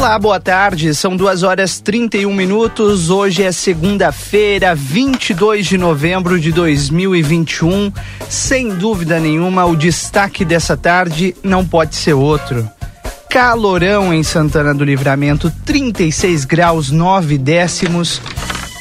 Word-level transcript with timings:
Olá, 0.00 0.18
boa 0.18 0.40
tarde. 0.40 0.94
São 0.94 1.14
duas 1.14 1.42
horas 1.42 1.78
31 1.78 2.32
minutos. 2.32 3.10
Hoje 3.10 3.42
é 3.42 3.52
segunda-feira, 3.52 4.74
22 4.74 5.66
de 5.66 5.76
novembro 5.76 6.40
de 6.40 6.50
2021. 6.52 7.92
Sem 8.26 8.70
dúvida 8.70 9.20
nenhuma, 9.20 9.66
o 9.66 9.76
destaque 9.76 10.42
dessa 10.42 10.74
tarde 10.74 11.36
não 11.42 11.66
pode 11.66 11.96
ser 11.96 12.14
outro. 12.14 12.66
Calorão 13.28 14.12
em 14.12 14.22
Santana 14.22 14.72
do 14.72 14.84
Livramento, 14.84 15.52
36 15.66 16.46
graus 16.46 16.90
9 16.90 17.36
décimos. 17.36 18.22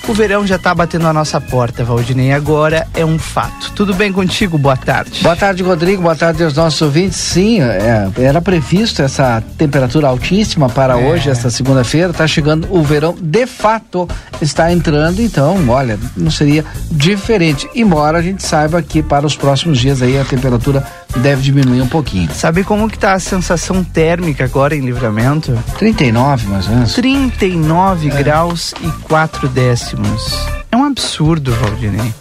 O 0.10 0.14
verão 0.14 0.46
já 0.46 0.56
está 0.56 0.74
batendo 0.74 1.06
a 1.06 1.14
nossa 1.14 1.40
porta, 1.40 1.84
Valdinei. 1.84 2.34
Agora 2.34 2.88
é 2.96 3.06
um 3.06 3.20
fato. 3.20 3.72
Tudo 3.74 3.94
bem 3.94 4.12
contigo? 4.12 4.58
Boa 4.58 4.76
tarde. 4.76 5.22
Boa 5.22 5.36
tarde, 5.36 5.62
Rodrigo. 5.62 6.02
Boa 6.02 6.16
tarde 6.16 6.44
aos 6.44 6.56
nossos 6.56 6.82
ouvintes. 6.82 7.20
Sim, 7.20 7.62
é, 7.62 8.10
era 8.18 8.42
previsto 8.42 9.04
essa 9.04 9.40
temperatura 9.56 10.08
altíssima 10.08 10.68
para 10.68 11.00
é. 11.00 11.06
hoje, 11.08 11.30
esta 11.30 11.52
segunda-feira. 11.52 12.10
Está 12.10 12.26
chegando 12.26 12.68
o 12.72 12.82
verão, 12.82 13.16
de 13.22 13.46
fato, 13.46 14.10
está 14.42 14.74
entrando. 14.74 15.22
Então, 15.22 15.70
olha, 15.70 16.00
não 16.18 16.32
seria 16.32 16.66
diferente. 16.90 17.70
Embora 17.76 18.18
a 18.18 18.22
gente 18.24 18.42
saiba 18.42 18.82
que 18.82 19.04
para 19.04 19.28
os 19.28 19.36
próximos 19.36 19.78
dias 19.78 20.02
aí 20.02 20.20
a 20.20 20.26
temperatura 20.26 20.84
deve 21.18 21.42
diminuir 21.42 21.82
um 21.82 21.88
pouquinho. 21.88 22.30
Sabe 22.34 22.64
como 22.64 22.90
que 22.90 22.98
tá 22.98 23.14
a 23.14 23.20
sensação 23.20 23.84
térmica 23.84 24.44
agora 24.44 24.76
em 24.76 24.82
livramento? 24.82 25.58
39, 25.78 26.48
mais 26.48 26.68
ou 26.68 26.74
menos. 26.74 26.94
39 26.94 28.10
é. 28.10 28.24
graus 28.24 28.74
e 28.82 28.92
4 29.04 29.48
décimos. 29.50 30.38
É 30.72 30.78
um 30.78 30.86
absurdo, 30.86 31.52
Valdinei. 31.54 32.14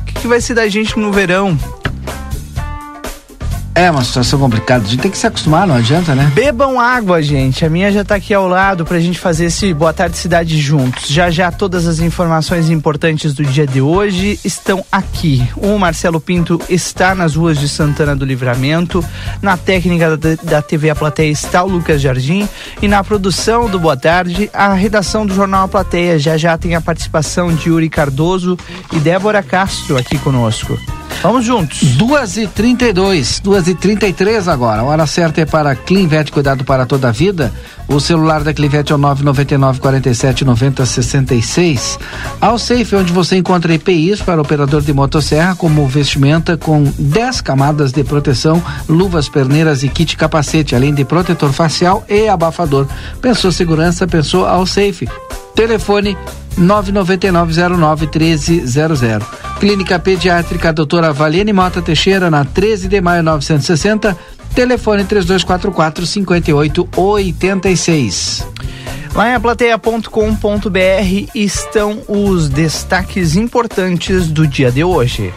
O 0.00 0.04
que, 0.04 0.14
que 0.14 0.28
vai 0.28 0.40
ser 0.40 0.54
da 0.54 0.68
gente 0.68 0.98
no 0.98 1.12
verão? 1.12 1.58
É 3.74 3.88
uma 3.90 4.02
situação 4.02 4.38
complicada. 4.38 4.84
A 4.84 4.88
gente 4.88 5.00
tem 5.00 5.10
que 5.10 5.16
se 5.16 5.26
acostumar, 5.26 5.66
não 5.66 5.76
adianta, 5.76 6.14
né? 6.14 6.30
Bebam 6.34 6.80
água, 6.80 7.22
gente. 7.22 7.64
A 7.64 7.70
minha 7.70 7.90
já 7.92 8.04
tá 8.04 8.16
aqui 8.16 8.34
ao 8.34 8.48
lado 8.48 8.84
pra 8.84 8.98
gente 8.98 9.18
fazer 9.18 9.46
esse 9.46 9.72
Boa 9.72 9.92
Tarde 9.92 10.16
Cidade 10.16 10.60
juntos. 10.60 11.06
Já 11.08 11.30
já 11.30 11.52
todas 11.52 11.86
as 11.86 12.00
informações 12.00 12.68
importantes 12.68 13.32
do 13.32 13.44
dia 13.44 13.66
de 13.66 13.80
hoje 13.80 14.40
estão 14.44 14.84
aqui. 14.90 15.48
O 15.56 15.78
Marcelo 15.78 16.20
Pinto 16.20 16.60
está 16.68 17.14
nas 17.14 17.36
ruas 17.36 17.58
de 17.58 17.68
Santana 17.68 18.16
do 18.16 18.24
Livramento. 18.24 19.04
Na 19.40 19.56
técnica 19.56 20.16
da, 20.16 20.34
da 20.42 20.62
TV 20.62 20.90
A 20.90 20.94
Plateia 20.96 21.30
está 21.30 21.62
o 21.62 21.68
Lucas 21.68 22.00
Jardim. 22.00 22.48
E 22.82 22.88
na 22.88 23.04
produção 23.04 23.70
do 23.70 23.78
Boa 23.78 23.96
Tarde, 23.96 24.50
a 24.52 24.74
redação 24.74 25.24
do 25.24 25.32
Jornal 25.32 25.64
A 25.64 25.68
Plateia. 25.68 26.18
Já 26.18 26.36
já 26.36 26.58
tem 26.58 26.74
a 26.74 26.80
participação 26.80 27.54
de 27.54 27.68
Yuri 27.68 27.88
Cardoso 27.88 28.58
e 28.92 28.98
Débora 28.98 29.44
Castro 29.44 29.96
aqui 29.96 30.18
conosco. 30.18 30.76
Vamos 31.22 31.44
juntos. 31.44 31.82
2 33.40 33.59
e 33.60 33.60
32 33.60 33.60
2 33.60 33.68
e 33.68 33.74
33 33.74 34.48
agora. 34.48 34.80
A 34.80 34.84
hora 34.84 35.06
certa 35.06 35.40
é 35.40 35.46
para 35.46 35.74
Clinvet 35.74 36.32
Cuidado 36.32 36.64
para 36.64 36.86
toda 36.86 37.08
a 37.08 37.12
vida. 37.12 37.52
O 37.86 38.00
celular 38.00 38.42
da 38.42 38.54
Clinvet 38.54 38.90
é 38.90 38.94
o 38.94 38.98
999 38.98 39.80
47 39.80 40.44
90 40.44 40.86
66. 40.86 41.98
Ao 42.40 42.58
Safe, 42.58 42.96
onde 42.96 43.12
você 43.12 43.36
encontra 43.36 43.74
EPIs 43.74 44.22
para 44.22 44.40
operador 44.40 44.80
de 44.80 44.92
motosserra, 44.92 45.54
como 45.54 45.86
vestimenta 45.86 46.56
com 46.56 46.84
10 46.98 47.40
camadas 47.40 47.92
de 47.92 48.02
proteção, 48.02 48.62
luvas, 48.88 49.28
perneiras 49.28 49.82
e 49.82 49.88
kit 49.88 50.16
capacete, 50.16 50.74
além 50.74 50.94
de 50.94 51.04
protetor 51.04 51.52
facial 51.52 52.04
e 52.08 52.28
abafador. 52.28 52.86
Pensou 53.20 53.52
segurança, 53.52 54.06
pensou 54.06 54.46
ao 54.46 54.64
Safe. 54.66 55.08
Telefone 55.54 56.18
999091300. 56.58 59.22
Clínica 59.58 59.98
Pediátrica 59.98 60.72
Doutora 60.72 61.12
Valene 61.12 61.52
Mota 61.52 61.82
Teixeira, 61.82 62.30
na 62.30 62.44
13 62.44 62.86
de 62.88 63.00
maio 63.00 63.22
960. 63.22 64.16
Telefone 64.54 65.04
3244 65.04 66.06
5886. 66.06 68.46
Lá 69.14 69.30
em 69.30 69.34
aplateia.com.br 69.34 71.28
estão 71.34 72.02
os 72.08 72.48
destaques 72.48 73.36
importantes 73.36 74.28
do 74.28 74.46
dia 74.46 74.70
de 74.70 74.84
hoje. 74.84 75.34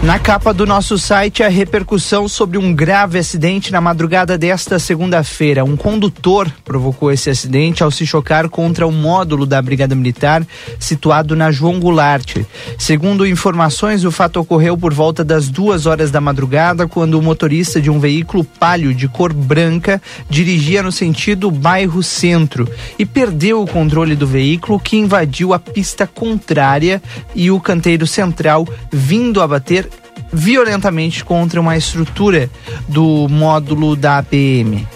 Na 0.00 0.16
capa 0.16 0.54
do 0.54 0.64
nosso 0.64 0.96
site, 0.96 1.42
a 1.42 1.48
repercussão 1.48 2.28
sobre 2.28 2.56
um 2.56 2.72
grave 2.72 3.18
acidente 3.18 3.72
na 3.72 3.80
madrugada 3.80 4.38
desta 4.38 4.78
segunda-feira. 4.78 5.64
Um 5.64 5.76
condutor 5.76 6.50
provocou 6.64 7.10
esse 7.10 7.28
acidente 7.28 7.82
ao 7.82 7.90
se 7.90 8.06
chocar 8.06 8.48
contra 8.48 8.86
um 8.86 8.92
módulo 8.92 9.44
da 9.44 9.60
Brigada 9.60 9.96
Militar 9.96 10.46
situado 10.78 11.34
na 11.34 11.50
João 11.50 11.80
Goulart. 11.80 12.38
Segundo 12.78 13.26
informações, 13.26 14.04
o 14.04 14.12
fato 14.12 14.38
ocorreu 14.38 14.78
por 14.78 14.94
volta 14.94 15.24
das 15.24 15.48
duas 15.48 15.84
horas 15.84 16.12
da 16.12 16.20
madrugada, 16.20 16.86
quando 16.86 17.18
o 17.18 17.22
motorista 17.22 17.80
de 17.80 17.90
um 17.90 17.98
veículo 17.98 18.44
palio 18.44 18.94
de 18.94 19.08
cor 19.08 19.32
branca 19.32 20.00
dirigia 20.30 20.82
no 20.82 20.92
sentido 20.92 21.50
bairro 21.50 22.02
Centro 22.04 22.68
e 22.98 23.04
perdeu 23.04 23.60
o 23.60 23.66
controle 23.66 24.14
do 24.14 24.28
veículo 24.28 24.78
que 24.78 24.96
invadiu 24.96 25.52
a 25.52 25.58
pista 25.58 26.06
contrária 26.06 27.02
e 27.34 27.50
o 27.50 27.60
canteiro 27.60 28.06
central, 28.06 28.66
vindo 28.92 29.42
a 29.42 29.46
bater 29.58 29.88
violentamente 30.32 31.24
contra 31.24 31.60
uma 31.60 31.76
estrutura 31.76 32.48
do 32.86 33.26
módulo 33.28 33.96
da 33.96 34.18
APM. 34.18 34.86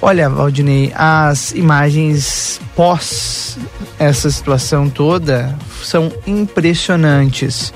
Olha, 0.00 0.28
Valdinei, 0.28 0.92
as 0.94 1.52
imagens 1.52 2.60
pós 2.74 3.56
essa 3.98 4.28
situação 4.30 4.90
toda 4.90 5.56
são 5.84 6.12
impressionantes. 6.26 7.72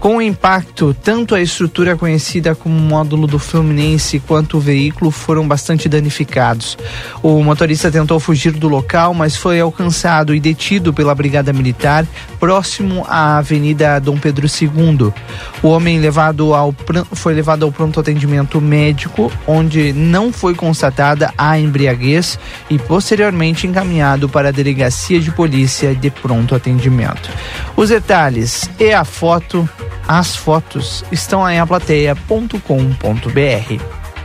Com 0.00 0.16
o 0.16 0.22
impacto, 0.22 0.94
tanto 0.94 1.34
a 1.34 1.42
estrutura 1.42 1.94
conhecida 1.94 2.54
como 2.54 2.74
módulo 2.74 3.26
do 3.26 3.38
Fluminense 3.38 4.18
quanto 4.18 4.56
o 4.56 4.60
veículo 4.60 5.10
foram 5.10 5.46
bastante 5.46 5.90
danificados. 5.90 6.78
O 7.22 7.42
motorista 7.44 7.90
tentou 7.90 8.18
fugir 8.18 8.52
do 8.52 8.66
local, 8.66 9.12
mas 9.12 9.36
foi 9.36 9.60
alcançado 9.60 10.34
e 10.34 10.40
detido 10.40 10.94
pela 10.94 11.14
Brigada 11.14 11.52
Militar 11.52 12.06
próximo 12.38 13.04
à 13.06 13.36
Avenida 13.36 14.00
Dom 14.00 14.16
Pedro 14.16 14.46
II. 14.46 15.12
O 15.62 15.68
homem 15.68 16.00
levado 16.00 16.54
ao, 16.54 16.74
foi 17.12 17.34
levado 17.34 17.66
ao 17.66 17.70
pronto 17.70 18.00
atendimento 18.00 18.58
médico, 18.58 19.30
onde 19.46 19.92
não 19.92 20.32
foi 20.32 20.54
constatada 20.54 21.30
a 21.36 21.58
embriaguez 21.58 22.38
e 22.70 22.78
posteriormente 22.78 23.66
encaminhado 23.66 24.30
para 24.30 24.48
a 24.48 24.52
delegacia 24.52 25.20
de 25.20 25.30
polícia 25.30 25.94
de 25.94 26.10
pronto 26.10 26.54
atendimento. 26.54 27.28
Os 27.76 27.90
detalhes 27.90 28.70
e 28.78 28.94
a 28.94 29.04
foto 29.04 29.68
as 30.10 30.34
fotos 30.34 31.04
estão 31.12 31.48
em 31.48 31.60
aplateia.com.br. 31.60 32.58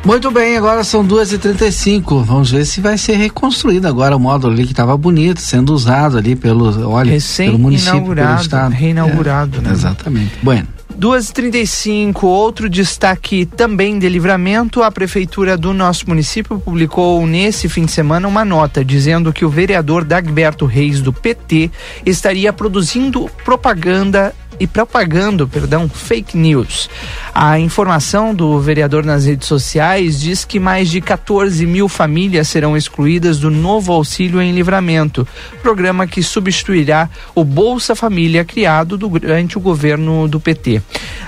Muito 0.04 0.32
bem, 0.32 0.58
agora 0.58 0.84
são 0.84 1.08
2h35. 1.08 2.24
Vamos 2.24 2.50
ver 2.50 2.66
se 2.66 2.82
vai 2.82 2.98
ser 2.98 3.18
reconstruído 3.18 3.88
agora 3.88 4.16
o 4.16 4.20
módulo 4.20 4.54
ali 4.54 4.66
que 4.66 4.72
estava 4.72 4.98
bonito, 4.98 5.40
sendo 5.40 5.72
usado 5.76 6.18
ali 6.18 6.36
pelo, 6.36 6.90
olha, 6.90 7.16
pelo 7.38 7.60
município, 7.60 8.16
pelo 8.16 8.36
estado. 8.36 8.72
Reinaugurado, 8.72 9.60
é, 9.60 9.62
né? 9.62 9.72
Exatamente. 9.72 10.34
Bueno. 10.42 10.68
2h35, 11.00 12.24
outro 12.24 12.70
destaque 12.70 13.46
também 13.46 14.00
de 14.00 14.08
livramento, 14.08 14.82
a 14.82 14.90
prefeitura 14.90 15.58
do 15.58 15.74
nosso 15.74 16.08
município 16.08 16.58
publicou 16.58 17.28
nesse 17.28 17.68
fim 17.68 17.86
de 17.86 17.92
semana 17.92 18.28
uma 18.28 18.46
nota 18.46 18.84
dizendo 18.84 19.34
que 19.34 19.44
o 19.44 19.50
vereador 19.50 20.06
Dagberto 20.06 20.66
Reis 20.66 21.02
do 21.02 21.12
PT 21.12 21.70
estaria 22.06 22.54
produzindo 22.54 23.30
propaganda 23.44 24.34
e 24.60 24.68
propagando, 24.68 25.48
perdão, 25.48 25.90
fake 25.90 26.38
news. 26.38 26.90
A 27.34 27.60
informação 27.60 28.34
do 28.34 28.60
vereador 28.60 29.04
nas 29.04 29.26
redes 29.26 29.48
sociais 29.48 30.20
diz 30.20 30.46
que 30.46 30.60
mais 30.60 30.90
de 30.90 31.02
14 31.02 31.66
mil 31.66 31.88
famílias 31.88 32.48
serão 32.48 32.76
excluídas 32.78 33.40
do 33.40 33.52
novo 33.52 33.92
auxílio 33.92 34.42
em 34.42 34.54
livramento, 34.54 35.28
programa 35.62 36.08
que 36.08 36.24
substituirá 36.24 37.10
o 37.34 37.44
Bolsa 37.44 37.96
Família 37.96 38.46
criado 38.46 38.98
durante 38.98 39.58
o 39.58 39.62
governo 39.62 40.28
do 40.28 40.40
PT. 40.40 40.82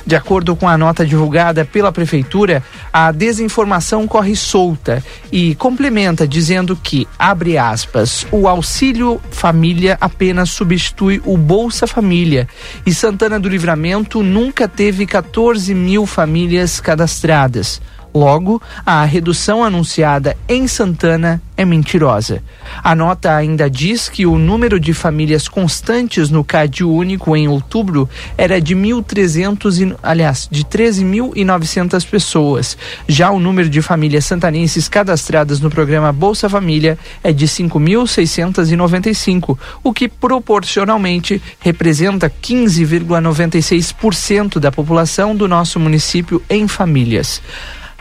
De 0.06 0.16
acordo 0.16 0.56
com 0.56 0.70
a 0.70 0.78
nota 0.78 1.06
divulgada 1.06 1.66
pela 1.66 1.92
prefeitura, 1.92 2.64
a 2.94 3.12
desinformação 3.12 4.08
corre 4.08 4.36
solta 4.36 5.04
e 5.32 5.54
complementa 5.56 6.28
dizendo 6.28 6.76
que, 6.82 7.08
abre 7.20 7.58
aspas, 7.58 8.26
o 8.32 8.48
auxílio 8.48 9.20
família 9.32 9.98
apenas 10.00 10.50
substitui 10.50 11.22
o 11.26 11.38
Bolsa 11.38 11.86
Família 11.86 12.48
e 12.86 12.94
Santana 13.18 13.40
do 13.40 13.50
Livramento 13.50 14.22
nunca 14.22 14.68
teve 14.68 15.04
14 15.08 15.74
mil 15.74 16.06
famílias 16.06 16.80
cadastradas. 16.80 17.82
Logo, 18.14 18.62
a 18.86 19.04
redução 19.06 19.64
anunciada 19.64 20.36
em 20.48 20.68
Santana 20.68 21.42
é 21.58 21.66
mentirosa. 21.66 22.42
A 22.84 22.94
nota 22.96 23.36
ainda 23.36 23.68
diz 23.70 24.10
que 24.10 24.26
o 24.26 24.38
número 24.38 24.80
de 24.80 24.94
famílias 24.94 25.48
constantes 25.48 26.30
no 26.30 26.44
CAD 26.44 26.84
único 26.84 27.36
em 27.36 27.48
outubro 27.48 28.08
era 28.38 28.62
de 28.62 28.76
1.300, 28.76 29.96
aliás, 30.04 30.48
de 30.52 30.64
13.900 30.64 32.08
pessoas. 32.08 32.78
Já 33.08 33.32
o 33.32 33.40
número 33.40 33.68
de 33.70 33.82
famílias 33.82 34.26
santanenses 34.26 34.88
cadastradas 34.88 35.60
no 35.60 35.72
programa 35.72 36.14
Bolsa 36.14 36.48
Família 36.48 37.00
é 37.24 37.34
de 37.34 37.48
5.695, 37.48 39.58
o 39.84 39.92
que 39.92 40.08
proporcionalmente 40.08 41.42
representa 41.60 42.30
15,96% 42.30 44.60
da 44.60 44.72
população 44.72 45.36
do 45.36 45.48
nosso 45.48 45.80
município 45.80 46.40
em 46.50 46.68
famílias. 46.68 47.42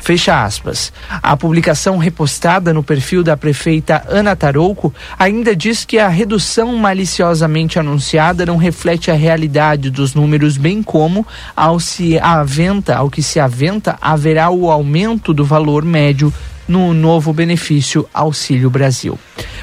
Fecha 0.06 0.44
aspas. 0.44 0.92
A 1.20 1.36
publicação 1.36 1.98
repostada 1.98 2.72
no 2.72 2.80
perfil 2.80 3.24
da 3.24 3.36
prefeita 3.36 4.04
Ana 4.08 4.36
Tarouco 4.36 4.94
ainda 5.18 5.56
diz 5.56 5.84
que 5.84 5.98
a 5.98 6.06
redução 6.06 6.76
maliciosamente 6.76 7.76
anunciada 7.76 8.46
não 8.46 8.56
reflete 8.56 9.10
a 9.10 9.14
realidade 9.14 9.90
dos 9.90 10.14
números, 10.14 10.56
bem 10.56 10.80
como 10.80 11.26
ao 11.56 11.80
se 11.80 12.20
aventa, 12.20 12.94
ao 12.94 13.10
que 13.10 13.20
se 13.20 13.40
aventa, 13.40 13.98
haverá 14.00 14.48
o 14.48 14.70
aumento 14.70 15.34
do 15.34 15.44
valor 15.44 15.84
médio 15.84 16.32
no 16.68 16.94
novo 16.94 17.32
benefício 17.32 18.08
Auxílio 18.14 18.70
Brasil. 18.70 19.18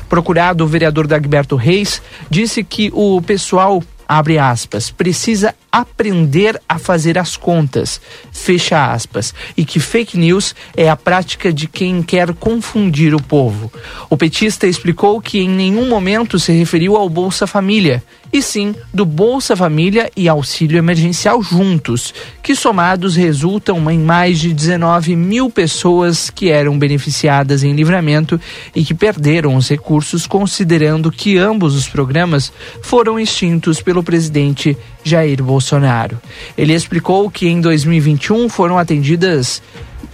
Procurado, 0.10 0.66
o 0.66 0.68
vereador 0.68 1.08
Dagberto 1.08 1.56
Reis 1.56 2.02
disse 2.30 2.66
que 2.66 2.92
o 2.94 3.22
pessoal 3.22 3.82
abre 4.08 4.38
aspas, 4.38 4.92
precisa 4.92 5.56
aprender 5.72 6.62
a 6.70 6.78
fazer 6.78 7.18
as 7.18 7.36
contas, 7.36 8.00
fecha 8.32 8.92
aspas, 8.94 9.34
e 9.58 9.66
que 9.66 9.80
fake 9.80 10.18
news 10.18 10.56
é 10.76 10.90
a 10.90 10.96
prática 10.96 11.52
de 11.52 11.68
quem 11.68 12.04
quer 12.04 12.34
confundir 12.34 13.16
o 13.16 13.22
povo. 13.22 13.72
O 14.10 14.16
petista 14.16 14.68
explicou 14.68 15.20
que 15.20 15.40
em 15.40 15.50
nenhum 15.50 15.88
momento 15.88 16.38
se 16.38 16.52
referiu 16.52 16.96
ao 16.96 17.10
Bolsa 17.10 17.48
Família, 17.48 18.04
e 18.34 18.42
sim 18.42 18.76
do 18.92 19.06
Bolsa 19.06 19.56
Família 19.56 20.10
e 20.18 20.28
auxílio 20.28 20.80
emergencial 20.80 21.44
juntos, 21.44 22.12
que 22.42 22.56
somados 22.56 23.16
resultam 23.16 23.92
em 23.92 24.00
mais 24.00 24.40
de 24.40 24.52
19 24.52 25.16
mil 25.16 25.52
pessoas 25.52 26.32
que 26.32 26.50
eram 26.50 26.80
beneficiadas 26.80 27.64
em 27.64 27.74
livramento 27.74 28.42
e 28.76 28.84
que 28.84 28.96
perderam 28.96 29.56
os 29.56 29.70
recursos, 29.70 30.26
considerando 30.26 31.12
que 31.12 31.38
ambos 31.38 31.76
os 31.76 31.88
programas 31.88 32.52
foram 32.82 33.20
extintos 33.20 33.84
pelo 33.84 34.02
presidente 34.02 34.76
Jair 35.04 35.44
Bolsonaro. 35.44 36.20
Ele 36.58 36.74
explicou 36.74 37.30
que 37.30 37.48
em 37.48 37.62
2021 37.62 38.50
foram 38.50 38.80
atendidas 38.80 39.62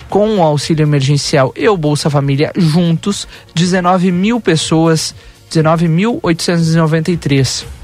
com 0.10 0.40
o 0.40 0.44
auxílio 0.44 0.84
emergencial 0.84 1.54
e 1.56 1.70
o 1.70 1.78
Bolsa 1.78 2.10
Família 2.10 2.52
juntos 2.58 3.26
19 3.56 4.12
mil 4.12 4.42
pessoas, 4.42 5.16
19.893 5.50 7.79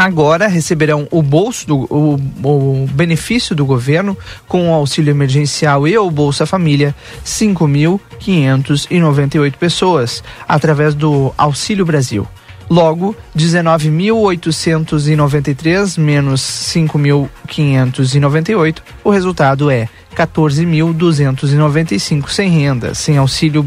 agora 0.00 0.46
receberão 0.46 1.06
o 1.10 1.20
bolso 1.20 1.66
do 1.66 1.80
o, 1.90 2.14
o, 2.42 2.86
benefício 2.90 3.54
do 3.54 3.66
governo 3.66 4.16
com 4.48 4.70
o 4.70 4.72
auxílio 4.72 5.10
emergencial 5.10 5.86
e 5.86 5.98
o 5.98 6.10
Bolsa 6.10 6.46
Família 6.46 6.96
5.598 7.22 9.56
pessoas 9.56 10.24
através 10.48 10.94
do 10.94 11.34
Auxílio 11.36 11.84
Brasil. 11.84 12.26
Logo, 12.70 13.14
19.893 13.36 16.00
menos 16.00 16.40
5.598, 16.40 18.78
o 19.04 19.10
resultado 19.10 19.70
é 19.70 19.86
14.295 20.16 22.30
sem 22.30 22.48
renda, 22.48 22.94
sem 22.94 23.18
auxílio 23.18 23.66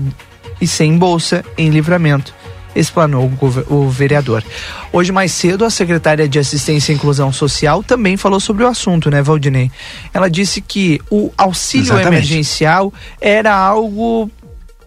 e 0.60 0.66
sem 0.66 0.98
bolsa 0.98 1.46
em 1.56 1.70
livramento, 1.70 2.34
explanou 2.76 3.32
o 3.70 3.90
vereador. 3.90 4.44
Hoje 4.92 5.12
mais 5.12 5.32
cedo, 5.32 5.66
a 5.66 5.70
secretária 5.70 6.28
de 6.28 6.40
Assistência 6.40 6.92
e 6.92 6.96
Inclusão 6.96 7.32
Social 7.32 7.84
também 7.84 8.18
falou 8.18 8.40
sobre 8.40 8.64
o 8.64 8.68
assunto, 8.68 9.10
né, 9.10 9.22
Valdinei? 9.22 9.72
Ela 10.14 10.30
disse 10.30 10.62
que 10.62 11.00
o 11.10 11.32
auxílio 11.38 11.86
Exatamente. 11.86 12.08
emergencial 12.08 12.94
era 13.20 13.56
algo 13.56 14.30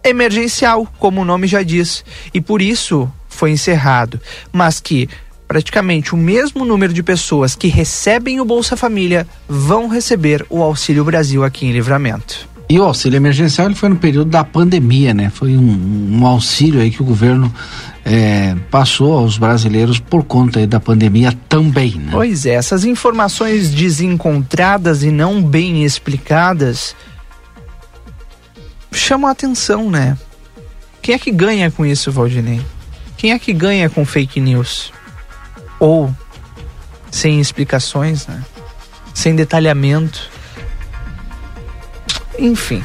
emergencial, 0.03 0.87
como 0.99 1.21
o 1.21 1.25
nome 1.25 1.47
já 1.47 1.63
diz, 1.63 2.03
e 2.33 2.39
por 2.39 2.61
isso 2.61 3.11
foi 3.27 3.51
encerrado, 3.51 4.19
mas 4.51 4.79
que 4.79 5.09
praticamente 5.47 6.13
o 6.13 6.17
mesmo 6.17 6.65
número 6.65 6.93
de 6.93 7.01
pessoas 7.01 7.55
que 7.55 7.67
recebem 7.67 8.39
o 8.39 8.45
Bolsa 8.45 8.75
Família 8.75 9.27
vão 9.47 9.87
receber 9.87 10.45
o 10.49 10.61
Auxílio 10.61 11.05
Brasil 11.05 11.43
aqui 11.43 11.65
em 11.65 11.71
Livramento. 11.71 12.56
E 12.69 12.77
o 12.79 12.83
auxílio 12.83 13.15
emergencial 13.15 13.67
ele 13.67 13.75
foi 13.75 13.87
no 13.87 13.95
período 13.95 14.29
da 14.29 14.43
pandemia, 14.43 15.13
né? 15.13 15.29
Foi 15.29 15.55
um, 15.55 16.19
um 16.19 16.25
auxílio 16.25 16.81
aí 16.81 16.91
que 16.91 17.01
o 17.01 17.05
governo 17.05 17.53
é, 18.03 18.55
passou 18.69 19.17
aos 19.17 19.37
brasileiros 19.37 19.99
por 19.99 20.23
conta 20.25 20.67
da 20.67 20.79
pandemia 20.79 21.33
também, 21.47 21.91
né? 21.91 22.09
Pois 22.11 22.45
é, 22.45 22.55
essas 22.55 22.83
informações 22.83 23.69
desencontradas 23.69 25.01
e 25.01 25.11
não 25.11 25.41
bem 25.41 25.85
explicadas 25.85 26.93
chamam 28.91 29.29
a 29.29 29.31
atenção, 29.31 29.89
né? 29.89 30.17
Quem 31.01 31.15
é 31.15 31.19
que 31.19 31.31
ganha 31.31 31.71
com 31.71 31.85
isso, 31.85 32.11
Valdinei? 32.11 32.61
Quem 33.15 33.31
é 33.31 33.39
que 33.39 33.53
ganha 33.53 33.89
com 33.89 34.05
fake 34.05 34.41
news? 34.41 34.91
Ou 35.79 36.13
sem 37.09 37.39
explicações, 37.39 38.27
né? 38.27 38.43
Sem 39.13 39.35
detalhamento. 39.35 40.29
Enfim. 42.37 42.83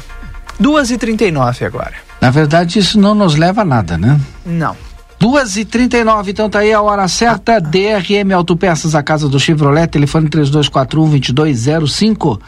2h39 0.61 1.65
agora. 1.65 1.93
Na 2.21 2.29
verdade, 2.29 2.79
isso 2.79 2.99
não 2.99 3.13
nos 3.13 3.35
leva 3.35 3.61
a 3.61 3.65
nada, 3.65 3.97
né? 3.97 4.19
Não. 4.45 4.75
2h39, 5.19 6.29
então 6.29 6.49
tá 6.49 6.59
aí 6.59 6.73
a 6.73 6.81
hora 6.81 7.07
certa. 7.07 7.59
DRM 7.59 8.33
Autopeças, 8.35 8.93
a 8.93 9.01
casa 9.01 9.29
do 9.29 9.39
Chevrolet, 9.39 9.87
telefone 9.87 10.29
3241 10.29 11.33
2205. 11.33 12.41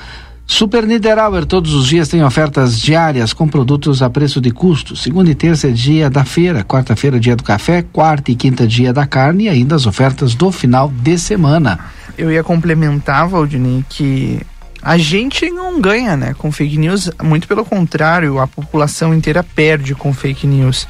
Super 0.48 0.86
Niederauer, 0.86 1.46
todos 1.46 1.74
os 1.74 1.88
dias 1.88 2.08
tem 2.08 2.24
ofertas 2.24 2.80
diárias 2.80 3.34
com 3.34 3.48
produtos 3.48 4.04
a 4.04 4.10
preço 4.10 4.40
de 4.40 4.52
custo. 4.52 4.96
Segunda 4.96 5.32
e 5.32 5.36
terça 5.36 5.70
é 5.70 5.72
dia 5.72 6.10
da 6.10 6.24
feira, 6.24 6.64
quarta-feira 6.64 7.20
dia 7.20 7.36
do 7.36 7.44
café, 7.44 7.82
quarta 7.82 8.30
e 8.32 8.36
quinta 8.36 8.68
dia 8.68 8.94
da 8.94 9.08
carne 9.08 9.46
e 9.46 9.50
ainda 9.50 9.74
as 9.74 9.88
ofertas 9.88 10.36
do 10.36 10.52
final 10.52 10.90
de 10.90 11.18
semana. 11.18 11.80
Eu 12.18 12.32
ia 12.32 12.44
complementar, 12.44 13.28
Valdinei, 13.28 13.84
que 13.90 14.40
a 14.86 15.00
gente 15.00 15.50
não 15.50 15.82
ganha, 15.82 16.16
né, 16.16 16.36
com 16.38 16.52
fake 16.52 16.78
news, 16.78 17.10
muito 17.24 17.48
pelo 17.48 17.66
contrário, 17.66 18.38
a 18.38 18.46
população 18.46 19.16
inteira 19.16 19.44
perde 19.44 19.96
com 19.96 20.14
fake 20.14 20.46
news. 20.46 20.88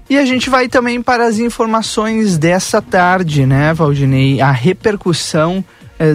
E 0.09 0.17
a 0.17 0.25
gente 0.25 0.49
vai 0.49 0.69
também 0.69 1.01
para 1.01 1.25
as 1.25 1.37
informações 1.37 2.37
dessa 2.37 2.81
tarde, 2.81 3.45
né, 3.45 3.73
Valdinei? 3.73 4.39
A 4.39 4.51
repercussão 4.51 5.63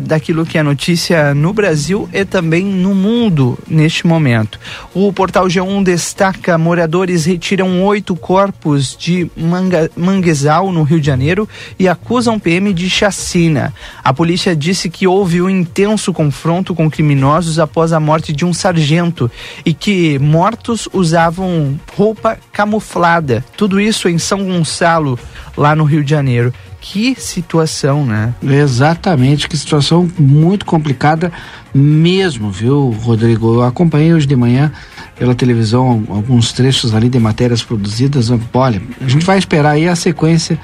daquilo 0.03 0.47
que 0.47 0.59
é 0.59 0.63
notícia 0.63 1.35
no 1.35 1.53
Brasil 1.53 2.09
e 2.13 2.25
também 2.25 2.65
no 2.65 2.95
mundo 2.95 3.59
neste 3.67 4.07
momento. 4.07 4.59
O 4.95 5.13
portal 5.13 5.47
G1 5.47 5.83
destaca: 5.83 6.57
moradores 6.57 7.25
retiram 7.25 7.83
oito 7.85 8.15
corpos 8.15 8.97
de 8.97 9.31
Manga, 9.37 9.91
Manguezal, 9.97 10.71
no 10.73 10.83
Rio 10.83 11.01
de 11.01 11.07
Janeiro, 11.07 11.49
e 11.79 11.89
acusam 11.89 12.39
PM 12.39 12.73
de 12.73 12.89
chacina. 12.89 13.73
A 14.03 14.13
polícia 14.13 14.55
disse 14.55 14.89
que 14.89 15.07
houve 15.07 15.43
um 15.43 15.51
intenso 15.51 16.13
confronto 16.13 16.75
com 16.75 16.91
criminosos 16.91 17.59
após 17.59 17.93
a 17.93 18.01
morte 18.01 18.33
de 18.33 18.45
um 18.45 18.53
sargento 18.53 19.31
e 19.65 19.75
que 19.75 20.19
mortos 20.19 20.89
usavam 20.93 21.79
roupa 21.97 22.39
camuflada. 22.53 23.45
Tudo 23.57 23.81
isso 23.81 24.09
em 24.09 24.19
São 24.19 24.45
Gonçalo, 24.45 25.19
lá 25.57 25.75
no 25.75 25.85
Rio 25.85 26.05
de 26.05 26.11
Janeiro. 26.11 26.53
Que 26.83 27.15
situação, 27.15 28.05
né? 28.05 28.35
Exatamente, 28.43 29.49
que 29.49 29.57
situação 29.57 30.11
muito 30.19 30.67
complicada 30.67 31.33
mesmo, 31.73 32.51
viu, 32.51 32.91
Rodrigo? 32.91 33.55
Eu 33.55 33.63
acompanhei 33.63 34.13
hoje 34.13 34.27
de 34.27 34.35
manhã 34.35 34.71
pela 35.17 35.33
televisão 35.33 36.05
alguns 36.09 36.53
trechos 36.53 36.93
ali 36.93 37.09
de 37.09 37.21
matérias 37.21 37.63
produzidas. 37.63 38.31
Olha, 38.53 38.83
a 39.01 39.09
gente 39.09 39.25
vai 39.25 39.39
esperar 39.39 39.71
aí 39.71 39.87
a 39.87 39.95
sequência 39.95 40.59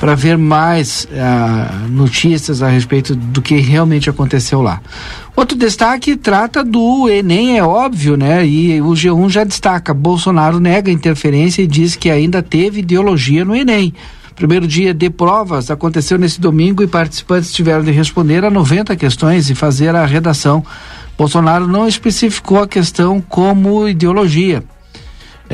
para 0.00 0.16
ver 0.16 0.36
mais 0.36 1.06
uh, 1.12 1.88
notícias 1.88 2.60
a 2.60 2.68
respeito 2.68 3.14
do 3.14 3.40
que 3.40 3.54
realmente 3.58 4.10
aconteceu 4.10 4.60
lá. 4.60 4.82
Outro 5.36 5.56
destaque 5.56 6.16
trata 6.16 6.64
do 6.64 7.08
Enem, 7.08 7.56
é 7.56 7.62
óbvio, 7.62 8.16
né? 8.16 8.44
E 8.44 8.82
o 8.82 8.90
G1 8.90 9.30
já 9.30 9.44
destaca: 9.44 9.94
Bolsonaro 9.94 10.58
nega 10.58 10.90
interferência 10.90 11.62
e 11.62 11.68
diz 11.68 11.94
que 11.94 12.10
ainda 12.10 12.42
teve 12.42 12.80
ideologia 12.80 13.44
no 13.44 13.54
Enem. 13.54 13.94
Primeiro 14.34 14.66
dia 14.66 14.92
de 14.94 15.10
provas 15.10 15.70
aconteceu 15.70 16.18
nesse 16.18 16.40
domingo 16.40 16.82
e 16.82 16.86
participantes 16.86 17.52
tiveram 17.52 17.84
de 17.84 17.90
responder 17.90 18.44
a 18.44 18.50
90 18.50 18.96
questões 18.96 19.50
e 19.50 19.54
fazer 19.54 19.94
a 19.94 20.04
redação. 20.04 20.64
Bolsonaro 21.16 21.68
não 21.68 21.86
especificou 21.86 22.62
a 22.62 22.68
questão 22.68 23.20
como 23.20 23.88
ideologia. 23.88 24.64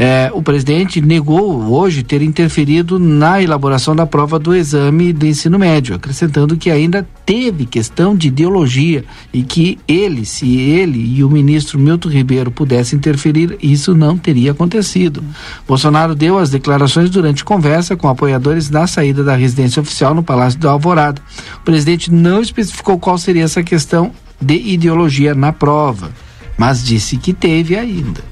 É, 0.00 0.30
o 0.32 0.40
presidente 0.40 1.00
negou 1.00 1.60
hoje 1.72 2.04
ter 2.04 2.22
interferido 2.22 3.00
na 3.00 3.42
elaboração 3.42 3.96
da 3.96 4.06
prova 4.06 4.38
do 4.38 4.54
exame 4.54 5.12
do 5.12 5.26
ensino 5.26 5.58
médio, 5.58 5.96
acrescentando 5.96 6.56
que 6.56 6.70
ainda 6.70 7.04
teve 7.26 7.66
questão 7.66 8.14
de 8.14 8.28
ideologia 8.28 9.04
e 9.32 9.42
que 9.42 9.76
ele, 9.88 10.24
se 10.24 10.56
ele 10.56 11.16
e 11.16 11.24
o 11.24 11.28
ministro 11.28 11.80
Milton 11.80 12.10
Ribeiro 12.10 12.48
pudessem 12.48 12.96
interferir, 12.96 13.58
isso 13.60 13.92
não 13.92 14.16
teria 14.16 14.52
acontecido. 14.52 15.20
Bolsonaro 15.66 16.14
deu 16.14 16.38
as 16.38 16.50
declarações 16.50 17.10
durante 17.10 17.44
conversa 17.44 17.96
com 17.96 18.06
apoiadores 18.08 18.70
na 18.70 18.86
saída 18.86 19.24
da 19.24 19.34
residência 19.34 19.82
oficial 19.82 20.14
no 20.14 20.22
Palácio 20.22 20.60
do 20.60 20.68
Alvorada. 20.68 21.20
O 21.56 21.64
presidente 21.64 22.08
não 22.12 22.40
especificou 22.40 23.00
qual 23.00 23.18
seria 23.18 23.42
essa 23.42 23.64
questão 23.64 24.12
de 24.40 24.54
ideologia 24.54 25.34
na 25.34 25.52
prova, 25.52 26.12
mas 26.56 26.84
disse 26.84 27.16
que 27.16 27.32
teve 27.32 27.76
ainda. 27.76 28.27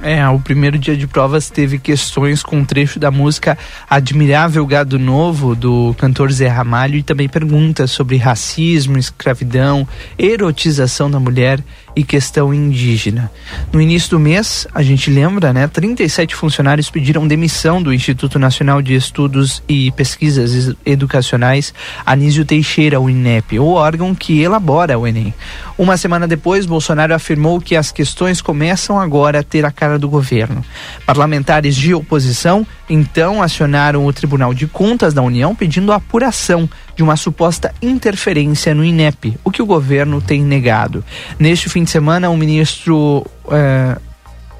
É, 0.00 0.26
o 0.28 0.38
primeiro 0.38 0.78
dia 0.78 0.96
de 0.96 1.08
provas 1.08 1.50
teve 1.50 1.78
questões 1.78 2.42
com 2.42 2.58
um 2.58 2.64
trecho 2.64 3.00
da 3.00 3.10
música 3.10 3.58
Admirável 3.90 4.64
Gado 4.64 4.96
Novo, 4.98 5.56
do 5.56 5.92
cantor 5.98 6.30
Zé 6.30 6.46
Ramalho, 6.46 6.96
e 6.96 7.02
também 7.02 7.28
perguntas 7.28 7.90
sobre 7.90 8.16
racismo, 8.16 8.96
escravidão, 8.96 9.86
erotização 10.16 11.10
da 11.10 11.18
mulher 11.18 11.60
e 11.98 12.04
questão 12.04 12.54
indígena. 12.54 13.28
No 13.72 13.80
início 13.80 14.10
do 14.10 14.20
mês, 14.20 14.68
a 14.72 14.84
gente 14.84 15.10
lembra, 15.10 15.52
né, 15.52 15.66
37 15.66 16.32
funcionários 16.32 16.88
pediram 16.88 17.26
demissão 17.26 17.82
do 17.82 17.92
Instituto 17.92 18.38
Nacional 18.38 18.80
de 18.80 18.94
Estudos 18.94 19.60
e 19.68 19.90
Pesquisas 19.90 20.76
Educacionais 20.86 21.74
Anísio 22.06 22.44
Teixeira, 22.44 23.00
o 23.00 23.10
INEP, 23.10 23.58
o 23.58 23.72
órgão 23.72 24.14
que 24.14 24.40
elabora 24.40 24.96
o 24.96 25.08
Enem. 25.08 25.34
Uma 25.76 25.96
semana 25.96 26.28
depois, 26.28 26.66
Bolsonaro 26.66 27.12
afirmou 27.12 27.60
que 27.60 27.74
as 27.74 27.90
questões 27.90 28.40
começam 28.40 29.00
agora 29.00 29.40
a 29.40 29.42
ter 29.42 29.64
a 29.64 29.72
cara 29.72 29.98
do 29.98 30.08
governo. 30.08 30.64
Parlamentares 31.04 31.74
de 31.74 31.92
oposição 31.92 32.64
então 32.88 33.42
acionaram 33.42 34.06
o 34.06 34.12
Tribunal 34.12 34.54
de 34.54 34.68
Contas 34.68 35.12
da 35.12 35.20
União 35.20 35.52
pedindo 35.52 35.92
apuração 35.92 36.70
de 36.98 37.02
uma 37.04 37.16
suposta 37.16 37.72
interferência 37.80 38.74
no 38.74 38.84
INEP, 38.84 39.38
o 39.44 39.52
que 39.52 39.62
o 39.62 39.66
governo 39.66 40.20
tem 40.20 40.42
negado. 40.42 41.04
Neste 41.38 41.68
fim 41.68 41.84
de 41.84 41.90
semana, 41.90 42.28
o 42.28 42.36
ministro 42.36 43.24
eh, 43.52 43.96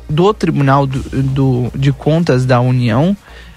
do 0.09 0.33
Tribunal 0.33 0.87
do, 0.87 1.01
do, 1.21 1.73
de 1.75 1.91
Contas 1.91 2.47
da 2.47 2.61
União 2.61 3.17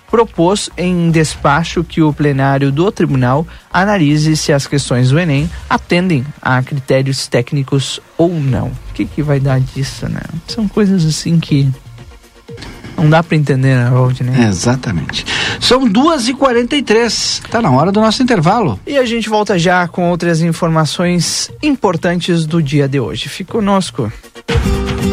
propôs 0.09 0.67
em 0.75 1.11
despacho 1.11 1.83
que 1.83 2.01
o 2.01 2.11
plenário 2.11 2.71
do 2.71 2.91
tribunal 2.91 3.45
analise 3.71 4.35
se 4.35 4.51
as 4.51 4.65
questões 4.65 5.11
do 5.11 5.19
Enem 5.19 5.47
atendem 5.69 6.25
a 6.41 6.61
critérios 6.63 7.27
técnicos 7.27 7.99
ou 8.17 8.33
não. 8.33 8.69
O 8.69 8.93
que, 8.95 9.05
que 9.05 9.21
vai 9.21 9.39
dar 9.39 9.59
disso, 9.59 10.09
né? 10.09 10.21
São 10.47 10.67
coisas 10.67 11.05
assim 11.05 11.39
que 11.39 11.69
não 12.97 13.09
dá 13.09 13.23
para 13.23 13.37
entender, 13.37 13.75
né, 13.75 13.89
Valdinei? 13.89 14.45
Exatamente. 14.45 15.25
São 15.59 15.87
duas 15.87 16.27
e 16.27 16.33
quarenta 16.33 16.75
e 16.75 16.83
três. 16.83 17.41
Tá 17.49 17.61
na 17.61 17.71
hora 17.71 17.91
do 17.91 17.99
nosso 17.99 18.21
intervalo. 18.21 18.79
E 18.85 18.97
a 18.97 19.05
gente 19.05 19.29
volta 19.29 19.57
já 19.57 19.87
com 19.87 20.09
outras 20.09 20.41
informações 20.41 21.49
importantes 21.61 22.45
do 22.45 22.61
dia 22.61 22.87
de 22.87 22.99
hoje. 22.99 23.29
Fique 23.29 23.51
conosco. 23.51 24.11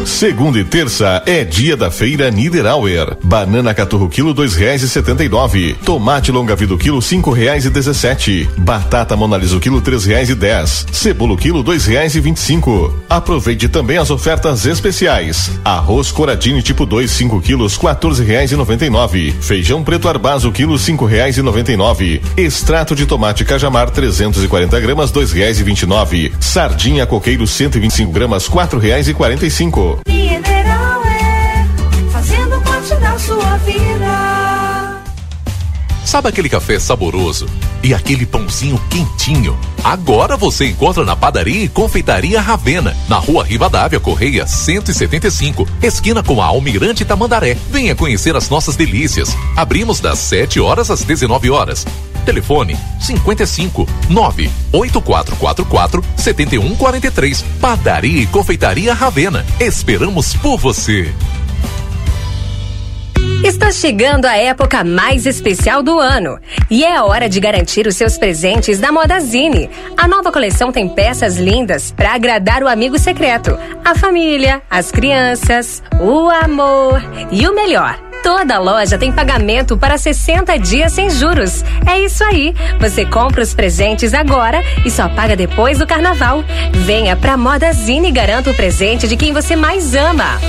Segunda 0.05 0.59
e 0.59 0.63
terça 0.63 1.23
é 1.25 1.43
dia 1.43 1.77
da 1.77 1.89
feira 1.89 2.29
Niederauer. 2.31 3.15
Banana 3.23 3.73
caturro 3.73 4.09
quilo 4.09 4.33
dois 4.33 4.53
reais 4.55 4.81
e 4.81 4.89
setenta 4.89 5.23
e 5.23 5.29
nove. 5.29 5.75
Tomate 5.85 6.31
longa 6.31 6.55
vida 6.55 6.75
quilo 6.77 7.01
cinco 7.01 7.31
reais 7.31 7.65
e 7.65 7.69
dezessete. 7.69 8.49
Batata 8.57 9.15
monalisa 9.15 9.59
quilo 9.59 9.79
três 9.81 10.05
reais 10.05 10.29
e 10.29 10.35
dez. 10.35 10.85
Cebola 10.91 11.37
quilo 11.37 11.63
dois 11.63 11.85
reais 11.85 12.15
e 12.15 12.19
vinte 12.19 12.37
e 12.37 12.41
cinco. 12.41 12.93
Aproveite 13.09 13.69
também 13.69 13.97
as 13.97 14.09
ofertas 14.09 14.65
especiais. 14.65 15.51
Arroz 15.63 16.11
coradinho 16.11 16.61
tipo 16.61 16.85
2 16.85 17.09
5 17.09 17.41
quilos 17.41 17.77
quatorze 17.77 18.23
reais 18.23 18.51
e 18.51 18.55
noventa 18.55 18.85
e 18.85 18.89
nove. 18.89 19.33
Feijão 19.39 19.83
preto 19.83 20.09
arbazo 20.09 20.51
quilo 20.51 20.77
cinco 20.77 21.05
reais 21.05 21.37
e 21.37 21.41
noventa 21.41 21.71
e 21.71 21.77
nove. 21.77 22.21
Extrato 22.35 22.95
de 22.95 23.05
tomate 23.05 23.45
cajamar 23.45 23.89
340 23.89 24.79
gramas 24.79 25.11
dois 25.11 25.31
reais 25.31 25.59
e 25.59 25.63
vinte 25.63 25.83
e 25.83 25.85
nove. 25.85 26.31
Sardinha 26.39 27.05
coqueiro 27.05 27.47
125 27.47 28.11
gramas 28.11 28.47
quatro 28.47 28.79
reais 28.79 29.07
e 29.07 29.13
quarenta 29.13 29.45
e 29.45 29.51
cinco. 29.51 29.88
Mineral 30.07 31.03
é 31.05 31.65
fazendo 32.11 32.61
parte 32.61 32.95
da 32.95 33.17
sua 33.17 33.57
vida. 33.57 34.99
Sabe 36.09 36.27
aquele 36.27 36.49
café 36.49 36.79
saboroso 36.79 37.45
e 37.83 37.93
aquele 37.93 38.25
pãozinho 38.25 38.81
quentinho? 38.89 39.55
Agora 39.83 40.35
você 40.35 40.65
encontra 40.65 41.05
na 41.05 41.15
padaria 41.15 41.63
e 41.63 41.69
confeitaria 41.69 42.41
Ravena, 42.41 42.97
na 43.07 43.17
rua 43.17 43.43
Rivadavia 43.43 43.99
Correia 43.99 44.47
175, 44.47 45.67
esquina 45.83 46.23
com 46.23 46.41
a 46.41 46.45
Almirante 46.45 47.05
Tamandaré. 47.05 47.55
Venha 47.69 47.95
conhecer 47.95 48.35
as 48.35 48.49
nossas 48.49 48.75
delícias. 48.75 49.37
Abrimos 49.55 49.99
das 49.99 50.17
7 50.17 50.59
horas 50.59 50.89
às 50.89 51.03
19 51.03 51.51
horas. 51.51 51.85
Telefone 52.29 52.77
55 52.99 53.87
98444 54.07 56.03
7143. 56.15 57.43
Padaria 57.59 58.21
e 58.21 58.27
Confeitaria 58.27 58.93
Ravena. 58.93 59.43
Esperamos 59.59 60.35
por 60.35 60.55
você. 60.55 61.11
Está 63.43 63.71
chegando 63.71 64.25
a 64.25 64.35
época 64.35 64.83
mais 64.83 65.25
especial 65.25 65.81
do 65.81 65.99
ano 65.99 66.37
e 66.69 66.85
é 66.85 67.01
hora 67.01 67.27
de 67.27 67.39
garantir 67.39 67.87
os 67.87 67.95
seus 67.95 68.15
presentes 68.15 68.79
da 68.79 68.91
Modazine. 68.91 69.67
A 69.97 70.07
nova 70.07 70.31
coleção 70.31 70.71
tem 70.71 70.87
peças 70.87 71.37
lindas 71.37 71.91
para 71.91 72.13
agradar 72.13 72.61
o 72.61 72.67
amigo 72.67 72.99
secreto, 72.99 73.57
a 73.83 73.95
família, 73.95 74.61
as 74.69 74.91
crianças, 74.91 75.81
o 75.99 76.29
amor 76.29 77.01
e 77.31 77.47
o 77.47 77.55
melhor. 77.55 78.08
Toda 78.23 78.59
loja 78.59 78.97
tem 78.97 79.11
pagamento 79.11 79.77
para 79.77 79.97
60 79.97 80.57
dias 80.59 80.91
sem 80.91 81.09
juros. 81.09 81.63
É 81.87 81.99
isso 81.99 82.23
aí. 82.23 82.53
Você 82.79 83.05
compra 83.05 83.41
os 83.41 83.53
presentes 83.53 84.13
agora 84.13 84.63
e 84.85 84.91
só 84.91 85.07
paga 85.07 85.35
depois 85.35 85.79
do 85.79 85.87
carnaval. 85.87 86.43
Venha 86.73 87.15
pra 87.15 87.37
Modazine 87.37 88.09
e 88.09 88.11
garanta 88.11 88.51
o 88.51 88.55
presente 88.55 89.07
de 89.07 89.15
quem 89.15 89.33
você 89.33 89.55
mais 89.55 89.95
ama. 89.95 90.39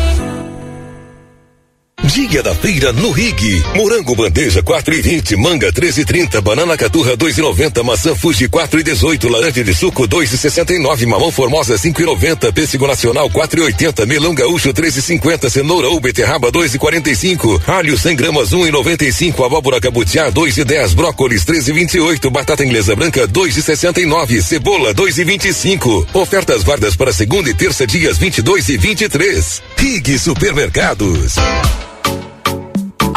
Dia 2.05 2.43
da 2.43 2.55
feira 2.55 2.93
no 2.93 3.11
Rig. 3.11 3.63
Morango 3.77 4.17
bandeja 4.17 4.63
4 4.63 4.95
e 4.95 5.03
20, 5.03 5.37
manga 5.37 5.71
13 5.71 6.01
e 6.01 6.05
30, 6.05 6.41
banana 6.41 6.77
caturra 6.77 7.15
2 7.15 7.39
e 7.39 7.41
90, 7.43 7.83
maçã 7.83 8.15
Fuji 8.15 8.49
4 8.49 8.81
e 8.81 8.83
18, 8.83 9.29
laranja 9.29 9.63
de 9.63 9.75
suco 9.75 10.07
2 10.07 10.33
e 10.33 10.39
69, 10.39 11.07
mamão 11.07 11.31
formosa 11.31 11.77
5 11.77 12.01
e 12.01 12.05
90, 12.07 12.53
pêssego 12.53 12.87
nacional 12.87 13.29
4 13.29 13.61
e 13.61 13.63
80, 13.65 14.07
melão 14.07 14.35
gaúcho 14.35 14.73
3 14.73 14.97
e 14.97 15.03
50, 15.03 15.51
cenoura 15.51 15.89
ou 15.89 16.01
beterraba 16.01 16.51
2 16.51 16.75
e 16.75 16.79
45, 16.79 17.63
alho 17.67 17.99
100 17.99 18.17
gramas 18.17 18.53
1 18.53 18.67
e 18.67 18.71
95, 18.71 19.45
abóbora 19.45 19.81
cabutiá 19.81 20.31
2 20.31 20.57
e 20.57 20.65
10, 20.65 20.95
brócolis 20.95 21.45
13 21.45 21.71
e 21.71 21.75
28, 21.75 22.31
batata 22.31 22.65
inglesa 22.65 22.97
branca 22.97 23.27
2 23.27 23.57
e 23.59 23.63
69, 23.63 24.43
cebola 24.43 24.95
2 24.95 25.19
e 25.19 25.25
25. 25.25 26.07
Ofertas 26.15 26.63
válidas 26.63 26.97
para 26.97 27.13
segunda 27.13 27.51
e 27.51 27.55
terça 27.55 27.87
dias 27.87 28.17
22 28.17 28.71
e 28.71 28.79
23. 28.79 29.63
Rig 29.77 30.19
Supermercados. 30.19 31.35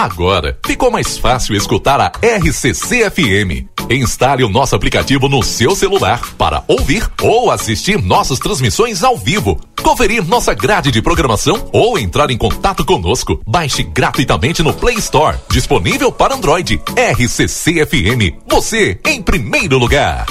Agora 0.04 0.58
ficou 0.66 0.92
mais 0.92 1.18
fácil 1.18 1.56
escutar 1.56 2.02
a 2.02 2.12
RCC 2.22 3.10
FM. 3.10 3.70
Instale 3.90 4.44
o 4.44 4.50
nosso 4.50 4.76
aplicativo 4.76 5.30
no 5.30 5.42
seu 5.42 5.74
celular 5.78 6.20
para 6.38 6.62
ouvir 6.68 7.10
ou 7.22 7.50
assistir 7.50 8.04
nossas 8.04 8.38
transmissões 8.38 9.02
ao 9.02 9.18
vivo, 9.18 9.58
conferir 9.82 10.22
nossa 10.26 10.54
grade 10.54 10.92
de 10.92 11.02
programação 11.02 11.70
ou 11.72 11.98
entrar 11.98 12.30
em 12.32 12.38
contato 12.38 12.84
conosco. 12.84 13.42
Baixe 13.48 13.82
gratuitamente 13.82 14.62
no 14.62 14.74
Play 14.74 14.98
Store, 14.98 15.38
disponível 15.50 16.12
para 16.12 16.36
Android. 16.36 16.82
RCC 16.98 17.86
FM, 17.86 18.44
você 18.46 19.00
em 19.08 19.22
primeiro 19.22 19.78
lugar. 19.78 20.26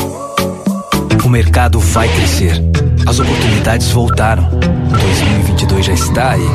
O 1.24 1.30
mercado 1.30 1.80
vai 1.80 2.10
crescer. 2.10 2.60
As 3.06 3.18
oportunidades 3.18 3.90
voltaram. 3.90 4.50
2022 4.50 5.86
já 5.86 5.94
está 5.94 6.32
aí. 6.32 6.46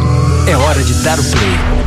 É 0.47 0.55
hora 0.55 0.83
de 0.83 0.93
dar 1.03 1.19
o 1.19 1.23
play. 1.23 1.86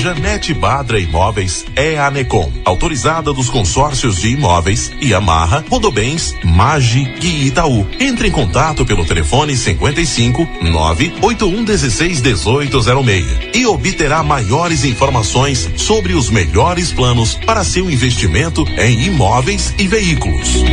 Janete 0.00 0.54
Badra 0.54 0.98
Imóveis 0.98 1.66
é 1.76 1.98
a 1.98 2.06
Anecom, 2.06 2.50
autorizada 2.64 3.34
dos 3.34 3.50
consórcios 3.50 4.16
de 4.16 4.30
imóveis 4.30 4.90
Yamaha, 5.02 5.62
Rodobens, 5.68 6.34
Magi 6.42 7.06
e 7.20 7.48
Itaú. 7.48 7.86
Entre 8.00 8.28
em 8.28 8.30
contato 8.30 8.86
pelo 8.86 9.04
telefone 9.04 9.54
55 9.54 10.48
981 10.62 11.64
16 11.64 12.22
1806 12.22 13.26
e 13.54 13.66
obterá 13.66 14.22
maiores 14.22 14.84
informações 14.84 15.68
sobre 15.76 16.14
os 16.14 16.30
melhores 16.30 16.90
planos 16.90 17.34
para 17.34 17.62
seu 17.62 17.90
investimento 17.90 18.64
em 18.78 19.02
imóveis 19.02 19.74
e 19.78 19.86
veículos. 19.86 20.64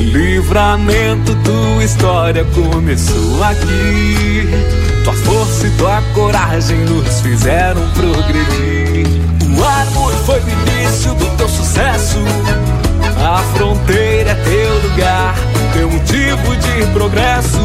Livramento, 0.00 1.36
tua 1.44 1.84
história 1.84 2.44
começou 2.46 3.44
aqui. 3.44 4.67
Força 5.28 5.66
e 5.66 5.70
tua 5.72 6.02
coragem 6.14 6.78
nos 6.78 7.20
fizeram 7.20 7.82
progredir. 7.90 9.06
O 9.58 9.64
árvore 9.64 10.16
foi 10.24 10.40
o 10.40 10.48
início 10.48 11.14
do 11.14 11.26
teu 11.36 11.48
sucesso. 11.48 12.18
A 13.22 13.42
fronteira 13.54 14.30
é 14.30 14.34
teu 14.34 14.90
lugar, 14.90 15.34
teu 15.74 15.90
motivo 15.90 16.56
de 16.56 16.86
progresso. 16.92 17.58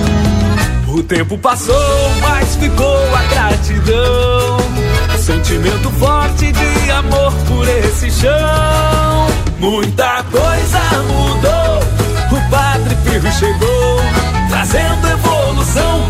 O 0.90 1.02
tempo 1.02 1.38
passou, 1.38 2.12
mas 2.22 2.56
ficou 2.58 3.16
a 3.16 3.24
gratidão. 3.34 4.58
Sentimento 5.18 5.90
forte 5.92 6.52
de 6.52 6.92
amor 6.92 7.32
por 7.48 7.66
esse 7.68 8.12
chão. 8.12 9.28
Muita 9.58 10.22
coisa 10.24 10.80
mudou. 11.08 12.38
O 12.38 12.50
Padre 12.50 12.96
Pirro 13.06 13.32
chegou, 13.32 14.02
trazendo 14.50 15.08
evolução, 15.08 15.43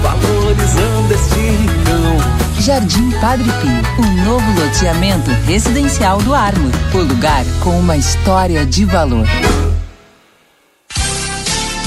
valorizando 0.01 1.13
este 1.13 1.35
rincão. 1.35 2.62
Jardim 2.62 3.12
Padre 3.19 3.50
Pio, 3.62 4.05
um 4.05 4.23
novo 4.23 4.62
loteamento 4.62 5.29
residencial 5.45 6.21
do 6.21 6.33
Armo. 6.33 6.71
O 6.93 7.00
lugar 7.00 7.43
com 7.62 7.77
uma 7.79 7.97
história 7.97 8.65
de 8.65 8.85
valor. 8.85 9.27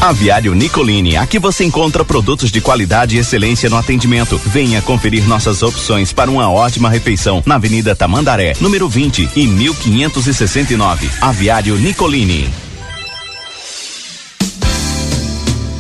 Aviário 0.00 0.54
Nicolini, 0.54 1.16
aqui 1.16 1.38
você 1.38 1.64
encontra 1.64 2.04
produtos 2.04 2.52
de 2.52 2.60
qualidade 2.60 3.16
e 3.16 3.18
excelência 3.18 3.68
no 3.70 3.76
atendimento. 3.76 4.38
Venha 4.44 4.82
conferir 4.82 5.26
nossas 5.26 5.62
opções 5.62 6.12
para 6.12 6.30
uma 6.30 6.50
ótima 6.50 6.90
refeição 6.90 7.42
na 7.46 7.56
Avenida 7.56 7.96
Tamandaré, 7.96 8.52
número 8.60 8.88
20 8.88 9.30
e 9.34 9.46
1569. 9.46 11.10
Aviário 11.20 11.76
Nicolini. 11.76 12.65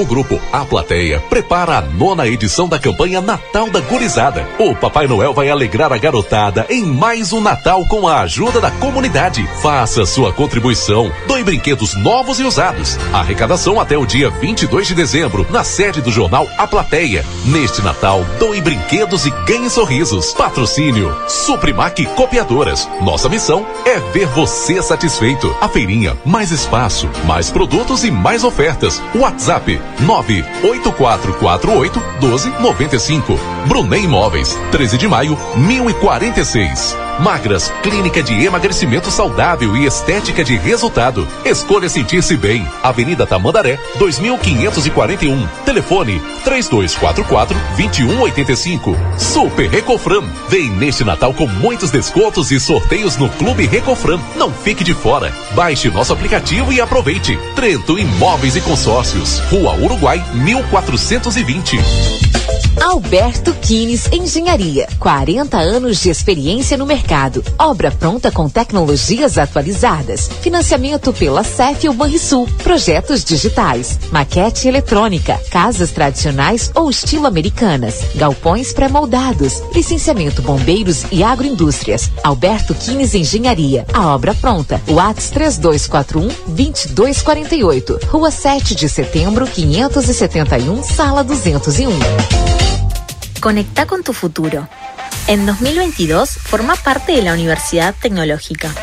O 0.00 0.06
grupo 0.06 0.40
A 0.50 0.64
Plateia 0.64 1.20
prepara 1.28 1.76
a 1.76 1.82
nona 1.82 2.26
edição 2.26 2.66
da 2.66 2.78
campanha 2.78 3.20
Natal 3.20 3.68
da 3.68 3.80
Gurizada. 3.80 4.48
O 4.58 4.74
Papai 4.74 5.06
Noel 5.06 5.34
vai 5.34 5.50
alegrar 5.50 5.92
a 5.92 5.98
garotada 5.98 6.64
em 6.70 6.86
mais 6.86 7.34
um 7.34 7.40
Natal 7.42 7.86
com 7.86 8.08
a 8.08 8.22
ajuda 8.22 8.62
da 8.62 8.70
comunidade. 8.70 9.46
Faça 9.60 10.06
sua 10.06 10.32
contribuição. 10.32 11.12
Doe 11.28 11.44
brinquedos 11.44 11.94
novos 11.96 12.40
e 12.40 12.44
usados. 12.44 12.96
Arrecadação 13.12 13.78
até 13.78 13.98
o 13.98 14.06
dia 14.06 14.30
22 14.30 14.86
de 14.86 14.94
dezembro, 14.94 15.46
na 15.50 15.62
sede 15.62 16.00
do 16.00 16.10
jornal 16.10 16.48
A 16.56 16.66
Plateia. 16.66 17.22
Neste 17.44 17.82
Natal, 17.82 18.24
doe 18.38 18.58
brinquedos 18.62 19.26
e 19.26 19.30
ganhe 19.44 19.68
sorrisos. 19.68 20.32
Patrocínio 20.32 21.14
Suprimac 21.28 22.06
Copiadoras. 22.16 22.88
Nossa 23.02 23.28
missão 23.28 23.66
é 23.84 23.98
ver 24.14 24.28
você 24.28 24.82
satisfeito. 24.82 25.54
A 25.60 25.68
feirinha, 25.68 26.16
mais 26.24 26.50
espaço, 26.50 27.06
mais 27.26 27.50
produtos 27.50 28.02
e 28.02 28.10
mais 28.10 28.44
ofertas. 28.44 29.02
WhatsApp 29.14 29.78
98448 29.98 32.00
1295. 32.20 33.36
Brunet 33.66 34.04
Imóveis, 34.04 34.56
13 34.70 34.98
de 34.98 35.08
maio, 35.08 35.36
1046. 35.56 37.09
Magras, 37.20 37.70
clínica 37.82 38.22
de 38.22 38.44
emagrecimento 38.44 39.10
saudável 39.10 39.76
e 39.76 39.84
estética 39.84 40.42
de 40.42 40.56
resultado. 40.56 41.28
Escolha 41.44 41.88
sentir-se 41.88 42.34
bem. 42.36 42.66
Avenida 42.82 43.26
Tamandaré, 43.26 43.78
2541. 43.98 45.46
Telefone 45.66 46.20
3244 46.44 47.56
2185. 47.76 48.96
Super 49.18 49.68
Recofran. 49.68 50.22
Vem 50.48 50.70
neste 50.70 51.04
Natal 51.04 51.34
com 51.34 51.46
muitos 51.46 51.90
descontos 51.90 52.50
e 52.50 52.58
sorteios 52.58 53.18
no 53.18 53.28
Clube 53.28 53.66
Recofran. 53.66 54.18
Não 54.36 54.50
fique 54.50 54.82
de 54.82 54.94
fora. 54.94 55.30
Baixe 55.54 55.90
nosso 55.90 56.12
aplicativo 56.14 56.72
e 56.72 56.80
aproveite. 56.80 57.38
Trento 57.54 57.98
Imóveis 57.98 58.56
e 58.56 58.60
Consórcios. 58.62 59.40
Rua 59.50 59.74
Uruguai, 59.74 60.24
1420. 60.32 61.78
Alberto 62.82 63.52
Quines 63.54 64.10
Engenharia. 64.10 64.88
40 64.98 65.58
anos 65.58 66.00
de 66.00 66.08
experiência 66.08 66.76
no 66.76 66.86
mercado. 66.86 67.09
Obra 67.58 67.90
pronta 67.90 68.30
com 68.30 68.48
tecnologias 68.48 69.36
atualizadas. 69.36 70.30
Financiamento 70.40 71.12
pela 71.12 71.42
CEF 71.42 71.88
ou 71.88 71.94
Banrisul. 71.94 72.46
Projetos 72.62 73.24
digitais. 73.24 73.98
Maquete 74.12 74.68
eletrônica. 74.68 75.36
Casas 75.50 75.90
tradicionais 75.90 76.70
ou 76.72 76.88
estilo 76.88 77.26
americanas. 77.26 77.96
Galpões 78.14 78.72
pré-moldados. 78.72 79.60
Licenciamento 79.74 80.40
bombeiros 80.40 81.04
e 81.10 81.24
agroindústrias. 81.24 82.08
Alberto 82.22 82.74
Quines 82.74 83.12
Engenharia. 83.12 83.84
A 83.92 84.14
obra 84.14 84.32
pronta. 84.32 84.80
Whats 84.88 85.30
3241 85.30 86.28
2248. 86.46 87.98
Rua 88.06 88.30
7 88.30 88.76
de 88.76 88.88
setembro, 88.88 89.48
571, 89.48 90.84
sala 90.84 91.24
201. 91.24 91.90
Conecta 93.40 93.84
con 93.84 94.00
tu 94.02 94.12
futuro. 94.12 94.68
En 95.26 95.44
2022 95.46 96.30
forma 96.30 96.74
parte 96.74 97.12
de 97.12 97.22
la 97.22 97.34
Universidad 97.34 97.94
Tecnológica. 98.00 98.74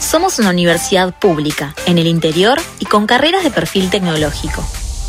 Somos 0.00 0.38
una 0.38 0.50
universidad 0.50 1.18
pública, 1.18 1.74
en 1.86 1.98
el 1.98 2.06
interior 2.06 2.60
y 2.78 2.84
con 2.84 3.06
carreras 3.06 3.42
de 3.42 3.50
perfil 3.50 3.90
tecnológico. 3.90 4.64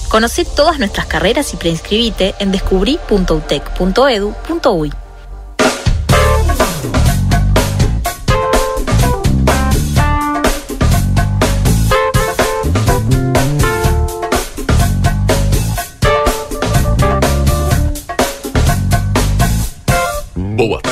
Conoce 0.09 0.45
todas 0.45 0.79
nuestras 0.79 1.05
carreras 1.05 1.53
y 1.53 1.57
preinscribite 1.57 2.33
en 2.39 2.51
descubrí.utec.edu.uy. 2.51 4.93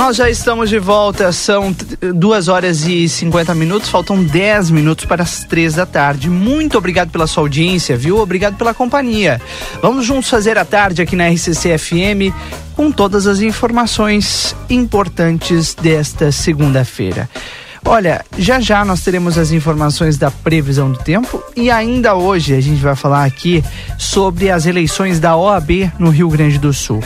Nós 0.00 0.16
já 0.16 0.30
estamos 0.30 0.70
de 0.70 0.78
volta, 0.78 1.30
são 1.30 1.76
duas 2.14 2.48
horas 2.48 2.86
e 2.86 3.06
50 3.06 3.54
minutos, 3.54 3.90
faltam 3.90 4.24
10 4.24 4.70
minutos 4.70 5.04
para 5.04 5.22
as 5.22 5.44
três 5.44 5.74
da 5.74 5.84
tarde. 5.84 6.30
Muito 6.30 6.78
obrigado 6.78 7.10
pela 7.10 7.26
sua 7.26 7.42
audiência, 7.42 7.98
viu? 7.98 8.16
Obrigado 8.16 8.56
pela 8.56 8.72
companhia. 8.72 9.38
Vamos 9.82 10.06
juntos 10.06 10.30
fazer 10.30 10.56
a 10.56 10.64
tarde 10.64 11.02
aqui 11.02 11.14
na 11.14 11.28
RCC 11.28 11.76
FM 11.76 12.34
com 12.74 12.90
todas 12.90 13.26
as 13.26 13.42
informações 13.42 14.56
importantes 14.70 15.74
desta 15.74 16.32
segunda-feira. 16.32 17.28
Olha, 17.84 18.24
já 18.38 18.58
já 18.58 18.82
nós 18.86 19.02
teremos 19.02 19.36
as 19.36 19.52
informações 19.52 20.16
da 20.16 20.30
previsão 20.30 20.90
do 20.90 20.98
tempo 20.98 21.44
e 21.54 21.70
ainda 21.70 22.14
hoje 22.14 22.54
a 22.54 22.60
gente 22.60 22.80
vai 22.80 22.96
falar 22.96 23.24
aqui 23.24 23.62
sobre 23.98 24.50
as 24.50 24.64
eleições 24.64 25.20
da 25.20 25.36
OAB 25.36 25.92
no 25.98 26.08
Rio 26.08 26.30
Grande 26.30 26.58
do 26.58 26.72
Sul 26.72 27.02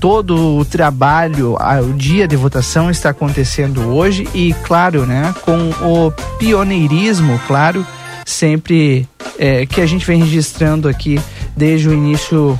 todo 0.00 0.56
o 0.56 0.64
trabalho, 0.64 1.56
o 1.56 1.92
dia 1.92 2.26
de 2.28 2.36
votação 2.36 2.90
está 2.90 3.10
acontecendo 3.10 3.88
hoje 3.88 4.28
e, 4.34 4.54
claro, 4.64 5.04
né, 5.06 5.34
com 5.42 5.70
o 5.82 6.10
pioneirismo, 6.38 7.40
claro, 7.46 7.86
sempre 8.24 9.08
é, 9.38 9.66
que 9.66 9.80
a 9.80 9.86
gente 9.86 10.06
vem 10.06 10.22
registrando 10.22 10.88
aqui 10.88 11.20
desde 11.56 11.88
o 11.88 11.92
início 11.92 12.58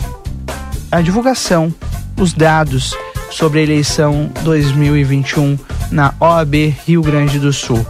a 0.91 1.01
divulgação, 1.01 1.73
os 2.19 2.33
dados 2.33 2.97
sobre 3.31 3.61
a 3.61 3.63
eleição 3.63 4.31
2021 4.43 5.59
na 5.91 6.15
OAB 6.19 6.75
Rio 6.87 7.03
Grande 7.03 7.39
do 7.39 7.53
Sul. 7.53 7.87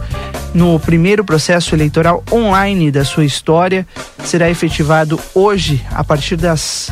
No 0.53 0.79
primeiro 0.79 1.23
processo 1.23 1.75
eleitoral 1.75 2.23
online 2.31 2.91
da 2.91 3.05
sua 3.05 3.23
história, 3.23 3.87
será 4.23 4.49
efetivado 4.49 5.19
hoje, 5.33 5.85
a 5.91 6.03
partir 6.03 6.35
das 6.35 6.91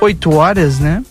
8 0.00 0.34
horas, 0.34 0.78
né? 0.78 1.02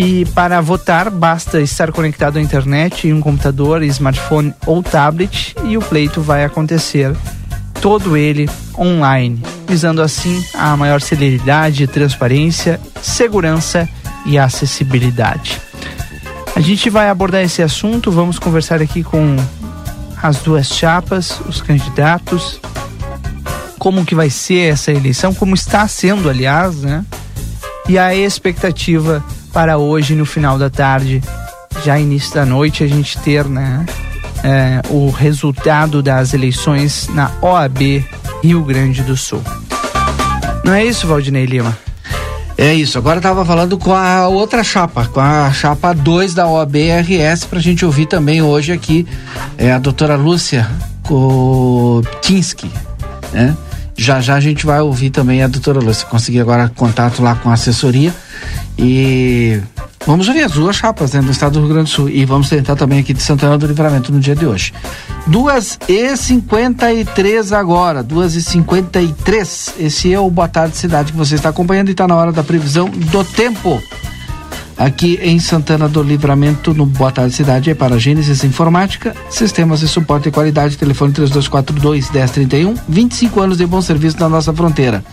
E 0.00 0.24
para 0.26 0.60
votar, 0.60 1.10
basta 1.10 1.60
estar 1.60 1.90
conectado 1.90 2.38
à 2.38 2.40
internet 2.40 3.08
em 3.08 3.12
um 3.12 3.20
computador, 3.20 3.82
smartphone 3.82 4.54
ou 4.64 4.80
tablet 4.80 5.56
e 5.64 5.76
o 5.76 5.82
pleito 5.82 6.20
vai 6.20 6.44
acontecer. 6.44 7.12
Todo 7.80 8.16
ele 8.16 8.48
online, 8.78 9.42
visando 9.66 10.00
assim 10.00 10.40
a 10.54 10.76
maior 10.76 11.00
celeridade, 11.00 11.88
transparência, 11.88 12.80
segurança 13.02 13.88
e 14.24 14.38
acessibilidade. 14.38 15.60
A 16.54 16.60
gente 16.60 16.88
vai 16.88 17.08
abordar 17.08 17.42
esse 17.42 17.60
assunto, 17.60 18.12
vamos 18.12 18.38
conversar 18.38 18.80
aqui 18.80 19.02
com 19.02 19.34
as 20.22 20.36
duas 20.36 20.68
chapas, 20.68 21.40
os 21.48 21.60
candidatos, 21.60 22.60
como 23.80 24.04
que 24.04 24.14
vai 24.14 24.30
ser 24.30 24.74
essa 24.74 24.92
eleição, 24.92 25.34
como 25.34 25.56
está 25.56 25.88
sendo, 25.88 26.30
aliás, 26.30 26.82
né? 26.82 27.04
E 27.88 27.98
a 27.98 28.14
expectativa 28.14 29.24
para 29.52 29.78
hoje, 29.78 30.14
no 30.14 30.26
final 30.26 30.58
da 30.58 30.70
tarde, 30.70 31.22
já 31.84 31.98
início 31.98 32.34
da 32.34 32.44
noite, 32.44 32.84
a 32.84 32.86
gente 32.86 33.18
ter, 33.18 33.44
né? 33.46 33.84
É, 34.44 34.80
o 34.90 35.10
resultado 35.10 36.02
das 36.02 36.32
eleições 36.32 37.08
na 37.12 37.30
OAB 37.42 38.04
Rio 38.42 38.62
Grande 38.62 39.02
do 39.02 39.16
Sul. 39.16 39.42
Não 40.64 40.72
é 40.72 40.84
isso, 40.84 41.06
Valdinei 41.06 41.44
Lima? 41.44 41.76
É 42.56 42.74
isso, 42.74 42.98
agora 42.98 43.18
estava 43.18 43.44
falando 43.44 43.78
com 43.78 43.94
a 43.94 44.26
outra 44.26 44.64
chapa, 44.64 45.06
com 45.06 45.20
a 45.20 45.52
chapa 45.52 45.92
2 45.92 46.34
da 46.34 46.48
OAB-RS, 46.48 47.44
para 47.44 47.60
a 47.60 47.62
gente 47.62 47.84
ouvir 47.84 48.06
também 48.06 48.42
hoje 48.42 48.72
aqui 48.72 49.06
é 49.56 49.72
a 49.72 49.78
doutora 49.78 50.16
Lúcia 50.16 50.68
Kotinski, 51.04 52.68
né? 53.32 53.56
Já 53.96 54.20
já 54.20 54.34
a 54.34 54.40
gente 54.40 54.66
vai 54.66 54.80
ouvir 54.80 55.10
também 55.10 55.42
a 55.42 55.46
doutora 55.46 55.78
Lúcia, 55.78 56.06
consegui 56.08 56.40
agora 56.40 56.68
contato 56.74 57.22
lá 57.22 57.36
com 57.36 57.48
a 57.48 57.54
assessoria 57.54 58.12
e 58.78 59.60
Vamos 60.08 60.26
ouvir 60.26 60.42
as 60.42 60.52
duas 60.52 60.74
chapas 60.74 61.12
né, 61.12 61.20
do 61.20 61.30
estado 61.30 61.52
do 61.52 61.60
Rio 61.60 61.68
Grande 61.68 61.90
do 61.90 61.94
Sul 61.94 62.08
e 62.08 62.24
vamos 62.24 62.48
tentar 62.48 62.76
também 62.76 63.00
aqui 63.00 63.12
de 63.12 63.22
Santana 63.22 63.58
do 63.58 63.66
Livramento 63.66 64.10
no 64.10 64.18
dia 64.18 64.34
de 64.34 64.46
hoje. 64.46 64.72
Duas 65.26 65.78
e 65.86 66.16
cinquenta 66.16 66.90
e 66.90 67.04
três 67.04 67.52
agora, 67.52 68.02
duas 68.02 68.34
e 68.34 68.42
cinquenta 68.42 69.02
e 69.02 69.12
três. 69.12 69.74
Esse 69.78 70.10
é 70.10 70.18
o 70.18 70.30
Boa 70.30 70.48
Tarde 70.48 70.78
Cidade 70.78 71.12
que 71.12 71.18
você 71.18 71.34
está 71.34 71.50
acompanhando 71.50 71.88
e 71.88 71.90
está 71.90 72.08
na 72.08 72.16
hora 72.16 72.32
da 72.32 72.42
previsão 72.42 72.88
do 72.88 73.22
tempo. 73.22 73.82
Aqui 74.78 75.18
em 75.20 75.38
Santana 75.38 75.88
do 75.88 76.02
Livramento, 76.02 76.72
no 76.72 76.86
Boa 76.86 77.12
Tarde 77.12 77.34
Cidade, 77.34 77.68
é 77.68 77.74
para 77.74 77.98
Gênesis 77.98 78.42
Informática, 78.44 79.14
Sistemas 79.28 79.80
de 79.80 79.88
Suporte 79.88 80.30
e 80.30 80.32
Qualidade, 80.32 80.78
telefone 80.78 81.12
3242 81.12 82.10
1031, 82.10 82.74
25 82.88 83.40
anos 83.40 83.58
de 83.58 83.66
bom 83.66 83.82
serviço 83.82 84.18
na 84.18 84.28
nossa 84.30 84.54
fronteira. 84.54 85.04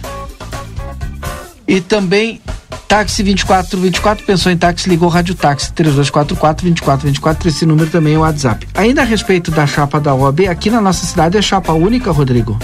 E 1.67 1.81
também 1.81 2.41
Táxi 2.87 3.23
2424, 3.23 4.25
pensou 4.25 4.51
em 4.51 4.57
táxi, 4.57 4.87
ligou 4.87 5.09
Rádio 5.09 5.33
Táxi 5.35 5.73
3244 5.73 6.63
2424, 6.63 7.49
esse 7.49 7.65
número 7.65 7.89
também 7.89 8.13
é 8.13 8.17
o 8.17 8.21
WhatsApp. 8.21 8.67
Ainda 8.73 9.01
a 9.01 9.03
respeito 9.05 9.51
da 9.51 9.65
chapa 9.65 9.99
da 9.99 10.13
OAB, 10.13 10.41
aqui 10.47 10.69
na 10.69 10.79
nossa 10.79 11.05
cidade 11.05 11.37
é 11.37 11.41
chapa 11.41 11.73
única, 11.73 12.11
Rodrigo? 12.11 12.57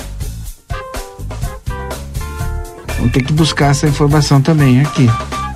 Vamos 2.98 3.12
ter 3.12 3.24
que 3.24 3.34
buscar 3.34 3.72
essa 3.72 3.88
informação 3.88 4.42
também 4.42 4.82
aqui. 4.82 5.10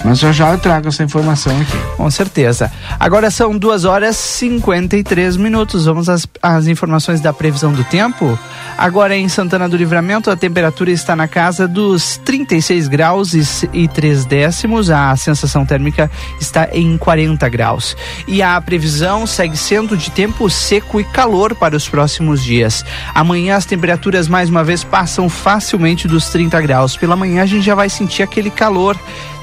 Mas 0.05 0.19
já 0.19 0.31
já 0.31 0.51
eu 0.51 0.59
trago 0.59 0.87
essa 0.87 1.03
informação 1.03 1.51
aqui. 1.59 1.77
Com 1.97 2.11
certeza. 2.11 2.71
Agora 2.99 3.31
são 3.31 3.57
2 3.57 3.85
horas 3.85 4.15
e 4.15 4.37
53 4.37 5.35
minutos. 5.35 5.85
Vamos 5.85 6.07
às, 6.07 6.27
às 6.43 6.67
informações 6.67 7.19
da 7.19 7.33
previsão 7.33 7.73
do 7.73 7.83
tempo. 7.85 8.37
Agora 8.77 9.15
em 9.15 9.27
Santana 9.27 9.67
do 9.67 9.75
Livramento, 9.75 10.29
a 10.29 10.35
temperatura 10.35 10.91
está 10.91 11.15
na 11.15 11.27
casa 11.27 11.67
dos 11.67 12.17
36 12.17 12.87
graus 12.87 13.33
e 13.73 13.87
3 13.87 14.25
décimos. 14.25 14.91
A 14.91 15.15
sensação 15.15 15.65
térmica 15.65 16.11
está 16.39 16.69
em 16.71 16.97
40 16.99 17.49
graus. 17.49 17.97
E 18.27 18.43
a 18.43 18.61
previsão 18.61 19.25
segue 19.25 19.57
sendo 19.57 19.97
de 19.97 20.11
tempo 20.11 20.47
seco 20.51 20.99
e 20.99 21.03
calor 21.03 21.55
para 21.55 21.75
os 21.75 21.89
próximos 21.89 22.43
dias. 22.43 22.85
Amanhã 23.15 23.55
as 23.55 23.65
temperaturas 23.65 24.27
mais 24.27 24.49
uma 24.49 24.63
vez 24.63 24.83
passam 24.83 25.27
facilmente 25.27 26.07
dos 26.07 26.29
30 26.29 26.61
graus. 26.61 26.95
Pela 26.95 27.15
manhã 27.15 27.41
a 27.41 27.47
gente 27.47 27.65
já 27.65 27.73
vai 27.73 27.89
sentir 27.89 28.21
aquele 28.21 28.51
calor 28.51 28.95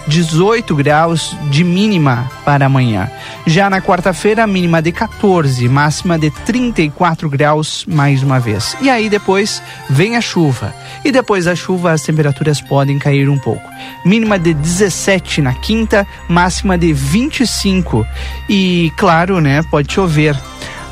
18 0.07 0.75
graus 0.75 1.37
de 1.51 1.65
mínima 1.65 2.31
para 2.45 2.67
amanhã. 2.67 3.11
Já 3.47 3.69
na 3.71 3.81
quarta-feira, 3.81 4.47
mínima 4.47 4.83
de 4.83 4.93
14, 4.93 5.69
máxima 5.69 6.19
de 6.19 6.31
34 6.31 7.29
graus 7.29 7.85
mais 7.87 8.23
uma 8.23 8.39
vez. 8.41 8.77
E 8.81 8.91
aí 8.91 9.09
depois 9.09 9.63
vem 9.89 10.17
a 10.17 10.21
chuva. 10.21 10.75
E 11.05 11.11
depois 11.11 11.45
da 11.45 11.55
chuva 11.55 11.93
as 11.93 12.03
temperaturas 12.03 12.61
podem 12.61 12.99
cair 12.99 13.29
um 13.29 13.39
pouco. 13.39 13.63
Mínima 14.05 14.39
de 14.39 14.55
17 14.55 15.41
na 15.43 15.55
quinta, 15.55 16.07
máxima 16.29 16.77
de 16.79 16.93
25. 16.93 18.07
E 18.49 18.93
claro, 18.97 19.41
né, 19.41 19.63
pode 19.71 19.93
chover 19.93 20.37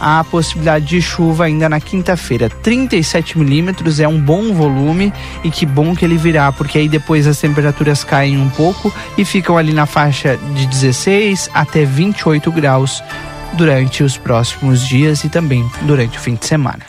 a 0.00 0.24
possibilidade 0.24 0.86
de 0.86 1.02
chuva 1.02 1.44
ainda 1.44 1.68
na 1.68 1.78
quinta-feira. 1.78 2.48
37 2.48 3.38
milímetros 3.38 4.00
é 4.00 4.08
um 4.08 4.18
bom 4.18 4.54
volume 4.54 5.12
e 5.44 5.50
que 5.50 5.66
bom 5.66 5.94
que 5.94 6.04
ele 6.04 6.16
virá, 6.16 6.50
porque 6.50 6.78
aí 6.78 6.88
depois 6.88 7.26
as 7.26 7.38
temperaturas 7.38 8.02
caem 8.02 8.38
um 8.38 8.48
pouco 8.48 8.92
e 9.18 9.24
ficam 9.24 9.58
ali 9.58 9.72
na 9.72 9.84
faixa 9.84 10.38
de 10.54 10.66
16 10.66 11.50
até 11.52 11.84
28 11.84 12.50
graus 12.50 13.02
durante 13.52 14.02
os 14.02 14.16
próximos 14.16 14.86
dias 14.86 15.22
e 15.24 15.28
também 15.28 15.68
durante 15.82 16.16
o 16.16 16.20
fim 16.20 16.34
de 16.34 16.46
semana. 16.46 16.86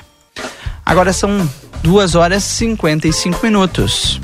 Agora 0.86 1.12
são 1.12 1.50
2 1.84 2.16
horas 2.16 2.44
e 2.44 2.66
55 2.66 3.40
minutos. 3.46 4.22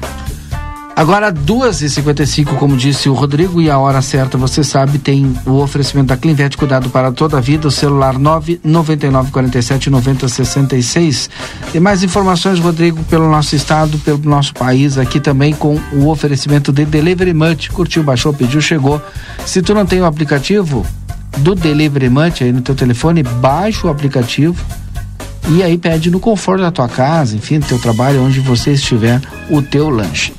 Agora, 0.98 1.32
2h55, 1.32 2.58
como 2.58 2.76
disse 2.76 3.08
o 3.08 3.14
Rodrigo, 3.14 3.62
e 3.62 3.70
a 3.70 3.78
hora 3.78 4.02
certa, 4.02 4.36
você 4.36 4.64
sabe, 4.64 4.98
tem 4.98 5.32
o 5.46 5.62
oferecimento 5.62 6.08
da 6.08 6.18
Clinvet 6.18 6.58
Cuidado 6.58 6.90
para 6.90 7.12
toda 7.12 7.38
a 7.38 7.40
vida, 7.40 7.68
o 7.68 7.72
celular 7.72 8.18
999 8.18 9.30
47 9.30 9.92
90 9.92 10.28
66. 10.28 11.30
Tem 11.72 11.80
mais 11.80 12.02
informações, 12.02 12.60
Rodrigo, 12.60 13.04
pelo 13.04 13.30
nosso 13.30 13.56
estado, 13.56 14.00
pelo 14.00 14.28
nosso 14.28 14.56
país, 14.56 14.98
aqui 14.98 15.20
também 15.20 15.54
com 15.54 15.80
o 15.94 16.08
oferecimento 16.08 16.74
de 16.74 16.84
Delivery 16.84 17.32
Munch. 17.32 17.70
Curtiu, 17.70 18.02
baixou, 18.02 18.34
pediu, 18.34 18.60
chegou. 18.60 19.00
Se 19.46 19.62
tu 19.62 19.76
não 19.76 19.86
tem 19.86 20.02
o 20.02 20.06
aplicativo 20.06 20.84
do 21.38 21.54
Delivery 21.54 22.10
Munch 22.10 22.44
aí 22.44 22.52
no 22.52 22.62
teu 22.62 22.74
telefone, 22.74 23.22
baixa 23.22 23.86
o 23.86 23.92
aplicativo 23.92 24.66
e 25.48 25.62
aí 25.62 25.78
pede 25.78 26.10
no 26.10 26.20
conforto 26.20 26.62
da 26.62 26.72
tua 26.72 26.90
casa, 26.90 27.36
enfim, 27.36 27.60
do 27.60 27.68
teu 27.68 27.78
trabalho, 27.78 28.24
onde 28.24 28.40
você 28.40 28.72
estiver, 28.72 29.22
o 29.52 29.62
teu 29.62 29.92
lanche. 29.92 30.34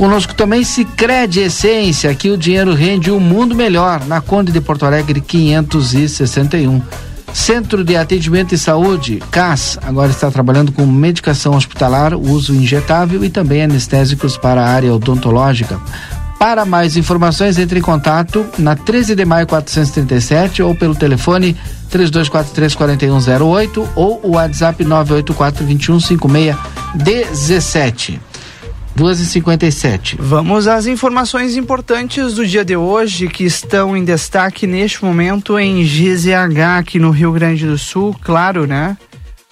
Conosco 0.00 0.34
também 0.34 0.64
Sicredi 0.64 1.40
Essência, 1.40 2.10
aqui 2.10 2.30
o 2.30 2.38
dinheiro 2.38 2.72
rende 2.72 3.10
um 3.10 3.20
mundo 3.20 3.54
melhor, 3.54 4.02
na 4.06 4.18
Conde 4.18 4.50
de 4.50 4.58
Porto 4.58 4.86
Alegre 4.86 5.20
561. 5.20 6.80
Centro 7.34 7.84
de 7.84 7.98
Atendimento 7.98 8.54
e 8.54 8.58
Saúde, 8.58 9.22
CAS, 9.30 9.78
agora 9.82 10.10
está 10.10 10.30
trabalhando 10.30 10.72
com 10.72 10.86
medicação 10.86 11.54
hospitalar, 11.54 12.14
uso 12.14 12.54
injetável 12.54 13.22
e 13.22 13.28
também 13.28 13.62
anestésicos 13.62 14.38
para 14.38 14.62
a 14.62 14.68
área 14.70 14.94
odontológica. 14.94 15.78
Para 16.38 16.64
mais 16.64 16.96
informações, 16.96 17.58
entre 17.58 17.80
em 17.80 17.82
contato 17.82 18.46
na 18.58 18.74
13 18.74 19.14
de 19.14 19.26
maio 19.26 19.46
437 19.46 20.62
ou 20.62 20.74
pelo 20.74 20.94
telefone 20.94 21.54
3243 21.90 22.74
4108 22.74 23.88
ou 23.94 24.18
o 24.24 24.30
WhatsApp 24.30 24.82
984 24.82 25.62
2156 25.66 26.56
17. 26.94 28.29
2h57. 29.00 30.16
Vamos 30.18 30.68
às 30.68 30.86
informações 30.86 31.56
importantes 31.56 32.34
do 32.34 32.46
dia 32.46 32.62
de 32.62 32.76
hoje 32.76 33.28
que 33.28 33.44
estão 33.44 33.96
em 33.96 34.04
destaque 34.04 34.66
neste 34.66 35.02
momento 35.02 35.58
em 35.58 35.82
GZH, 35.82 36.78
aqui 36.78 36.98
no 36.98 37.10
Rio 37.10 37.32
Grande 37.32 37.64
do 37.66 37.78
Sul, 37.78 38.14
claro, 38.20 38.66
né? 38.66 38.98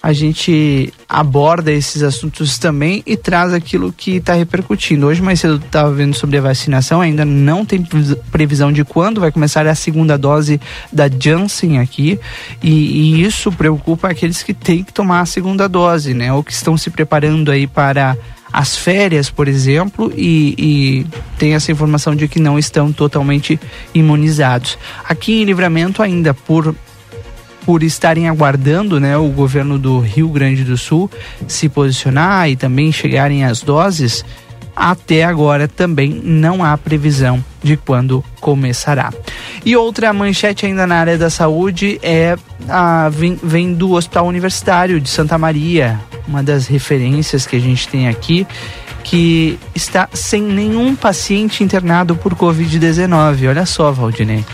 A 0.03 0.13
gente 0.13 0.93
aborda 1.09 1.71
esses 1.71 2.03
assuntos 2.03 2.59
também 2.59 3.01
e 3.07 3.17
traz 3.17 3.51
aquilo 3.51 3.91
que 3.91 4.17
está 4.17 4.33
repercutindo. 4.33 5.07
Hoje 5.07 5.21
mais 5.21 5.39
cedo 5.39 5.55
estava 5.55 5.91
vendo 5.91 6.13
sobre 6.13 6.37
a 6.37 6.41
vacinação, 6.41 7.01
ainda 7.01 7.25
não 7.25 7.65
tem 7.65 7.83
previsão 8.31 8.71
de 8.71 8.85
quando 8.85 9.19
vai 9.19 9.31
começar 9.31 9.65
a 9.65 9.73
segunda 9.73 10.15
dose 10.15 10.61
da 10.93 11.09
Janssen 11.09 11.79
aqui, 11.79 12.19
e, 12.61 12.69
e 12.69 13.23
isso 13.23 13.51
preocupa 13.51 14.09
aqueles 14.09 14.43
que 14.43 14.53
têm 14.53 14.83
que 14.83 14.93
tomar 14.93 15.21
a 15.21 15.25
segunda 15.25 15.67
dose, 15.67 16.13
né? 16.13 16.31
Ou 16.31 16.43
que 16.43 16.53
estão 16.53 16.77
se 16.77 16.91
preparando 16.91 17.51
aí 17.51 17.65
para 17.65 18.15
as 18.51 18.75
férias, 18.75 19.29
por 19.29 19.47
exemplo, 19.47 20.11
e, 20.15 20.55
e, 20.57 21.05
tem 21.37 21.53
essa 21.53 21.71
informação 21.71 22.15
de 22.15 22.27
que 22.27 22.39
não 22.39 22.57
estão 22.57 22.91
totalmente 22.91 23.59
imunizados. 23.93 24.77
Aqui 25.07 25.41
em 25.41 25.45
Livramento, 25.45 26.01
ainda 26.01 26.33
por 26.33 26.75
por 27.65 27.83
estarem 27.83 28.27
aguardando 28.27 28.99
né, 28.99 29.15
o 29.15 29.27
governo 29.27 29.77
do 29.77 29.99
Rio 29.99 30.29
Grande 30.29 30.63
do 30.63 30.75
Sul 30.75 31.11
se 31.47 31.69
posicionar 31.69 32.49
e 32.49 32.55
também 32.55 32.91
chegarem 32.91 33.45
as 33.45 33.61
doses, 33.61 34.25
Até 34.75 35.23
agora 35.23 35.67
também 35.67 36.21
não 36.23 36.63
há 36.63 36.77
previsão 36.77 37.43
de 37.61 37.75
quando 37.75 38.23
começará. 38.39 39.11
E 39.65 39.75
outra 39.75 40.13
manchete 40.13 40.65
ainda 40.65 40.87
na 40.87 40.95
área 40.95 41.17
da 41.17 41.29
saúde 41.29 41.99
é 42.01 42.37
a, 42.67 43.09
vem, 43.09 43.37
vem 43.43 43.73
do 43.73 43.91
Hospital 43.91 44.25
Universitário 44.25 45.01
de 45.01 45.09
Santa 45.09 45.37
Maria, 45.37 45.99
uma 46.29 46.43
das 46.43 46.67
referências 46.67 47.45
que 47.47 47.55
a 47.55 47.59
gente 47.59 47.87
tem 47.87 48.07
aqui 48.07 48.45
que 49.03 49.57
está 49.73 50.07
sem 50.13 50.41
nenhum 50.41 50.95
paciente 50.95 51.63
internado 51.63 52.15
por 52.15 52.35
Covid-19. 52.35 53.49
Olha 53.49 53.65
só, 53.65 53.91
Valdinei. 53.91 54.45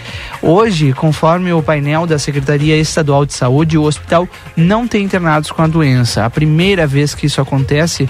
Hoje, 0.42 0.94
conforme 0.94 1.52
o 1.52 1.62
painel 1.62 2.08
da 2.08 2.18
Secretaria 2.18 2.78
Estadual 2.78 3.26
de 3.26 3.34
Saúde, 3.34 3.78
o 3.78 3.84
hospital 3.84 4.30
não 4.56 4.88
tem 4.88 5.04
internados 5.04 5.52
com 5.52 5.62
a 5.62 5.68
doença. 5.68 6.24
A 6.24 6.30
primeira 6.30 6.88
vez 6.88 7.14
que 7.14 7.26
isso 7.26 7.42
acontece 7.42 8.08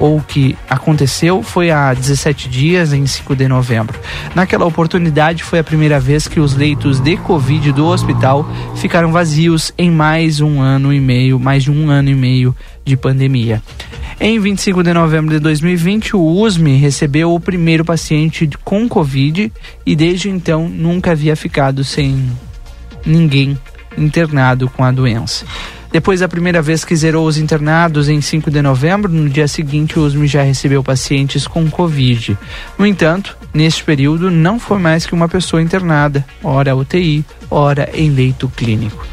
ou 0.00 0.20
que 0.20 0.56
aconteceu 0.68 1.42
foi 1.42 1.70
há 1.70 1.92
17 1.92 2.48
dias, 2.48 2.92
em 2.92 3.06
5 3.06 3.36
de 3.36 3.46
novembro. 3.46 4.00
Naquela 4.34 4.64
oportunidade, 4.64 5.44
foi 5.44 5.58
a 5.58 5.64
primeira 5.64 6.00
vez 6.00 6.26
que 6.26 6.40
os 6.40 6.56
leitos 6.56 6.98
de 6.98 7.18
Covid 7.18 7.70
do 7.72 7.86
hospital 7.86 8.48
ficaram 8.76 9.12
vazios 9.12 9.72
em 9.76 9.90
mais 9.90 10.40
um 10.40 10.60
ano 10.60 10.92
e 10.92 10.98
meio, 10.98 11.38
mais 11.38 11.62
de 11.62 11.70
um 11.70 11.90
ano 11.90 12.08
e 12.08 12.14
meio 12.14 12.56
de 12.82 12.96
pandemia. 12.96 13.62
Em 14.18 14.38
25 14.38 14.82
de 14.82 14.92
novembro 14.92 15.34
de 15.34 15.38
2020, 15.38 16.16
o 16.16 16.20
USME 16.20 16.76
recebeu 16.76 17.34
o 17.34 17.40
primeiro 17.40 17.84
paciente 17.84 18.48
com 18.64 18.88
Covid 18.88 19.52
e 19.84 19.96
desde 19.96 20.28
então 20.28 20.68
nunca 20.68 21.12
havia 21.12 21.36
ficado 21.36 21.84
sem 21.84 22.30
ninguém 23.04 23.58
internado 23.96 24.68
com 24.68 24.84
a 24.84 24.90
doença. 24.90 25.44
Depois 25.92 26.20
da 26.20 26.28
primeira 26.28 26.62
vez 26.62 26.84
que 26.84 26.94
zerou 26.94 27.26
os 27.26 27.36
internados 27.36 28.08
em 28.08 28.20
5 28.20 28.50
de 28.50 28.62
novembro, 28.62 29.10
no 29.10 29.28
dia 29.28 29.48
seguinte 29.48 29.98
o 29.98 30.02
USME 30.04 30.28
já 30.28 30.42
recebeu 30.42 30.84
pacientes 30.84 31.48
com 31.48 31.68
Covid. 31.68 32.38
No 32.78 32.86
entanto, 32.86 33.36
neste 33.52 33.82
período 33.82 34.30
não 34.30 34.60
foi 34.60 34.78
mais 34.78 35.04
que 35.04 35.14
uma 35.14 35.28
pessoa 35.28 35.60
internada, 35.60 36.24
ora 36.44 36.76
UTI, 36.76 37.24
ora 37.50 37.90
em 37.92 38.08
leito 38.10 38.48
clínico. 38.48 39.04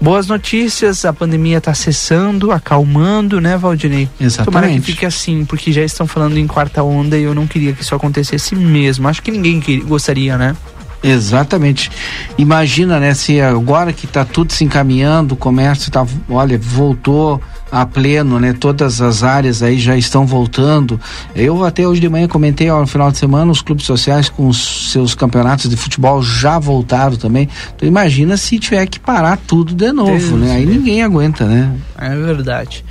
Boas 0.00 0.28
notícias, 0.28 1.04
a 1.04 1.12
pandemia 1.12 1.58
está 1.58 1.74
cessando, 1.74 2.52
acalmando, 2.52 3.40
né, 3.40 3.56
Valdinei? 3.56 4.08
Exatamente. 4.20 4.44
Tomara 4.44 4.68
que 4.68 4.80
fique 4.80 5.04
assim, 5.04 5.44
porque 5.44 5.72
já 5.72 5.82
estão 5.82 6.06
falando 6.06 6.38
em 6.38 6.46
quarta 6.46 6.84
onda 6.84 7.18
e 7.18 7.24
eu 7.24 7.34
não 7.34 7.48
queria 7.48 7.72
que 7.72 7.82
isso 7.82 7.94
acontecesse 7.94 8.54
mesmo. 8.54 9.08
Acho 9.08 9.20
que 9.20 9.32
ninguém 9.32 9.60
gostaria, 9.80 10.38
né? 10.38 10.54
Exatamente. 11.02 11.90
Imagina, 12.36 12.98
né, 12.98 13.14
se 13.14 13.40
agora 13.40 13.92
que 13.92 14.06
está 14.06 14.24
tudo 14.24 14.52
se 14.52 14.64
encaminhando, 14.64 15.32
o 15.32 15.36
comércio 15.36 15.90
tá, 15.90 16.06
olha, 16.28 16.58
voltou 16.58 17.40
a 17.70 17.84
pleno, 17.84 18.40
né? 18.40 18.54
Todas 18.58 19.00
as 19.00 19.22
áreas 19.22 19.62
aí 19.62 19.78
já 19.78 19.96
estão 19.96 20.26
voltando. 20.26 20.98
Eu 21.36 21.64
até 21.64 21.86
hoje 21.86 22.00
de 22.00 22.08
manhã 22.08 22.26
comentei, 22.26 22.70
ó, 22.70 22.80
no 22.80 22.86
final 22.86 23.10
de 23.10 23.18
semana, 23.18 23.50
os 23.50 23.60
clubes 23.60 23.84
sociais 23.84 24.28
com 24.28 24.48
os 24.48 24.90
seus 24.90 25.14
campeonatos 25.14 25.68
de 25.68 25.76
futebol 25.76 26.22
já 26.22 26.58
voltaram 26.58 27.16
também. 27.16 27.48
Então 27.76 27.86
imagina 27.88 28.36
se 28.36 28.58
tiver 28.58 28.86
que 28.86 28.98
parar 28.98 29.36
tudo 29.36 29.74
de 29.74 29.92
novo, 29.92 30.10
Deus 30.12 30.30
né? 30.32 30.56
Aí 30.56 30.66
Deus. 30.66 30.78
ninguém 30.78 31.02
aguenta, 31.02 31.44
né? 31.44 31.70
É 31.96 32.14
verdade. 32.16 32.84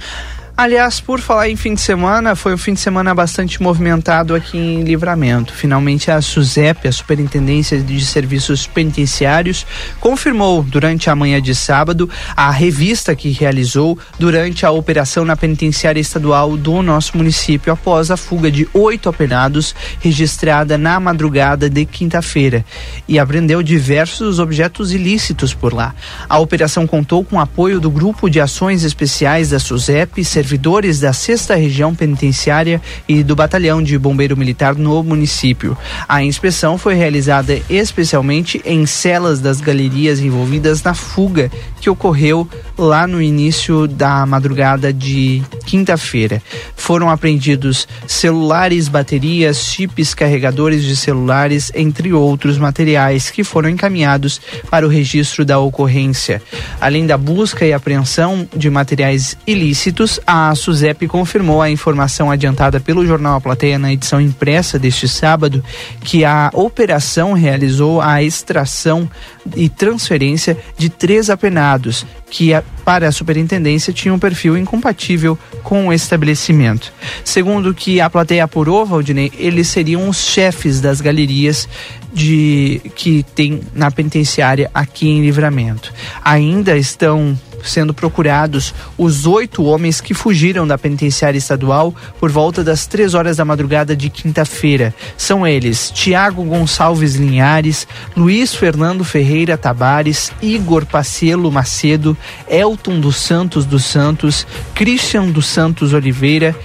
Aliás, 0.60 1.00
por 1.00 1.20
falar 1.20 1.52
em 1.52 1.56
fim 1.56 1.76
de 1.76 1.82
semana, 1.82 2.36
foi 2.36 2.52
um 2.52 2.58
fim 2.58 2.74
de 2.74 2.80
semana 2.80 3.14
bastante 3.14 3.62
movimentado 3.62 4.34
aqui 4.34 4.58
em 4.58 4.82
Livramento. 4.82 5.54
Finalmente, 5.54 6.10
a 6.10 6.20
SUSEP, 6.20 6.88
a 6.88 6.92
Superintendência 6.92 7.80
de 7.80 8.04
Serviços 8.04 8.66
Penitenciários, 8.66 9.68
confirmou 10.00 10.64
durante 10.64 11.12
a 11.12 11.16
manhã 11.16 11.40
de 11.40 11.54
sábado 11.54 12.10
a 12.36 12.50
revista 12.50 13.16
que 13.16 13.30
realizou 13.30 14.00
durante 14.18 14.66
a 14.66 14.72
operação 14.72 15.24
na 15.24 15.38
penitenciária 15.38 16.00
estadual 16.00 16.58
do 16.58 16.82
nosso 16.82 17.16
município, 17.16 17.72
após 17.72 18.10
a 18.10 18.18
fuga 18.18 18.50
de 18.50 18.68
oito 18.74 19.10
apenados 19.10 19.76
registrada 20.00 20.76
na 20.76 21.00
madrugada 21.00 21.70
de 21.70 21.86
quinta-feira, 21.86 22.66
e 23.08 23.20
apreendeu 23.20 23.62
diversos 23.62 24.40
objetos 24.40 24.92
ilícitos 24.92 25.54
por 25.54 25.72
lá. 25.72 25.94
A 26.28 26.40
operação 26.40 26.88
contou 26.88 27.24
com 27.24 27.40
apoio 27.40 27.80
do 27.80 27.92
Grupo 27.92 28.28
de 28.28 28.42
Ações 28.42 28.84
Especiais 28.84 29.52
da 29.52 29.60
SUSEP, 29.60 30.26
servidores 30.48 31.02
da 31.02 31.12
sexta 31.12 31.56
região 31.56 31.94
penitenciária 31.94 32.82
e 33.06 33.22
do 33.22 33.36
batalhão 33.36 33.84
de 33.84 33.98
bombeiro 33.98 34.38
militar 34.38 34.76
no 34.76 35.04
município. 35.04 35.78
A 36.08 36.24
inspeção 36.24 36.78
foi 36.78 36.96
realizada 36.96 37.60
especialmente 37.70 38.62
em 38.64 38.86
celas 38.86 39.42
das 39.42 39.60
galerias 39.60 40.22
envolvidas 40.22 40.82
na 40.82 40.94
fuga 40.94 41.52
que 41.82 41.90
ocorreu 41.90 42.48
lá 42.78 43.06
no 43.06 43.22
início 43.22 43.88
da 43.88 44.26
madrugada 44.26 44.94
de 44.94 45.44
quinta-feira. 45.66 46.42
Foram 46.78 47.10
apreendidos 47.10 47.86
celulares, 48.08 48.88
baterias, 48.88 49.58
chips, 49.58 50.14
carregadores 50.14 50.84
de 50.84 50.96
celulares, 50.96 51.74
entre 51.76 52.14
outros 52.14 52.58
materiais 52.58 53.30
que 53.30 53.44
foram 53.44 53.68
encaminhados 53.70 54.40
para 54.70 54.86
o 54.86 54.90
registro 54.90 55.44
da 55.44 55.60
ocorrência. 55.60 56.42
Além 56.80 57.06
da 57.06 57.18
busca 57.18 57.66
e 57.66 57.74
apreensão 57.74 58.48
de 58.56 58.70
materiais 58.70 59.38
ilícitos, 59.46 60.22
a 60.26 60.37
SUSEP 60.56 61.08
confirmou 61.08 61.62
a 61.62 61.70
informação 61.70 62.30
adiantada 62.32 62.80
pelo 62.80 63.06
jornal 63.06 63.36
A 63.38 63.42
Plateia 63.42 63.78
na 63.80 63.92
edição 63.94 64.20
impressa 64.20 64.78
deste 64.80 65.08
sábado 65.08 65.64
que 66.02 66.24
a 66.26 66.50
operação 66.54 67.34
realizou 67.34 68.02
a 68.02 68.22
extração 68.24 69.10
e 69.56 69.70
transferência 69.70 70.58
de 70.78 70.90
três 70.90 71.30
apenados 71.30 72.06
que 72.30 72.54
a- 72.54 72.64
para 72.84 73.08
a 73.08 73.12
superintendência 73.12 73.94
tinham 73.94 74.16
um 74.16 74.20
perfil 74.20 74.58
incompatível 74.58 75.38
com 75.64 75.88
o 75.88 75.94
estabelecimento. 75.94 76.92
Segundo 77.24 77.74
que 77.74 78.02
a 78.02 78.10
plateia 78.10 78.44
apurou, 78.44 78.86
Valdinei, 78.86 79.32
eles 79.38 79.68
seriam 79.68 80.08
os 80.10 80.18
chefes 80.18 80.82
das 80.82 81.00
galerias 81.02 81.68
de 82.14 82.82
que 82.96 83.24
tem 83.36 83.62
na 83.74 83.92
penitenciária 83.92 84.70
aqui 84.74 85.08
em 85.08 85.22
Livramento. 85.22 85.94
Ainda 86.24 86.78
estão 86.78 87.38
sendo 87.64 87.94
procurados 87.94 88.74
os 88.98 89.26
oito 89.26 89.64
homens 89.64 90.02
que 90.02 90.14
fugiram 90.14 90.68
da 90.68 90.78
penitenciária 90.78 91.38
estadual 91.38 91.94
por 92.20 92.32
volta 92.32 92.64
das 92.64 92.86
três 92.86 93.14
horas 93.14 93.38
da 93.38 93.46
madrugada 93.46 93.96
de 93.96 94.10
quinta-feira. 94.10 94.94
São 95.18 95.46
eles 95.46 95.92
Tiago 95.92 96.44
Gonçalves 96.44 97.16
Linhares, 97.16 97.88
Luiz 98.16 98.54
Fernando 98.54 99.04
Ferreira 99.04 99.58
Tabares, 99.58 100.32
Igor 100.42 100.86
Pacelo 100.86 101.52
Macedo, 101.52 102.18
Elton 102.50 103.00
dos 103.00 103.18
Santos 103.18 103.66
dos 103.66 103.86
Santos, 103.86 104.46
Christian 104.74 105.28
dos 105.28 105.48
Santos 105.48 105.94
Oliveira, 105.94 106.56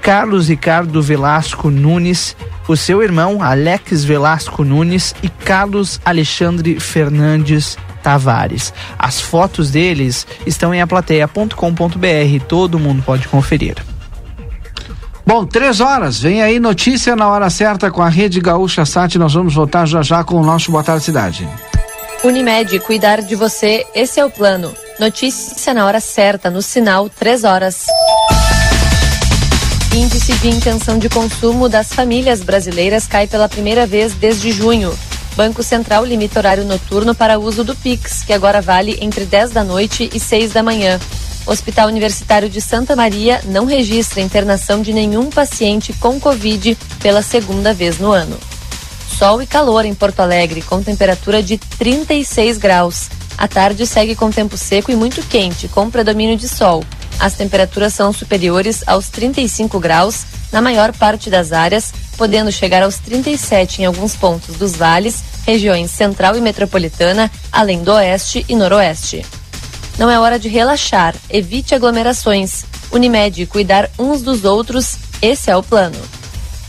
Carlos 0.00 0.48
Ricardo 0.48 1.00
Velasco 1.00 1.70
Nunes, 1.70 2.36
o 2.68 2.76
seu 2.76 3.02
irmão 3.02 3.42
Alex 3.42 4.04
Velasco 4.04 4.64
Nunes 4.64 5.14
e 5.22 5.28
Carlos 5.28 6.00
Alexandre 6.04 6.78
Fernandes 6.78 7.76
Tavares. 8.04 8.70
As 8.98 9.18
fotos 9.18 9.70
deles 9.70 10.26
estão 10.46 10.74
em 10.74 10.82
aplateia.com.br, 10.82 12.44
todo 12.46 12.78
mundo 12.78 13.02
pode 13.02 13.26
conferir. 13.26 13.76
Bom, 15.26 15.46
três 15.46 15.80
horas, 15.80 16.20
vem 16.20 16.42
aí 16.42 16.60
notícia 16.60 17.16
na 17.16 17.30
hora 17.30 17.48
certa 17.48 17.90
com 17.90 18.02
a 18.02 18.10
Rede 18.10 18.40
Gaúcha 18.40 18.84
Sat. 18.84 19.16
Nós 19.16 19.32
vamos 19.32 19.54
voltar 19.54 19.86
já 19.86 20.02
já 20.02 20.22
com 20.22 20.34
o 20.34 20.44
nosso 20.44 20.70
Boa 20.70 20.84
Tarde 20.84 21.02
Cidade. 21.02 21.48
Unimed, 22.22 22.78
cuidar 22.80 23.22
de 23.22 23.34
você, 23.34 23.86
esse 23.94 24.20
é 24.20 24.24
o 24.24 24.30
plano. 24.30 24.74
Notícia 25.00 25.72
na 25.72 25.86
hora 25.86 25.98
certa, 25.98 26.50
no 26.50 26.60
sinal 26.60 27.08
3 27.08 27.42
horas. 27.44 27.86
Índice 29.94 30.34
de 30.34 30.48
intenção 30.48 30.98
de 30.98 31.08
consumo 31.08 31.70
das 31.70 31.92
famílias 31.94 32.42
brasileiras 32.42 33.06
cai 33.06 33.26
pela 33.26 33.48
primeira 33.48 33.86
vez 33.86 34.12
desde 34.12 34.52
junho. 34.52 34.92
Banco 35.36 35.62
Central 35.62 36.04
limita 36.04 36.38
horário 36.38 36.64
noturno 36.64 37.14
para 37.14 37.38
uso 37.38 37.64
do 37.64 37.74
Pix, 37.74 38.22
que 38.22 38.32
agora 38.32 38.62
vale 38.62 38.98
entre 39.00 39.24
10 39.24 39.50
da 39.50 39.64
noite 39.64 40.08
e 40.14 40.20
6 40.20 40.52
da 40.52 40.62
manhã. 40.62 41.00
Hospital 41.46 41.88
Universitário 41.88 42.48
de 42.48 42.60
Santa 42.60 42.94
Maria 42.94 43.40
não 43.46 43.66
registra 43.66 44.20
internação 44.20 44.80
de 44.80 44.92
nenhum 44.92 45.30
paciente 45.30 45.92
com 45.94 46.20
Covid 46.20 46.78
pela 47.00 47.20
segunda 47.20 47.74
vez 47.74 47.98
no 47.98 48.12
ano. 48.12 48.38
Sol 49.18 49.42
e 49.42 49.46
calor 49.46 49.84
em 49.84 49.94
Porto 49.94 50.20
Alegre, 50.20 50.62
com 50.62 50.82
temperatura 50.82 51.42
de 51.42 51.58
36 51.58 52.56
graus. 52.56 53.10
A 53.36 53.48
tarde 53.48 53.86
segue 53.86 54.14
com 54.14 54.30
tempo 54.30 54.56
seco 54.56 54.92
e 54.92 54.96
muito 54.96 55.22
quente, 55.24 55.66
com 55.68 55.90
predomínio 55.90 56.36
de 56.36 56.48
sol. 56.48 56.84
As 57.18 57.34
temperaturas 57.34 57.92
são 57.92 58.12
superiores 58.12 58.82
aos 58.86 59.08
35 59.08 59.78
graus 59.80 60.24
na 60.54 60.62
maior 60.62 60.92
parte 60.92 61.28
das 61.28 61.52
áreas, 61.52 61.92
podendo 62.16 62.52
chegar 62.52 62.84
aos 62.84 62.98
37 62.98 63.82
em 63.82 63.86
alguns 63.86 64.14
pontos 64.14 64.54
dos 64.54 64.76
vales, 64.76 65.24
regiões 65.44 65.90
central 65.90 66.36
e 66.36 66.40
metropolitana, 66.40 67.28
além 67.50 67.82
do 67.82 67.90
oeste 67.90 68.46
e 68.48 68.54
noroeste. 68.54 69.26
Não 69.98 70.08
é 70.08 70.16
hora 70.16 70.38
de 70.38 70.48
relaxar, 70.48 71.16
evite 71.28 71.74
aglomerações. 71.74 72.64
Unimed, 72.92 73.46
cuidar 73.46 73.90
uns 73.98 74.22
dos 74.22 74.44
outros, 74.44 74.96
esse 75.20 75.50
é 75.50 75.56
o 75.56 75.62
plano. 75.62 75.98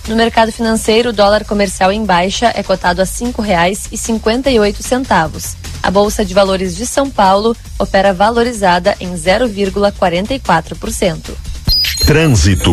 No 0.08 0.15
mercado 0.15 0.52
financeiro, 0.52 1.10
o 1.10 1.13
dólar 1.13 1.45
comercial 1.45 1.91
em 1.91 2.04
baixa 2.04 2.52
é 2.56 2.63
cotado 2.63 3.02
a 3.02 3.06
R$ 3.06 3.12
5,58. 3.12 5.56
A 5.84 5.91
Bolsa 5.91 6.26
de 6.26 6.34
Valores 6.34 6.76
de 6.76 6.88
São 6.88 7.12
Paulo 7.12 7.56
opera 7.78 8.15
valorizada 8.15 8.95
em 9.00 9.13
0,44%. 9.13 11.55
Trânsito. 12.04 12.72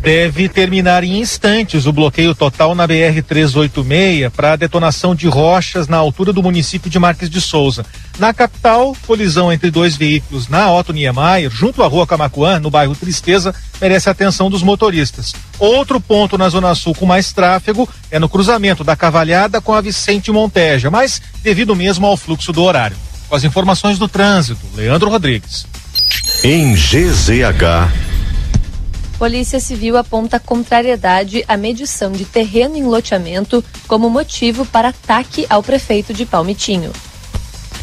deve 0.00 0.50
terminar 0.50 1.02
em 1.02 1.18
instantes 1.18 1.86
o 1.86 1.92
bloqueio 1.92 2.34
total 2.34 2.74
na 2.74 2.86
BR-386 2.86 4.30
para 4.30 4.52
a 4.52 4.56
detonação 4.56 5.14
de 5.14 5.26
rochas 5.26 5.88
na 5.88 5.96
altura 5.96 6.30
do 6.30 6.42
município 6.42 6.90
de 6.90 6.98
Marques 6.98 7.30
de 7.30 7.40
Souza. 7.40 7.86
Na 8.18 8.34
capital, 8.34 8.94
colisão 9.06 9.50
entre 9.50 9.70
dois 9.70 9.96
veículos 9.96 10.46
na 10.46 10.70
Otto 10.70 10.92
Niemeyer, 10.92 11.50
junto 11.50 11.82
à 11.82 11.86
rua 11.86 12.06
Camacuã, 12.06 12.60
no 12.60 12.70
bairro 12.70 12.94
Tristeza, 12.94 13.54
merece 13.80 14.08
a 14.10 14.12
atenção 14.12 14.50
dos 14.50 14.62
motoristas. 14.62 15.32
Outro 15.58 15.98
ponto 15.98 16.36
na 16.36 16.48
Zona 16.50 16.74
Sul 16.74 16.94
com 16.94 17.06
mais 17.06 17.32
tráfego 17.32 17.88
é 18.10 18.18
no 18.18 18.28
cruzamento 18.28 18.84
da 18.84 18.94
Cavalhada 18.94 19.60
com 19.60 19.72
a 19.72 19.80
Vicente 19.80 20.30
Monteja, 20.30 20.90
mas 20.90 21.20
devido 21.42 21.74
mesmo 21.74 22.06
ao 22.06 22.16
fluxo 22.16 22.52
do 22.52 22.62
horário. 22.62 22.96
Com 23.28 23.34
as 23.34 23.42
informações 23.42 23.98
do 23.98 24.06
trânsito, 24.06 24.60
Leandro 24.76 25.08
Rodrigues. 25.08 25.66
Em 26.42 26.74
GZH. 26.74 27.90
Polícia 29.18 29.60
Civil 29.60 29.96
aponta 29.96 30.38
contrariedade 30.38 31.44
à 31.48 31.56
medição 31.56 32.12
de 32.12 32.24
terreno 32.24 32.76
em 32.76 32.84
loteamento 32.84 33.64
como 33.86 34.10
motivo 34.10 34.66
para 34.66 34.88
ataque 34.88 35.46
ao 35.48 35.62
prefeito 35.62 36.12
de 36.12 36.26
Palmitinho. 36.26 36.92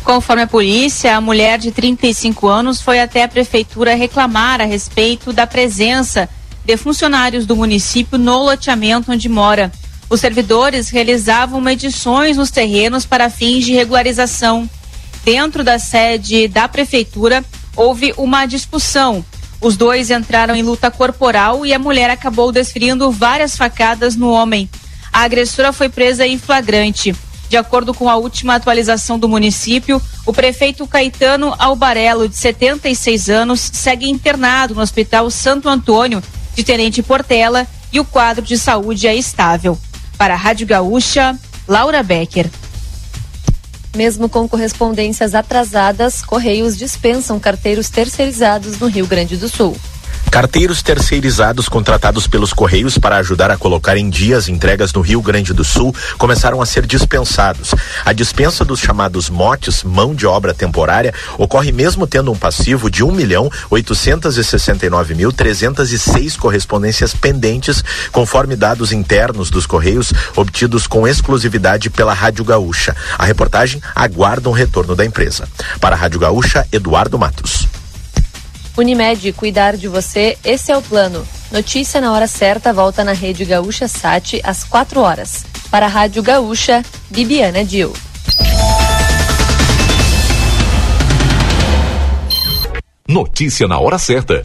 Conforme 0.04 0.44
a 0.44 0.48
polícia, 0.48 1.16
a 1.16 1.22
mulher 1.22 1.58
de 1.58 1.72
35 1.72 2.48
anos 2.48 2.82
foi 2.82 3.00
até 3.00 3.24
a 3.24 3.28
prefeitura 3.28 3.96
reclamar 3.96 4.60
a 4.60 4.66
respeito 4.66 5.32
da 5.32 5.48
presença 5.48 6.28
de 6.66 6.78
funcionários 6.78 7.46
do 7.46 7.56
município 7.56 8.18
no 8.18 8.44
loteamento 8.44 9.12
onde 9.12 9.30
mora. 9.30 9.72
Os 10.10 10.20
servidores 10.20 10.90
realizavam 10.90 11.62
medições 11.62 12.36
nos 12.36 12.52
terrenos 12.52 13.06
para 13.06 13.30
fins 13.30 13.66
de 13.66 13.74
regularização. 13.74 14.70
Dentro 15.24 15.64
da 15.64 15.80
sede 15.80 16.48
da 16.48 16.68
prefeitura, 16.68 17.44
houve 17.76 18.14
uma 18.18 18.46
discussão 18.46 19.24
os 19.62 19.78
dois 19.78 20.10
entraram 20.10 20.56
em 20.56 20.64
luta 20.64 20.90
corporal 20.90 21.64
e 21.64 21.72
a 21.72 21.78
mulher 21.78 22.10
acabou 22.10 22.52
desferindo 22.52 23.12
várias 23.12 23.56
facadas 23.56 24.16
no 24.16 24.32
homem. 24.32 24.68
A 25.14 25.22
agressora 25.22 25.72
foi 25.72 25.88
presa 25.88 26.26
em 26.26 26.40
flagrante. 26.40 27.16
De 27.48 27.58
acordo 27.58 27.94
com 27.94 28.10
a 28.10 28.16
última 28.16 28.56
atualização 28.56 29.20
do 29.20 29.30
município, 29.30 30.02
o 30.26 30.34
prefeito 30.34 30.88
Caetano 30.88 31.54
Albarello, 31.60 32.28
de 32.28 32.36
76 32.38 33.30
anos, 33.30 33.60
segue 33.72 34.10
internado 34.10 34.74
no 34.74 34.82
Hospital 34.82 35.30
Santo 35.30 35.70
Antônio, 35.70 36.24
de 36.56 36.64
Tenente 36.64 37.04
Portela, 37.04 37.68
e 37.94 38.00
o 38.00 38.06
quadro 38.06 38.44
de 38.44 38.58
saúde 38.58 39.06
é 39.06 39.16
estável. 39.16 39.78
Para 40.18 40.34
a 40.34 40.38
Rádio 40.38 40.66
Gaúcha, 40.66 41.38
Laura 41.68 42.02
Becker. 42.02 42.50
Mesmo 43.96 44.30
com 44.30 44.48
correspondências 44.48 45.36
atrasadas, 45.36 46.22
Correios 46.22 46.78
dispensam 46.78 47.40
carteiros 47.40 47.90
terceirizados 47.90 48.80
no 48.80 48.88
Rio 48.88 49.06
Grande 49.06 49.36
do 49.36 49.50
Sul. 49.50 49.76
Carteiros 50.32 50.82
terceirizados 50.82 51.68
contratados 51.68 52.26
pelos 52.26 52.54
Correios 52.54 52.98
para 52.98 53.18
ajudar 53.18 53.52
a 53.52 53.58
colocar 53.58 53.98
em 53.98 54.10
dia 54.10 54.38
as 54.38 54.48
entregas 54.48 54.94
no 54.94 55.02
Rio 55.02 55.22
Grande 55.22 55.54
do 55.54 55.66
Sul 55.66 55.94
começaram 56.18 56.62
a 56.62 56.66
ser 56.66 56.86
dispensados. 56.86 57.76
A 58.06 58.14
dispensa 58.14 58.64
dos 58.64 58.80
chamados 58.80 59.30
motes, 59.30 59.84
mão 59.84 60.16
de 60.16 60.26
obra 60.26 60.54
temporária, 60.54 61.14
ocorre 61.38 61.74
mesmo 61.74 62.08
tendo 62.08 62.32
um 62.32 62.38
passivo 62.38 62.90
de 62.90 63.04
1 63.04 63.12
milhão 63.12 63.52
869 63.70 65.16
mil 65.16 65.34
306 65.34 66.38
correspondências 66.38 67.14
pendentes, 67.14 67.84
conforme 68.14 68.56
dados 68.56 68.94
internos 68.94 69.50
dos 69.50 69.66
Correios 69.66 70.14
obtidos 70.38 70.88
com 70.88 71.06
exclusividade 71.06 71.90
pela 71.90 72.14
Rádio 72.14 72.46
Gaúcha. 72.46 72.96
A 73.18 73.26
reportagem 73.26 73.82
aguarda 73.94 74.48
um 74.48 74.54
retorno 74.54 74.96
da 74.96 75.06
empresa. 75.06 75.46
Para 75.82 75.98
a 75.98 76.00
Rádio 76.00 76.22
Gaúcha, 76.22 76.66
Eduardo 76.72 77.20
Matos. 77.20 77.81
Unimed, 78.78 79.34
cuidar 79.34 79.76
de 79.76 79.88
você, 79.88 80.38
esse 80.44 80.72
é 80.72 80.78
o 80.78 80.82
plano. 80.82 81.28
Notícia 81.52 82.00
na 82.00 82.14
hora 82.14 82.26
certa 82.28 82.72
volta 82.72 83.04
na 83.04 83.12
Rede 83.12 83.44
Gaúcha 83.44 83.88
Sat 83.88 84.40
às 84.44 84.64
4 84.64 85.02
horas. 85.02 85.46
Para 85.70 85.86
a 85.86 85.90
Rádio 85.90 86.24
Gaúcha, 86.24 86.84
Bibiana 87.10 87.64
Dil. 87.66 87.94
Notícia 93.08 93.68
na 93.68 93.78
hora 93.78 93.98
certa. 94.00 94.42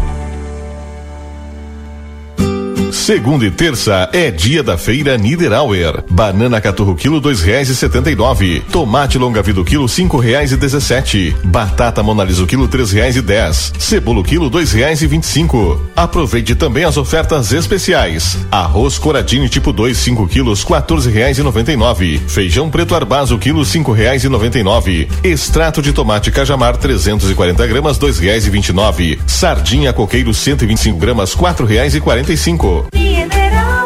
Segunda 3.07 3.47
e 3.47 3.53
terça 3.53 4.11
é 4.12 4.33
dia 4.33 4.64
da 4.64 4.77
feira 4.77 5.16
Niederauer. 5.16 6.03
Banana 6.11 6.61
caturro 6.61 6.97
quilo 6.97 7.21
dois 7.21 7.40
reais 7.40 7.69
e 7.69 7.77
setenta 7.77 8.11
e 8.11 8.16
nove. 8.16 8.64
Tomate 8.73 9.16
longa 9.16 9.45
vida 9.45 9.62
quilo 9.62 9.88
cinco 9.88 10.19
reais 10.19 10.51
e 10.51 10.57
dezessete. 10.57 11.33
Batata 11.45 12.03
monalisa 12.03 12.45
quilo 12.47 12.66
três 12.66 12.90
reais 12.90 13.14
e 13.14 13.23
dez. 13.23 13.73
Cebola 13.79 14.25
quilo 14.25 14.51
dois 14.51 14.73
reais 14.73 15.03
e 15.03 15.07
vinte 15.07 15.23
e 15.23 15.29
cinco. 15.29 15.81
Aproveite 15.95 16.57
também 16.57 16.83
as 16.83 16.97
ofertas 16.97 17.53
especiais. 17.53 18.38
Arroz 18.51 18.99
coradinho 18.99 19.49
tipo 19.49 19.73
2 19.73 19.97
5 19.97 20.27
quilos 20.27 20.64
quatorze 20.64 21.09
reais 21.09 21.38
e 21.38 21.45
noventa 21.45 21.71
e 21.71 21.77
nove. 21.77 22.21
Feijão 22.27 22.69
preto 22.69 22.97
arbazo 22.97 23.38
quilo 23.38 23.64
cinco 23.64 23.92
reais 23.92 24.25
e 24.25 24.29
noventa 24.29 24.59
e 24.59 24.64
nove. 24.64 25.09
Extrato 25.23 25.81
de 25.81 25.92
tomate 25.92 26.33
cajamar 26.33 26.77
340 26.77 27.69
gramas 27.69 27.99
dois 27.99 28.19
reais 28.19 28.49
e 28.49 28.51
vinte 28.51 28.71
e 28.71 28.73
nove. 28.73 29.16
Sardinha 29.29 29.92
coqueiro 29.92 30.35
125 30.35 30.99
gramas 30.99 31.37
quatro 31.37 31.64
reais 31.64 31.95
e 31.95 32.01
quarenta 32.01 32.33
e 32.33 32.37
cinco. 32.37 32.85
Mineral 32.97 33.86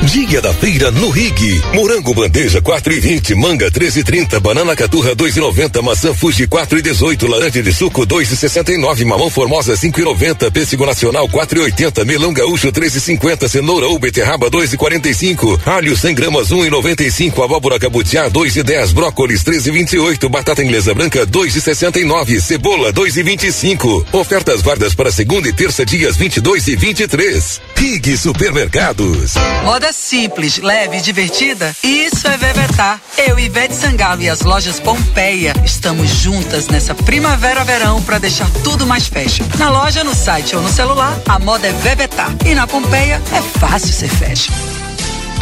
Dia 0.00 0.40
da 0.40 0.52
feira 0.52 0.90
no 0.90 1.10
Rig. 1.10 1.62
Morango 1.72 2.12
bandeja 2.12 2.60
4 2.60 2.92
e 2.92 3.00
20, 3.00 3.34
manga 3.34 3.70
13 3.70 4.00
e 4.00 4.04
30, 4.04 4.40
banana 4.40 4.74
caturra 4.74 5.14
2 5.14 5.36
e 5.36 5.40
90, 5.40 5.80
maçã 5.80 6.12
fuji 6.12 6.46
4 6.46 6.78
e 6.78 6.82
18, 6.82 7.26
laranja 7.26 7.62
de 7.62 7.72
suco 7.72 8.04
2 8.04 8.32
e 8.32 8.36
69, 8.36 9.04
mamão 9.04 9.30
formosa 9.30 9.76
5 9.76 10.00
e 10.00 10.04
90, 10.04 10.50
pêssego 10.50 10.84
nacional 10.84 11.28
4 11.28 11.58
e 11.58 11.62
80, 11.62 12.04
melão 12.04 12.32
gaúcho 12.32 12.72
3 12.72 12.96
e 12.96 13.00
50, 13.00 13.48
cenoura 13.48 13.86
ou 13.86 13.98
beterraba 13.98 14.50
2 14.50 14.72
e 14.72 14.76
45, 14.76 15.60
alho 15.64 15.96
100 15.96 16.14
gramas 16.14 16.50
1 16.50 16.66
e 16.66 16.70
95, 16.70 17.42
abóbora 17.42 17.78
cabutiá 17.78 18.28
2 18.28 18.56
e 18.56 18.62
10, 18.62 18.92
brócolis 18.92 19.42
13 19.44 19.68
e 19.68 19.72
28, 19.72 20.28
batata 20.28 20.62
inglesa 20.62 20.94
branca 20.94 21.24
2 21.24 21.56
e 21.56 21.60
69, 21.60 22.40
cebola 22.40 22.92
2 22.92 23.16
e 23.16 23.22
25. 23.22 24.06
Ofertas 24.12 24.62
válidas 24.62 24.94
para 24.94 25.12
segunda 25.12 25.48
e 25.48 25.52
terça 25.52 25.86
dias 25.86 26.16
22 26.16 26.68
e 26.68 26.76
23. 26.76 27.60
Rig 27.76 28.16
Supermercados. 28.16 29.34
Moda 29.64 29.81
simples, 29.90 30.58
leve 30.58 30.98
e 30.98 31.00
divertida? 31.00 31.74
Isso 31.82 32.28
é 32.28 32.36
Vevetar. 32.36 33.00
Eu, 33.16 33.38
Ivete 33.38 33.74
Sangalo 33.74 34.20
e 34.20 34.28
as 34.28 34.42
lojas 34.42 34.78
Pompeia 34.78 35.54
estamos 35.64 36.10
juntas 36.10 36.68
nessa 36.68 36.94
primavera-verão 36.94 38.02
para 38.02 38.18
deixar 38.18 38.50
tudo 38.62 38.86
mais 38.86 39.08
fashion. 39.08 39.46
Na 39.58 39.70
loja, 39.70 40.04
no 40.04 40.14
site 40.14 40.54
ou 40.54 40.62
no 40.62 40.68
celular, 40.68 41.18
a 41.26 41.38
moda 41.38 41.66
é 41.66 41.72
Vevetar. 41.72 42.30
E 42.44 42.54
na 42.54 42.66
Pompeia 42.66 43.20
é 43.32 43.40
fácil 43.58 43.92
ser 43.92 44.08
fashion. 44.08 44.52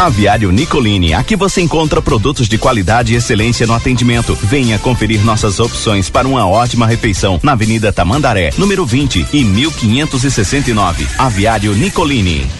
Aviário 0.01 0.51
Nicolini, 0.51 1.12
aqui 1.12 1.36
você 1.36 1.61
encontra 1.61 2.01
produtos 2.01 2.49
de 2.49 2.57
qualidade 2.57 3.12
e 3.12 3.16
excelência 3.16 3.66
no 3.66 3.74
atendimento. 3.74 4.34
Venha 4.43 4.78
conferir 4.78 5.22
nossas 5.22 5.61
opções 5.61 6.09
para 6.09 6.26
uma 6.26 6.47
ótima 6.47 6.86
refeição 6.86 7.38
na 7.43 7.53
Avenida 7.53 7.93
Tamandaré, 7.93 8.51
número 8.57 8.86
20 8.86 9.26
e 9.30 9.45
1569. 9.45 11.07
Aviário 11.18 11.74
Nicolini. 11.74 12.59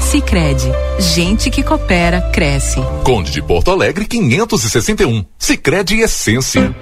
Sicredi, 0.00 0.70
gente 0.98 1.50
que 1.50 1.62
coopera 1.62 2.20
cresce. 2.32 2.80
Conde 3.04 3.30
de 3.30 3.42
Porto 3.42 3.70
Alegre 3.70 4.06
561. 4.06 5.24
Sicredi 5.38 6.00
Essência. 6.00 6.74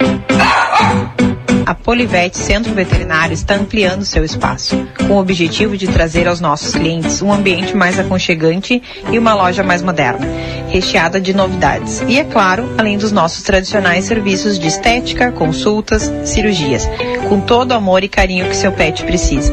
A 1.67 1.75
Polivete 1.75 2.39
Centro 2.39 2.73
Veterinário 2.73 3.35
está 3.35 3.57
ampliando 3.57 4.05
seu 4.05 4.25
espaço, 4.25 4.77
com 5.09 5.15
o 5.15 5.19
objetivo 5.19 5.77
de 5.77 5.89
trazer 5.89 6.29
aos 6.29 6.41
nossos 6.41 6.73
clientes 6.73 7.21
um 7.21 7.33
ambiente 7.33 7.77
mais 7.77 7.99
aconchegante 7.99 8.81
e 9.11 9.19
uma 9.19 9.35
loja 9.35 9.65
mais 9.65 9.83
moderna, 9.83 10.25
recheada 10.69 11.21
de 11.21 11.35
novidades. 11.35 12.05
E 12.07 12.21
é 12.21 12.25
claro, 12.25 12.73
além 12.79 12.97
dos 12.97 13.11
nossos 13.11 13.43
tradicionais 13.43 14.05
serviços 14.05 14.61
de 14.61 14.69
estética, 14.69 15.33
consultas, 15.33 16.13
cirurgias, 16.25 16.89
com 17.29 17.41
todo 17.41 17.73
o 17.73 17.75
amor 17.75 18.05
e 18.05 18.09
carinho 18.09 18.49
que 18.49 18.57
seu 18.57 18.71
pet 18.71 19.03
precisa. 19.03 19.53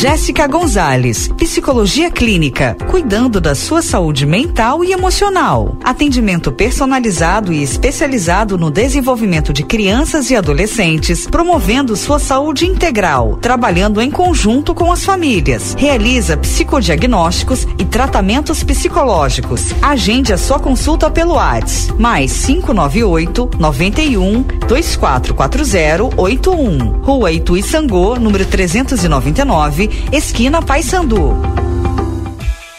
Jéssica 0.00 0.46
Gonzalez, 0.48 1.28
Psicologia 1.28 2.10
Clínica, 2.10 2.76
cuidando 2.90 3.40
da 3.40 3.54
sua 3.54 3.80
saúde 3.80 4.26
mental 4.26 4.84
e 4.84 4.92
emocional. 4.92 5.78
Atendimento 5.82 6.50
personalizado 6.50 7.52
e 7.52 7.62
especializado 7.62 8.58
no 8.58 8.70
desenvolvimento 8.70 9.52
de 9.52 9.62
crianças 9.62 10.30
e 10.30 10.36
adolescentes, 10.36 11.26
promovendo 11.26 11.96
sua 11.96 12.18
saúde 12.18 12.66
integral, 12.66 13.36
trabalhando 13.36 14.02
em 14.02 14.10
conjunto 14.10 14.74
com 14.74 14.90
as 14.90 15.04
famílias. 15.04 15.74
Realiza 15.78 16.36
psicodiagnósticos 16.36 17.66
e 17.78 17.84
tratamentos 17.84 18.62
psicológicos. 18.64 19.72
Agende 19.80 20.32
a 20.32 20.38
sua 20.38 20.58
consulta 20.58 21.08
pelo 21.08 21.38
ATS, 21.38 21.94
mais 21.98 22.44
598 22.44 23.50
91 23.58 24.42
2440 24.66 26.20
81. 26.20 27.00
Rua 27.00 27.32
Itu 27.32 27.54
Sangô, 27.62 28.16
número 28.16 28.44
399, 28.44 29.84
esquina 30.12 30.62
Paysandu. 30.62 31.64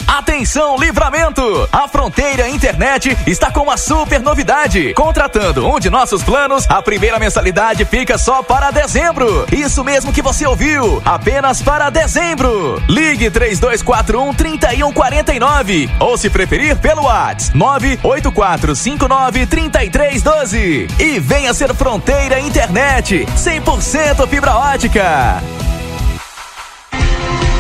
Atenção, 0.08 0.78
livramento! 0.78 1.68
A 1.72 1.88
Fronteira 1.88 2.48
Internet 2.48 3.18
está 3.28 3.52
com 3.52 3.62
uma 3.62 3.76
super 3.76 4.22
novidade. 4.22 4.94
Contratando 4.94 5.68
um 5.68 5.80
de 5.80 5.90
nossos 5.90 6.24
planos, 6.24 6.66
a 6.70 6.82
primeira 6.82 7.20
mensalidade 7.20 7.84
fica 7.86 8.18
só 8.18 8.42
para 8.42 8.72
dezembro. 8.72 9.46
Isso 9.52 9.84
mesmo 9.84 10.14
que 10.14 10.22
você 10.22 10.46
ouviu, 10.46 11.02
apenas 11.04 11.62
para 11.62 11.90
dezembro. 11.90 12.82
Ligue 12.88 13.30
3241 13.30 14.34
3149 14.34 15.90
ou 16.00 16.18
se 16.18 16.30
preferir 16.30 16.78
pelo 16.78 17.04
WhatsApp 17.04 17.58
98459 17.58 19.48
3312 19.48 20.88
e 21.00 21.20
venha 21.20 21.54
ser 21.54 21.74
Fronteira 21.74 22.40
Internet 22.40 23.26
100% 23.36 24.28
fibra 24.28 24.56
ótica. 24.56 25.42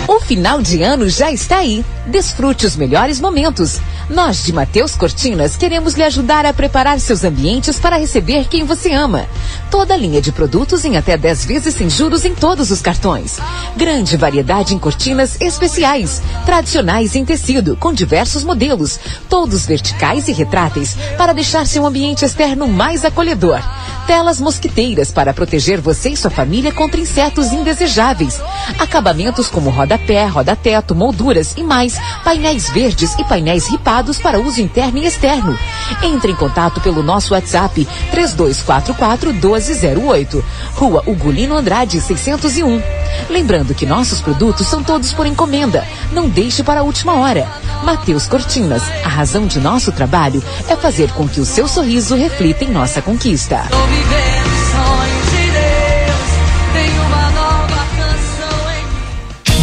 O 0.07 0.19
final 0.19 0.61
de 0.61 0.83
ano 0.83 1.09
já 1.09 1.31
está 1.31 1.57
aí. 1.57 1.83
Desfrute 2.05 2.67
os 2.67 2.75
melhores 2.75 3.19
momentos. 3.19 3.79
Nós 4.07 4.43
de 4.43 4.53
Mateus 4.53 4.95
Cortinas 4.95 5.57
queremos 5.57 5.95
lhe 5.95 6.03
ajudar 6.03 6.45
a 6.45 6.53
preparar 6.53 6.99
seus 6.99 7.23
ambientes 7.23 7.79
para 7.79 7.97
receber 7.97 8.47
quem 8.47 8.63
você 8.63 8.93
ama. 8.93 9.25
Toda 9.71 9.97
linha 9.97 10.21
de 10.21 10.31
produtos 10.31 10.85
em 10.85 10.95
até 10.95 11.17
10 11.17 11.45
vezes 11.45 11.73
sem 11.73 11.89
juros 11.89 12.23
em 12.23 12.35
todos 12.35 12.69
os 12.69 12.83
cartões. 12.83 13.39
Grande 13.75 14.15
variedade 14.15 14.75
em 14.75 14.79
cortinas 14.79 15.41
especiais, 15.41 16.21
tradicionais 16.45 17.15
em 17.15 17.25
tecido, 17.25 17.75
com 17.75 17.91
diversos 17.91 18.43
modelos, 18.43 18.99
todos 19.27 19.65
verticais 19.65 20.27
e 20.27 20.31
retráteis, 20.31 20.95
para 21.17 21.33
deixar 21.33 21.65
seu 21.65 21.83
ambiente 21.83 22.23
externo 22.23 22.67
mais 22.67 23.03
acolhedor. 23.03 23.59
Telas 24.07 24.39
mosquiteiras 24.39 25.11
para 25.11 25.33
proteger 25.33 25.81
você 25.81 26.09
e 26.09 26.17
sua 26.17 26.29
família 26.29 26.71
contra 26.71 27.01
insetos 27.01 27.51
indesejáveis. 27.51 28.39
Acabamentos 28.77 29.49
como 29.49 29.71
rodapé, 29.71 30.25
roda-teto, 30.27 30.93
molduras 30.93 31.55
e 31.57 31.63
mais. 31.63 31.97
Painéis 32.23 32.69
verdes 32.69 33.15
e 33.15 33.23
painéis 33.23 33.67
ripados 33.67 34.19
para 34.19 34.39
uso 34.39 34.61
interno 34.61 34.99
e 34.99 35.05
externo. 35.07 35.57
Entre 36.03 36.31
em 36.31 36.35
contato 36.35 36.79
pelo 36.81 37.01
nosso 37.01 37.33
WhatsApp 37.33 37.87
3244 38.11 39.33
1208. 39.33 40.45
Rua 40.75 41.03
Ugolino 41.07 41.57
Andrade 41.57 41.99
601. 41.99 43.04
Lembrando 43.29 43.73
que 43.73 43.85
nossos 43.85 44.21
produtos 44.21 44.67
são 44.67 44.83
todos 44.83 45.11
por 45.13 45.25
encomenda. 45.25 45.85
Não 46.11 46.29
deixe 46.29 46.63
para 46.63 46.81
a 46.81 46.83
última 46.83 47.13
hora. 47.19 47.47
Mateus 47.83 48.27
Cortinas, 48.27 48.83
a 49.03 49.09
razão 49.09 49.47
de 49.47 49.59
nosso 49.59 49.91
trabalho 49.91 50.43
é 50.67 50.75
fazer 50.75 51.11
com 51.11 51.27
que 51.27 51.39
o 51.39 51.45
seu 51.45 51.67
sorriso 51.67 52.15
reflita 52.15 52.63
em 52.63 52.69
nossa 52.69 53.01
conquista. 53.01 53.63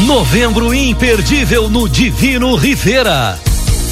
Novembro 0.06 0.74
imperdível 0.74 1.70
no 1.70 1.88
Divino 1.88 2.54
Rivera. 2.56 3.38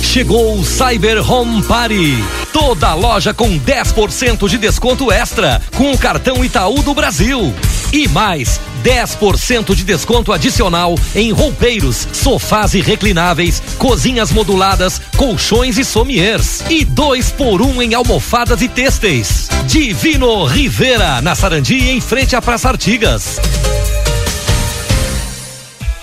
Chegou 0.02 0.58
o 0.58 0.64
Cyber 0.64 1.30
Home 1.30 1.62
Party. 1.62 2.22
Toda 2.52 2.92
loja 2.94 3.32
com 3.32 3.58
10% 3.58 4.48
de 4.48 4.58
desconto 4.58 5.10
extra 5.10 5.62
com 5.76 5.92
o 5.92 5.98
cartão 5.98 6.44
Itaú 6.44 6.82
do 6.82 6.92
Brasil. 6.92 7.54
E 7.92 8.08
mais 8.08 8.60
10% 8.82 9.74
de 9.74 9.84
desconto 9.84 10.32
adicional 10.32 10.94
em 11.14 11.32
roupeiros, 11.32 12.08
sofás 12.12 12.74
e 12.74 12.80
reclináveis, 12.80 13.62
cozinhas 13.78 14.32
moduladas, 14.32 15.00
colchões 15.16 15.78
e 15.78 15.84
sommiers. 15.84 16.62
E 16.68 16.84
dois 16.84 17.30
por 17.30 17.60
um 17.62 17.80
em 17.82 17.94
almofadas 17.94 18.62
e 18.62 18.68
têxteis. 18.68 19.48
Divino 19.66 20.44
Rivera, 20.44 21.20
na 21.20 21.34
Sarandi, 21.34 21.90
em 21.90 22.00
frente 22.00 22.34
à 22.34 22.42
Praça 22.42 22.68
Artigas. 22.68 23.38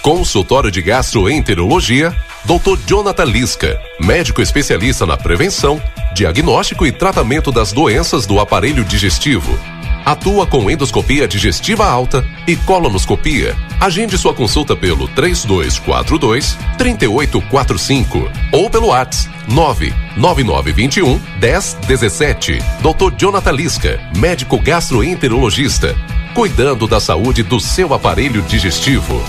Consultório 0.01 0.71
de 0.71 0.82
Gastroenterologia, 0.82 2.15
Dr. 2.45 2.80
Jonathan 2.88 3.25
Lisca, 3.25 3.78
médico 3.99 4.41
especialista 4.41 5.05
na 5.05 5.17
prevenção, 5.17 5.82
diagnóstico 6.13 6.86
e 6.86 6.93
tratamento 6.93 7.51
das 7.51 7.73
doenças 7.73 8.25
do 8.25 8.39
aparelho 8.39 8.86
digestivo. 8.86 9.76
Atua 10.06 10.45
com 10.45 10.70
endoscopia 10.70 11.28
digestiva 11.28 11.86
alta 11.86 12.26
e 12.48 12.56
colonoscopia. 12.56 13.56
Agende 13.80 14.18
sua 14.18 14.34
consulta 14.34 14.76
pelo 14.76 15.08
3242 15.10 16.58
3845 16.78 18.32
ou 18.52 18.70
pelo 18.70 18.88
WhatsApp 18.88 19.38
99921 19.48 21.20
1017. 21.39 22.60
Dr. 22.82 23.16
Jonathan 23.18 23.52
Lisca, 23.52 24.00
médico 24.18 24.60
gastroenterologista, 24.60 25.95
cuidando 26.34 26.88
da 26.88 27.00
saúde 27.00 27.43
do 27.43 27.60
seu 27.60 27.93
aparelho 27.93 28.41
digestivo. 28.43 29.22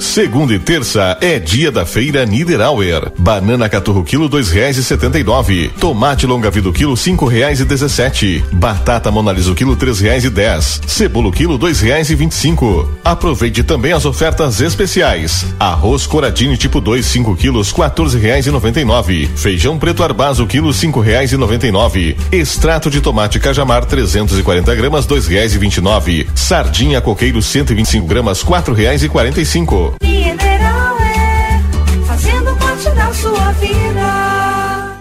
Segunda 0.00 0.54
e 0.54 0.58
terça 0.58 1.16
é 1.20 1.38
dia 1.38 1.70
da 1.70 1.84
feira 1.84 2.24
Niederauer. 2.24 3.10
Banana 3.18 3.68
caturro 3.68 4.04
quilo 4.04 4.28
dois 4.28 4.50
reais 4.50 4.76
e 4.76 4.84
setenta 4.84 5.18
e 5.18 5.24
nove. 5.24 5.70
Tomate 5.80 6.26
longa 6.26 6.50
vida 6.50 6.70
quilo 6.72 6.96
cinco 6.96 7.26
reais 7.26 7.60
e 7.60 7.64
dezessete. 7.64 8.44
Batata 8.52 9.10
monalisa 9.10 9.54
quilo 9.54 9.76
três 9.76 10.00
reais 10.00 10.24
e 10.24 10.30
dez. 10.30 10.80
Cebola 10.86 11.32
quilo 11.32 11.58
dois 11.58 11.80
reais 11.80 12.10
e 12.10 12.14
vinte 12.14 12.32
e 12.32 12.36
cinco. 12.36 12.88
Aproveite 13.04 13.62
também 13.62 13.92
as 13.92 14.04
ofertas 14.04 14.60
especiais. 14.60 15.46
Arroz 15.58 16.06
coradinho 16.06 16.56
tipo 16.56 16.80
2 16.80 17.04
5 17.04 17.36
quilos 17.36 17.72
quatorze 17.72 18.18
reais 18.18 18.46
e 18.46 18.50
noventa 18.50 18.80
e 18.80 18.84
nove. 18.84 19.28
Feijão 19.36 19.78
preto 19.78 20.02
arbazo 20.02 20.46
quilo 20.46 20.72
cinco 20.72 21.00
reais 21.00 21.32
e 21.32 21.36
noventa 21.36 21.66
e 21.66 21.72
nove. 21.72 22.16
Extrato 22.30 22.90
de 22.90 23.00
tomate 23.00 23.40
cajamar 23.40 23.84
340 23.84 24.74
gramas 24.74 25.06
dois 25.06 25.26
reais 25.26 25.54
e 25.54 25.58
vinte 25.58 25.78
e 25.78 25.80
nove. 25.80 26.26
Sardinha 26.34 27.00
coqueiro 27.00 27.42
125 27.42 28.06
gramas 28.06 28.42
quatro 28.42 28.74
reais 28.74 29.02
e 29.02 29.08
quarenta 29.08 29.40
e 29.40 29.46
cinco. 29.46 29.87
Mineral 30.02 30.98
é 31.00 31.60
fazendo 32.06 32.56
parte 32.56 32.90
da 32.90 33.12
sua 33.12 33.52
vida. 33.52 34.98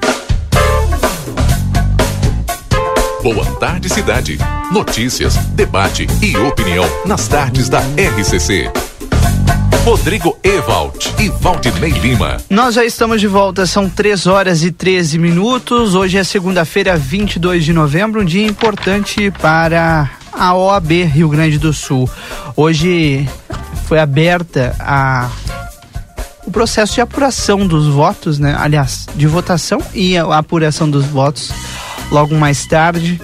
Boa 3.24 3.46
tarde, 3.60 3.90
cidade. 3.90 4.38
Notícias, 4.72 5.36
debate 5.56 6.08
e 6.22 6.38
opinião 6.38 6.86
nas 7.06 7.28
tardes 7.28 7.68
da 7.68 7.80
RCC. 7.80 8.72
Rodrigo 9.84 10.38
Evald 10.44 11.14
e 11.18 11.30
Valdinei 11.30 11.92
Lima. 11.92 12.38
Nós 12.50 12.76
já 12.76 12.84
estamos 12.84 13.22
de 13.22 13.28
volta, 13.28 13.66
são 13.66 13.90
3 13.90 14.28
horas 14.28 14.62
e 14.62 14.70
13 14.70 15.18
minutos. 15.18 15.96
Hoje 15.96 16.18
é 16.18 16.24
segunda-feira, 16.26 16.98
22 16.98 17.64
de 17.64 17.72
novembro, 17.72 18.22
um 18.22 18.26
dia 18.26 18.46
importante 18.46 19.32
para 19.32 20.10
a 20.34 20.54
OAB 20.54 20.92
Rio 21.06 21.30
Grande 21.30 21.58
do 21.58 21.72
Sul. 21.72 22.10
Hoje 22.56 23.28
foi 23.88 24.00
aberta 24.00 24.76
a 24.80 25.30
o 26.46 26.52
processo 26.52 26.94
de 26.94 27.02
apuração 27.02 27.68
dos 27.68 27.88
votos, 27.88 28.40
né? 28.40 28.56
Aliás, 28.58 29.06
de 29.16 29.28
votação 29.28 29.82
e 29.94 30.18
a 30.18 30.38
apuração 30.38 30.90
dos 30.90 31.06
votos 31.06 31.52
logo 32.10 32.36
mais 32.36 32.66
tarde 32.66 33.20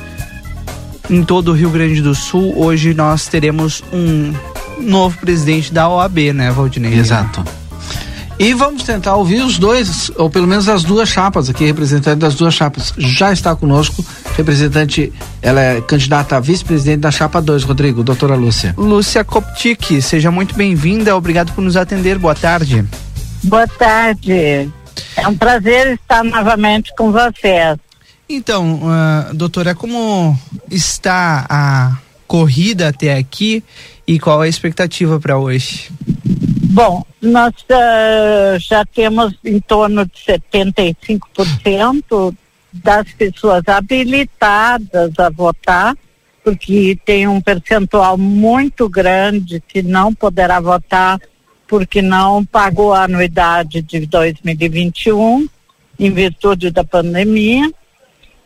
em 1.10 1.24
todo 1.24 1.52
o 1.52 1.54
Rio 1.54 1.70
Grande 1.70 2.02
do 2.02 2.14
Sul. 2.14 2.54
Hoje 2.58 2.94
nós 2.94 3.28
teremos 3.28 3.82
um 3.94 4.34
novo 4.80 5.18
presidente 5.20 5.74
da 5.74 5.88
OAB, 5.88 6.34
né, 6.34 6.52
Valdinei? 6.52 6.94
Exato. 6.94 7.44
E 8.44 8.54
vamos 8.54 8.84
tentar 8.84 9.16
ouvir 9.16 9.42
os 9.42 9.58
dois, 9.58 10.12
ou 10.18 10.30
pelo 10.30 10.46
menos 10.46 10.68
as 10.68 10.84
duas 10.84 11.08
chapas 11.08 11.50
aqui, 11.50 11.64
representante 11.64 12.18
das 12.18 12.36
duas 12.36 12.54
chapas. 12.54 12.94
Já 12.98 13.32
está 13.32 13.56
conosco, 13.56 14.06
representante, 14.36 15.14
ela 15.42 15.62
é 15.62 15.80
candidata 15.80 16.36
a 16.36 16.42
vice-presidente 16.42 17.00
da 17.00 17.10
chapa 17.10 17.42
2, 17.42 17.64
Rodrigo, 17.64 18.04
doutora 18.04 18.36
Lúcia. 18.36 18.76
Lúcia 18.78 19.24
Koptik, 19.24 20.02
seja 20.02 20.30
muito 20.30 20.56
bem-vinda, 20.56 21.16
obrigado 21.16 21.54
por 21.54 21.62
nos 21.62 21.78
atender, 21.78 22.18
boa 22.18 22.36
tarde. 22.36 22.84
Boa 23.46 23.66
tarde. 23.66 24.70
É 25.16 25.26
um 25.26 25.38
prazer 25.38 25.94
estar 25.94 26.22
novamente 26.22 26.94
com 26.98 27.14
vocês. 27.14 27.78
Então, 28.28 28.82
uh, 28.84 29.34
doutora, 29.34 29.74
como 29.74 30.38
está 30.70 31.46
a 31.50 31.98
corrida 32.28 32.90
até 32.90 33.16
aqui 33.16 33.64
e 34.06 34.20
qual 34.20 34.42
a 34.42 34.50
expectativa 34.50 35.18
para 35.18 35.38
hoje? 35.38 35.90
Bom, 36.74 37.06
nós 37.22 37.54
uh, 37.70 38.58
já 38.58 38.84
temos 38.84 39.36
em 39.46 39.60
torno 39.60 40.08
de 40.08 40.20
75% 40.24 42.36
das 42.74 43.12
pessoas 43.12 43.62
habilitadas 43.68 45.12
a 45.20 45.30
votar, 45.30 45.96
porque 46.44 46.98
tem 47.06 47.28
um 47.28 47.40
percentual 47.40 48.18
muito 48.18 48.90
grande 48.90 49.62
que 49.68 49.84
não 49.84 50.16
poderá 50.16 50.60
votar 50.60 51.22
porque 51.68 52.02
não 52.02 52.44
pagou 52.44 52.92
a 52.92 53.04
anuidade 53.04 53.84
de 53.84 54.08
2021 54.08 55.48
em 56.00 56.10
virtude 56.10 56.72
da 56.72 56.84
pandemia. 56.84 57.72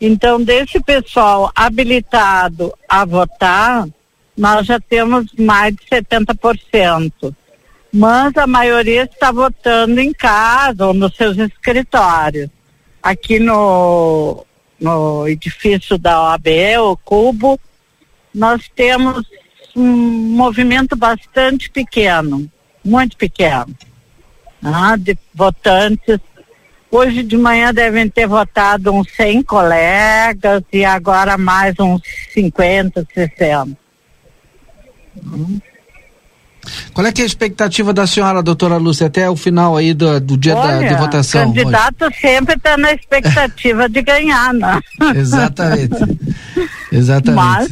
Então, 0.02 0.44
desse 0.44 0.82
pessoal 0.82 1.50
habilitado 1.56 2.74
a 2.90 3.06
votar, 3.06 3.88
nós 4.38 4.68
já 4.68 4.82
temos 4.82 5.28
mais 5.40 5.74
de 5.74 5.86
70%. 5.86 7.34
Mas 7.92 8.36
a 8.38 8.46
maioria 8.46 9.04
está 9.04 9.32
votando 9.32 10.00
em 10.00 10.14
casa 10.14 10.88
ou 10.88 10.94
nos 10.94 11.16
seus 11.16 11.38
escritórios. 11.38 12.50
Aqui 13.02 13.40
no, 13.40 14.46
no 14.80 15.28
edifício 15.28 15.98
da 15.98 16.22
OAB, 16.22 16.48
o 16.82 16.98
Cubo, 16.98 17.60
nós 18.34 18.70
temos 18.76 19.26
um 19.76 19.86
movimento 19.86 20.96
bastante 20.96 21.70
pequeno, 21.70 22.50
muito 22.84 23.16
pequeno, 23.16 23.76
ah, 24.64 24.96
de 24.98 25.18
votantes 25.34 26.20
Hoje 26.90 27.22
de 27.22 27.38
manhã 27.38 27.74
devem 27.74 28.08
ter 28.10 28.28
votado 28.28 28.94
uns 28.94 29.12
100 29.12 29.44
colegas 29.44 30.64
e 30.72 30.86
agora 30.86 31.38
mais 31.38 31.78
uns 31.80 32.02
50, 32.34 33.06
60. 33.14 33.78
Qual 36.94 37.06
é 37.06 37.10
é 37.16 37.22
a 37.22 37.26
expectativa 37.26 37.94
da 37.94 38.06
senhora, 38.06 38.44
doutora 38.44 38.78
Lúcia, 38.78 39.08
até 39.08 39.30
o 39.30 39.36
final 39.36 39.76
aí 39.78 39.94
do, 39.94 40.20
do 40.20 40.38
dia 40.38 40.56
Olha, 40.56 40.80
da, 40.80 40.88
de 40.88 40.96
votação? 40.96 41.50
O 41.50 41.54
candidato 41.54 42.06
hoje? 42.06 42.18
sempre 42.20 42.56
está 42.56 42.78
na 42.78 42.94
expectativa 42.94 43.90
de 43.90 44.02
ganhar, 44.02 44.54
né? 44.54 44.80
Exatamente. 45.16 45.96
Exatamente. 46.92 47.36
Mas 47.36 47.72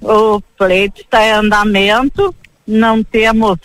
o 0.00 0.40
pleito 0.58 1.00
está 1.00 1.26
em 1.26 1.32
andamento, 1.32 2.34
não 2.66 3.02
temos 3.02 3.58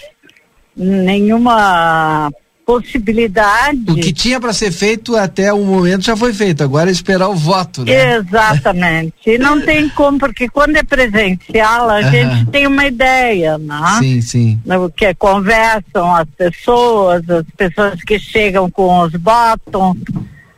nenhuma 0.75 2.31
possibilidade. 2.67 3.79
O 3.89 3.95
que 3.95 4.11
tinha 4.11 4.41
para 4.41 4.51
ser 4.51 4.73
feito 4.73 5.15
até 5.15 5.53
o 5.53 5.63
momento 5.63 6.03
já 6.03 6.17
foi 6.17 6.33
feito, 6.33 6.61
agora 6.61 6.89
é 6.89 6.91
esperar 6.91 7.29
o 7.29 7.33
voto, 7.33 7.85
né? 7.85 8.17
Exatamente. 8.17 9.13
E 9.25 9.37
não 9.37 9.61
tem 9.61 9.87
como, 9.87 10.19
porque 10.19 10.49
quando 10.49 10.75
é 10.75 10.83
presencial, 10.83 11.89
a 11.89 12.01
gente 12.01 12.45
tem 12.47 12.67
uma 12.67 12.85
ideia, 12.85 13.57
né? 13.57 13.99
Sim, 13.99 14.21
sim. 14.21 14.61
No 14.65 14.91
que 14.91 15.13
conversam 15.15 16.13
as 16.13 16.27
pessoas, 16.37 17.23
as 17.29 17.45
pessoas 17.55 18.03
que 18.03 18.19
chegam 18.19 18.69
com 18.69 18.99
os 18.99 19.13
botões. 19.13 20.03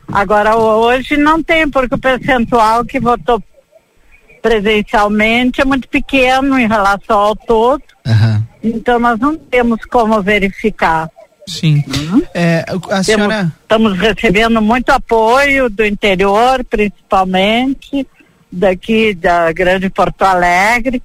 Agora, 0.08 0.56
hoje 0.56 1.16
não 1.16 1.40
tem, 1.40 1.70
porque 1.70 1.94
o 1.94 1.98
percentual 1.98 2.84
que 2.84 2.98
votou 2.98 3.40
presencialmente 4.42 5.60
é 5.60 5.64
muito 5.64 5.88
pequeno 5.88 6.58
em 6.58 6.66
relação 6.66 7.16
ao 7.16 7.36
todo. 7.36 7.84
Então, 8.64 8.98
nós 8.98 9.16
não 9.20 9.36
temos 9.36 9.84
como 9.84 10.20
verificar. 10.20 11.08
Sim. 11.50 11.82
Uhum. 11.88 12.22
É, 12.32 12.64
a 12.90 13.02
senhora... 13.02 13.52
Estamos 13.62 13.98
recebendo 13.98 14.62
muito 14.62 14.90
apoio 14.90 15.68
do 15.68 15.84
interior, 15.84 16.64
principalmente, 16.64 18.06
daqui 18.50 19.14
da 19.14 19.52
Grande 19.52 19.90
Porto 19.90 20.22
Alegre, 20.22 21.02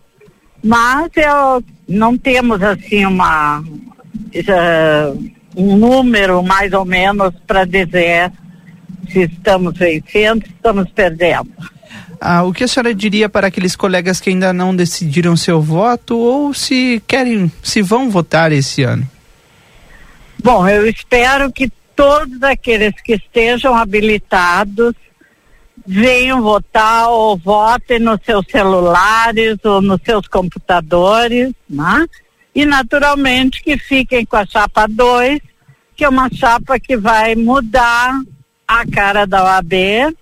mas 0.64 1.10
eu, 1.16 1.64
não 1.88 2.16
temos 2.18 2.62
assim 2.62 3.06
uma 3.06 3.60
uh, 3.60 5.32
um 5.56 5.78
número 5.78 6.44
mais 6.44 6.74
ou 6.74 6.86
menos 6.86 7.34
para 7.48 7.66
dizer 7.66 8.32
se 9.10 9.22
estamos 9.24 9.78
vencendo, 9.78 10.46
se 10.46 10.52
estamos 10.52 10.90
perdendo. 10.92 11.50
ah, 12.20 12.44
o 12.44 12.54
que 12.54 12.64
a 12.64 12.68
senhora 12.68 12.94
diria 12.94 13.30
para 13.30 13.48
aqueles 13.48 13.76
colegas 13.76 14.20
que 14.20 14.30
ainda 14.30 14.52
não 14.52 14.76
decidiram 14.76 15.36
seu 15.36 15.62
voto 15.62 16.18
ou 16.18 16.54
se 16.54 17.02
querem, 17.08 17.52
se 17.64 17.82
vão 17.82 18.10
votar 18.10 18.52
esse 18.52 18.84
ano? 18.84 19.08
Bom, 20.44 20.68
eu 20.68 20.88
espero 20.88 21.52
que 21.52 21.72
todos 21.96 22.42
aqueles 22.44 22.94
que 23.02 23.14
estejam 23.14 23.74
habilitados 23.74 24.94
venham 25.86 26.42
votar 26.42 27.10
ou 27.10 27.38
votem 27.38 28.00
nos 28.00 28.20
seus 28.26 28.46
celulares 28.50 29.58
ou 29.64 29.82
nos 29.82 30.02
seus 30.04 30.28
computadores, 30.28 31.54
né? 31.70 32.06
E 32.54 32.66
naturalmente 32.66 33.62
que 33.62 33.78
fiquem 33.78 34.26
com 34.26 34.38
a 34.38 34.46
chapa 34.46 34.88
2, 34.88 35.40
que 35.96 36.04
é 36.04 36.10
uma 36.10 36.30
chapa 36.32 36.80
que 36.80 36.98
vai 36.98 37.36
mudar 37.36 38.20
a 38.68 38.86
cara 38.88 39.26
da 39.26 39.44
OAB, 39.44 40.16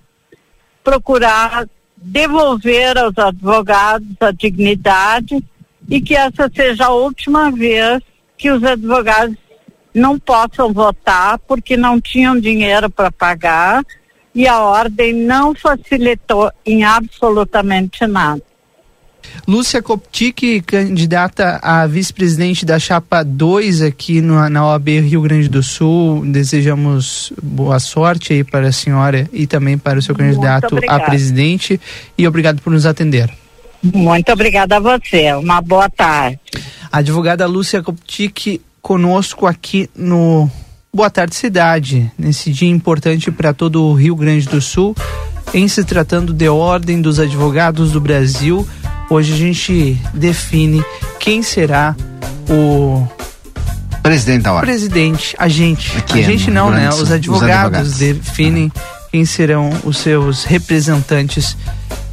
procurar 0.84 1.68
devolver 1.96 2.98
aos 2.98 3.18
advogados 3.18 4.08
a 4.20 4.32
dignidade 4.32 5.42
e 5.90 6.02
que 6.02 6.16
essa 6.16 6.52
seja 6.54 6.86
a 6.86 6.94
última 6.94 7.50
vez 7.52 8.02
que 8.38 8.52
os 8.52 8.62
advogados 8.64 9.38
não 9.94 10.18
possam 10.18 10.74
votar 10.74 11.38
porque 11.40 11.78
não 11.78 12.02
tinham 12.02 12.40
dinheiro 12.40 12.90
para 12.90 13.12
pagar 13.12 13.84
e 14.34 14.48
a 14.48 14.60
ordem 14.60 15.14
não 15.14 15.54
facilitou 15.54 16.52
em 16.66 16.84
absolutamente 16.84 18.06
nada. 18.08 18.42
Lúcia 19.48 19.82
Koptik, 19.82 20.62
candidata 20.62 21.60
a 21.62 21.88
vice-presidente 21.88 22.66
da 22.66 22.78
chapa 22.78 23.24
2 23.24 23.82
aqui 23.82 24.22
no, 24.22 24.48
na 24.50 24.68
OAB 24.68 24.88
Rio 25.00 25.22
Grande 25.22 25.50
do 25.50 25.64
Sul. 25.64 26.24
Desejamos 26.26 27.34
boa 27.42 27.80
sorte 27.80 28.34
aí 28.34 28.44
para 28.44 28.68
a 28.68 28.72
senhora 28.72 29.28
e 29.34 29.48
também 29.48 29.78
para 29.78 30.00
o 30.00 30.02
seu 30.02 30.16
candidato 30.16 30.78
a 30.88 31.00
presidente. 31.00 31.80
E 32.18 32.28
obrigado 32.28 32.62
por 32.62 32.72
nos 32.72 32.86
atender. 32.86 33.30
Muito 33.82 34.32
obrigada 34.32 34.78
a 34.78 34.80
você. 34.80 35.34
Uma 35.34 35.62
boa 35.62 35.90
tarde. 35.90 36.40
A 36.92 37.00
advogada 37.00 37.46
Lúcia 37.46 37.82
Koptik 37.82 38.62
conosco 38.84 39.48
aqui 39.48 39.90
no 39.96 40.52
Boa 40.94 41.10
Tarde 41.10 41.36
Cidade, 41.36 42.12
nesse 42.20 42.52
dia 42.52 42.70
importante 42.70 43.32
para 43.32 43.54
todo 43.54 43.82
o 43.82 43.94
Rio 43.94 44.14
Grande 44.14 44.48
do 44.48 44.62
Sul, 44.62 44.94
em 45.54 45.68
se 45.70 45.86
tratando 45.86 46.34
de 46.34 46.50
Ordem 46.50 47.02
dos 47.02 47.18
Advogados 47.18 47.94
do 47.94 48.02
Brasil. 48.02 48.68
Hoje 49.10 49.34
a 49.34 49.38
gente 49.38 49.98
define 50.14 50.84
quem 51.18 51.42
será 51.42 51.96
o 52.50 53.08
presidente 54.04 54.44
da 54.44 54.52
ordem. 54.52 54.70
Presidente, 54.70 55.34
a 55.40 55.48
gente. 55.48 55.98
Aqui 55.98 56.20
a 56.20 56.22
é 56.22 56.24
gente 56.24 56.52
não, 56.52 56.70
né? 56.70 56.90
Os 56.90 57.10
advogados, 57.10 57.88
os 57.88 57.94
advogados. 57.94 57.98
definem 57.98 58.72
quem 59.14 59.26
serão 59.26 59.70
os 59.84 59.98
seus 60.00 60.44
representantes 60.44 61.56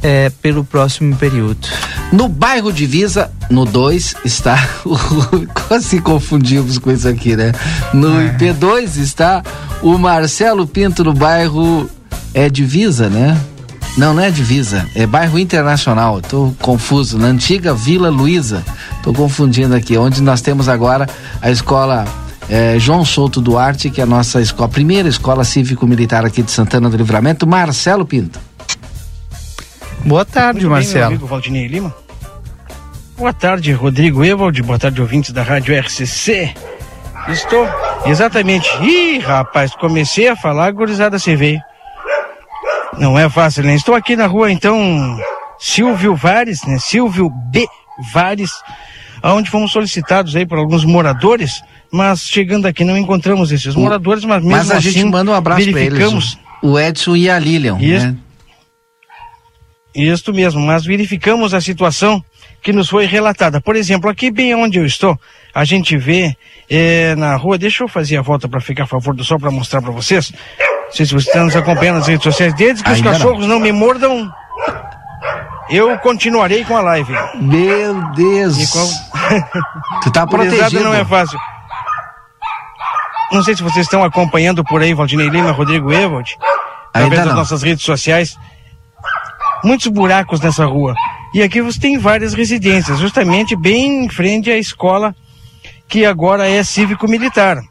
eh, 0.03 0.31
pelo 0.39 0.63
próximo 0.63 1.15
período. 1.15 1.67
No 2.13 2.27
bairro 2.29 2.71
Divisa, 2.71 3.31
no 3.49 3.65
2, 3.65 4.17
está. 4.23 4.55
o- 4.85 5.47
Quase 5.67 5.99
confundimos 5.99 6.77
com 6.77 6.91
isso 6.91 7.07
aqui, 7.07 7.35
né? 7.35 7.53
No 7.91 8.21
É. 8.21 8.37
IP2 8.37 8.97
está 8.97 9.41
o 9.81 9.97
Marcelo 9.97 10.67
Pinto 10.67 11.03
no 11.03 11.11
bairro. 11.11 11.89
É 12.35 12.47
Divisa, 12.47 13.09
né? 13.09 13.35
Não, 13.97 14.13
não 14.13 14.21
é 14.21 14.29
Divisa, 14.29 14.87
é 14.93 15.07
bairro 15.07 15.39
Internacional. 15.39 16.19
Estou 16.19 16.55
confuso. 16.61 17.17
Na 17.17 17.29
antiga 17.29 17.73
Vila 17.73 18.09
Luiza. 18.11 18.63
Estou 18.97 19.11
confundindo 19.11 19.73
aqui. 19.73 19.97
Onde 19.97 20.21
nós 20.21 20.39
temos 20.41 20.69
agora 20.69 21.09
a 21.41 21.49
escola. 21.49 22.05
Eh, 22.51 22.77
João 22.77 23.05
Souto 23.05 23.39
Duarte, 23.39 23.89
que 23.89 24.01
é 24.01 24.03
a 24.03 24.07
nossa 24.07 24.41
escola, 24.41 24.67
primeira 24.67 25.07
escola 25.07 25.43
cívico-militar 25.45 26.25
aqui 26.25 26.43
de 26.43 26.51
Santana 26.51 26.89
do 26.89 26.97
Livramento, 26.97 27.47
Marcelo 27.47 28.05
Pinto. 28.05 28.39
Boa 30.03 30.25
tarde, 30.25 30.59
Muito 30.59 30.61
bem, 30.61 30.61
meu 30.63 30.69
Marcelo. 30.69 31.05
amigo 31.05 31.25
Valdinei 31.25 31.67
Lima. 31.67 31.95
Boa 33.17 33.31
tarde, 33.31 33.71
Rodrigo 33.71 34.25
Evald. 34.25 34.61
Boa 34.63 34.77
tarde, 34.77 34.99
ouvintes 34.99 35.31
da 35.31 35.43
Rádio 35.43 35.79
RCC. 35.79 36.53
Estou 37.29 37.67
exatamente. 38.05 38.67
Ih, 38.81 39.19
rapaz, 39.19 39.73
comecei 39.75 40.27
a 40.27 40.35
falar, 40.35 40.65
a 40.65 40.71
gurizada 40.71 41.17
se 41.19 41.35
veio. 41.35 41.59
Não 42.97 43.17
é 43.17 43.29
fácil, 43.29 43.63
né? 43.63 43.75
Estou 43.75 43.95
aqui 43.95 44.15
na 44.15 44.25
rua, 44.27 44.51
então, 44.51 45.17
Silvio 45.57 46.15
Vares, 46.15 46.63
né? 46.65 46.77
Silvio 46.79 47.29
B. 47.29 47.65
Vares, 48.11 48.51
onde 49.23 49.49
fomos 49.49 49.71
solicitados 49.71 50.35
aí 50.35 50.45
por 50.45 50.57
alguns 50.57 50.83
moradores, 50.83 51.61
mas 51.91 52.27
chegando 52.27 52.65
aqui 52.67 52.83
não 52.83 52.97
encontramos 52.97 53.51
esses 53.51 53.75
moradores, 53.75 54.23
mas 54.23 54.37
mesmo 54.43 54.51
Mas 54.57 54.71
a 54.71 54.77
assim 54.77 54.91
gente 54.91 55.05
manda 55.11 55.31
um 55.31 55.33
abraço 55.33 55.61
para 55.61 55.69
eles. 55.69 55.75
verificamos 55.91 56.37
O 56.63 56.79
Edson 56.79 57.15
e 57.15 57.29
a 57.29 57.37
Lilian. 57.37 57.77
Isso. 57.79 58.05
Né? 58.07 58.15
Isso 59.93 60.31
mesmo, 60.33 60.61
mas 60.61 60.85
verificamos 60.85 61.53
a 61.53 61.59
situação 61.59 62.23
que 62.63 62.71
nos 62.71 62.87
foi 62.89 63.05
relatada. 63.05 63.59
Por 63.59 63.75
exemplo, 63.75 64.09
aqui 64.09 64.31
bem 64.31 64.55
onde 64.55 64.77
eu 64.79 64.85
estou, 64.85 65.19
a 65.53 65.65
gente 65.65 65.97
vê 65.97 66.33
eh, 66.69 67.13
na 67.17 67.35
rua, 67.35 67.57
deixa 67.57 67.83
eu 67.83 67.87
fazer 67.89 68.15
a 68.17 68.21
volta 68.21 68.47
para 68.47 68.61
ficar 68.61 68.83
a 68.83 68.87
favor 68.87 69.13
do 69.13 69.23
sol 69.23 69.37
para 69.37 69.51
mostrar 69.51 69.81
para 69.81 69.91
vocês. 69.91 70.31
Não 70.31 70.91
sei 70.93 71.05
se 71.05 71.11
vocês 71.11 71.27
estão 71.27 71.43
nos 71.45 71.55
acompanhando 71.57 71.97
nas 71.97 72.07
redes 72.07 72.23
sociais. 72.23 72.53
Desde 72.53 72.83
que 72.83 72.89
Ainda 72.89 73.09
os 73.11 73.17
cachorros 73.17 73.45
não. 73.47 73.59
me 73.59 73.71
mordam, 73.73 74.31
eu 75.69 75.97
continuarei 75.97 76.63
com 76.63 76.77
a 76.77 76.81
live. 76.81 77.13
Meu 77.41 78.11
Deus. 78.13 78.69
Com- 78.69 78.89
Tu 80.03 80.11
tá 80.11 80.25
protegido. 80.27 80.83
não 80.85 80.93
é 80.93 81.03
fácil. 81.03 81.37
Não 83.31 83.43
sei 83.43 83.55
se 83.55 83.63
vocês 83.63 83.85
estão 83.85 84.03
acompanhando 84.03 84.63
por 84.63 84.81
aí, 84.81 84.93
Valdinei 84.93 85.29
Lima, 85.29 85.51
Rodrigo 85.51 85.91
Evald, 85.91 86.35
através 86.93 87.25
das 87.25 87.35
nossas 87.35 87.63
redes 87.63 87.83
sociais. 87.83 88.37
Muitos 89.63 89.87
buracos 89.87 90.41
nessa 90.41 90.65
rua. 90.65 90.95
E 91.33 91.41
aqui 91.41 91.61
você 91.61 91.79
tem 91.79 91.97
várias 91.97 92.33
residências, 92.33 92.99
justamente 92.99 93.55
bem 93.55 94.05
em 94.05 94.09
frente 94.09 94.51
à 94.51 94.57
escola 94.57 95.15
que 95.87 96.05
agora 96.05 96.47
é 96.47 96.63
cívico-militar. 96.63 97.61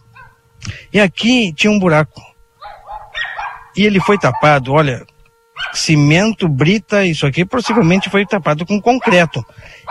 E 0.92 1.00
aqui 1.00 1.52
tinha 1.52 1.70
um 1.70 1.78
buraco. 1.78 2.20
E 3.76 3.84
ele 3.84 4.00
foi 4.00 4.18
tapado, 4.18 4.72
olha, 4.72 5.04
cimento, 5.72 6.48
brita, 6.48 7.04
isso 7.04 7.26
aqui 7.26 7.44
possivelmente 7.44 8.10
foi 8.10 8.26
tapado 8.26 8.66
com 8.66 8.80
concreto. 8.80 9.44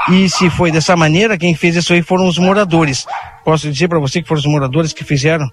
E 0.07 0.29
se 0.29 0.49
foi 0.49 0.71
dessa 0.71 0.95
maneira, 0.95 1.37
quem 1.37 1.53
fez 1.53 1.75
isso 1.75 1.93
aí 1.93 2.01
foram 2.01 2.27
os 2.27 2.37
moradores. 2.37 3.05
Posso 3.43 3.69
dizer 3.69 3.87
para 3.87 3.99
você 3.99 4.21
que 4.21 4.27
foram 4.27 4.39
os 4.39 4.45
moradores 4.45 4.93
que 4.93 5.03
fizeram 5.03 5.49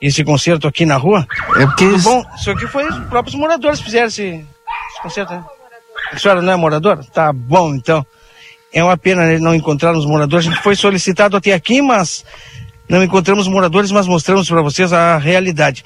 esse 0.00 0.24
concerto 0.24 0.66
aqui 0.66 0.86
na 0.86 0.96
rua? 0.96 1.26
É 1.56 1.66
porque 1.66 1.88
Tudo 1.88 2.02
bom, 2.02 2.24
isso 2.36 2.50
aqui 2.50 2.66
foi 2.66 2.88
os 2.88 2.98
próprios 3.06 3.34
moradores 3.34 3.78
que 3.78 3.84
fizeram 3.84 4.06
esse, 4.06 4.22
esse 4.22 5.02
concerto, 5.02 5.32
né? 5.32 5.44
A 6.12 6.18
senhora 6.18 6.42
não 6.42 6.52
é 6.52 6.56
moradora? 6.56 7.04
Tá 7.12 7.32
bom, 7.32 7.74
então. 7.74 8.04
É 8.72 8.82
uma 8.82 8.96
pena 8.96 9.26
né, 9.26 9.38
não 9.38 9.54
encontrar 9.54 9.92
os 9.96 10.06
moradores. 10.06 10.46
A 10.46 10.50
gente 10.50 10.62
foi 10.62 10.74
solicitado 10.74 11.36
até 11.36 11.52
aqui, 11.52 11.82
mas 11.82 12.24
não 12.88 13.02
encontramos 13.02 13.46
moradores, 13.46 13.92
mas 13.92 14.06
mostramos 14.06 14.48
para 14.48 14.62
vocês 14.62 14.92
a 14.92 15.16
realidade. 15.18 15.84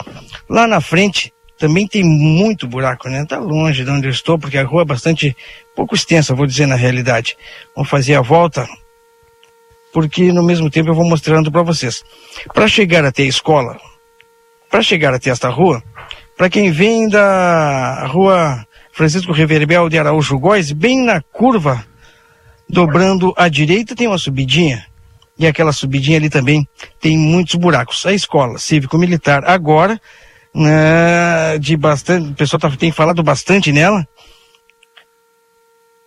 Lá 0.48 0.66
na 0.66 0.80
frente 0.80 1.33
também 1.58 1.86
tem 1.86 2.02
muito 2.02 2.66
buraco, 2.66 3.08
né? 3.08 3.24
Tá 3.24 3.38
longe 3.38 3.84
de 3.84 3.90
onde 3.90 4.06
eu 4.06 4.10
estou, 4.10 4.38
porque 4.38 4.58
a 4.58 4.64
rua 4.64 4.82
é 4.82 4.86
bastante 4.86 5.36
pouco 5.74 5.94
extensa, 5.94 6.34
vou 6.34 6.46
dizer 6.46 6.66
na 6.66 6.76
realidade. 6.76 7.36
Vamos 7.74 7.90
fazer 7.90 8.14
a 8.14 8.20
volta, 8.20 8.68
porque 9.92 10.32
no 10.32 10.42
mesmo 10.42 10.68
tempo 10.70 10.90
eu 10.90 10.94
vou 10.94 11.04
mostrando 11.04 11.50
para 11.50 11.62
vocês. 11.62 12.04
Para 12.52 12.66
chegar 12.68 13.04
até 13.04 13.22
a 13.22 13.26
escola, 13.26 13.78
para 14.70 14.82
chegar 14.82 15.14
até 15.14 15.30
esta 15.30 15.48
rua, 15.48 15.82
para 16.36 16.50
quem 16.50 16.70
vem 16.70 17.08
da 17.08 18.06
rua 18.06 18.66
Francisco 18.92 19.32
Reverbel 19.32 19.88
de 19.88 19.98
Araújo 19.98 20.38
Góes, 20.38 20.72
bem 20.72 21.04
na 21.04 21.20
curva, 21.20 21.84
dobrando 22.68 23.32
à 23.36 23.48
direita, 23.48 23.94
tem 23.94 24.06
uma 24.06 24.18
subidinha. 24.18 24.86
E 25.36 25.46
aquela 25.46 25.72
subidinha 25.72 26.16
ali 26.16 26.30
também 26.30 26.66
tem 27.00 27.18
muitos 27.18 27.56
buracos. 27.56 28.06
A 28.06 28.12
escola 28.12 28.58
cívico-militar 28.58 29.44
agora, 29.46 30.00
né, 30.54 31.58
de 31.58 31.76
bastante, 31.76 32.30
o 32.30 32.34
pessoal 32.34 32.60
tá, 32.60 32.70
tem 32.70 32.92
falado 32.92 33.22
bastante 33.22 33.72
nela, 33.72 34.06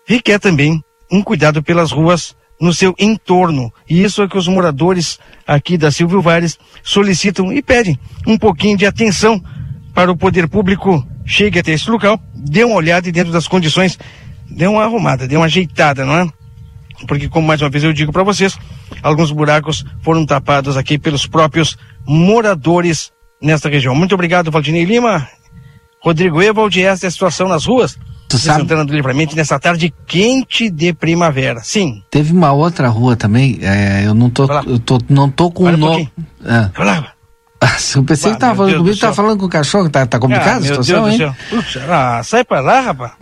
requer 0.08 0.40
também 0.40 0.82
um 1.12 1.22
cuidado 1.22 1.62
pelas 1.62 1.92
ruas 1.92 2.36
no 2.60 2.74
seu 2.74 2.96
entorno. 2.98 3.72
E 3.90 4.04
isso 4.04 4.24
é 4.24 4.28
que 4.28 4.38
os 4.38 4.48
moradores 4.48 5.20
aqui 5.46 5.78
da 5.78 5.92
Silvio 5.92 6.22
Vares 6.22 6.58
solicitam 6.82 7.52
e 7.52 7.62
pedem 7.62 8.00
um 8.26 8.38
pouquinho 8.38 8.78
de 8.78 8.86
atenção 8.86 9.42
para 9.94 10.12
o 10.12 10.18
poder 10.18 10.48
público. 10.48 11.06
Chegue 11.26 11.60
até 11.60 11.74
esse 11.74 11.90
local, 11.90 12.20
dê 12.34 12.64
uma 12.64 12.76
olhada 12.76 13.08
e 13.10 13.12
dentro 13.12 13.34
das 13.34 13.48
condições, 13.48 14.00
dê 14.50 14.66
uma 14.66 14.84
arrumada, 14.84 15.28
dê 15.28 15.36
uma 15.36 15.46
ajeitada, 15.46 16.06
não 16.06 16.16
é? 16.16 16.28
Porque, 17.06 17.28
como 17.28 17.46
mais 17.46 17.62
uma 17.62 17.70
vez 17.70 17.84
eu 17.84 17.94
digo 17.94 18.12
para 18.12 18.24
vocês, 18.24 18.58
alguns 19.04 19.32
buracos 19.32 19.86
foram 20.02 20.26
tapados 20.26 20.78
aqui 20.78 20.98
pelos 20.98 21.28
próprios 21.28 21.78
moradores 22.08 23.12
nesta 23.42 23.70
região. 23.70 23.96
Muito 23.96 24.16
obrigado, 24.16 24.52
Valdinei 24.52 24.86
Lima. 24.86 25.28
Rodrigo 26.02 26.42
Evald, 26.42 26.82
esta 26.82 27.06
é 27.06 27.10
a 27.10 27.12
situação 27.12 27.48
nas 27.48 27.66
ruas 27.66 27.98
Tu 28.28 28.38
sabe- 28.38 28.62
Santana 28.62 28.84
do 28.84 28.94
Livramento 28.94 29.36
nessa 29.36 29.60
tarde 29.60 29.94
quente 30.06 30.70
de 30.70 30.94
primavera. 30.94 31.62
Sim. 31.64 32.04
Teve 32.12 32.34
uma 32.34 32.52
outra 32.52 32.90
rua 32.90 33.16
também, 33.16 33.58
é, 33.62 34.06
eu 34.06 34.14
não 34.14 34.30
tô, 34.30 34.46
eu 34.66 34.80
tô, 34.80 35.00
não 35.08 35.30
tô 35.30 35.50
com 35.50 35.64
o 35.64 35.68
um 35.68 35.78
nome. 35.78 36.12
É. 36.46 36.70
Eu 37.96 38.04
pensei 38.04 38.34
que 38.34 38.40
tava 38.40 38.52
Ah, 38.52 38.54
meu 38.54 38.56
falando 38.56 38.70
Deus 38.70 38.82
comigo, 38.84 39.00
tava 39.00 39.14
falando 39.16 39.40
com 39.40 39.46
o 39.48 39.50
cachorro, 39.50 39.90
tá, 39.90 40.06
tá 40.06 40.20
complicada 40.20 40.52
Ah, 40.52 40.58
a 40.58 40.62
situação, 40.62 41.10
Deus 41.10 41.20
hein? 41.20 41.36
Puxa, 41.50 41.84
ah, 41.90 42.24
sai 42.24 42.44
pra 42.44 42.60
lá, 42.60 42.82
rapaz. 42.82 43.14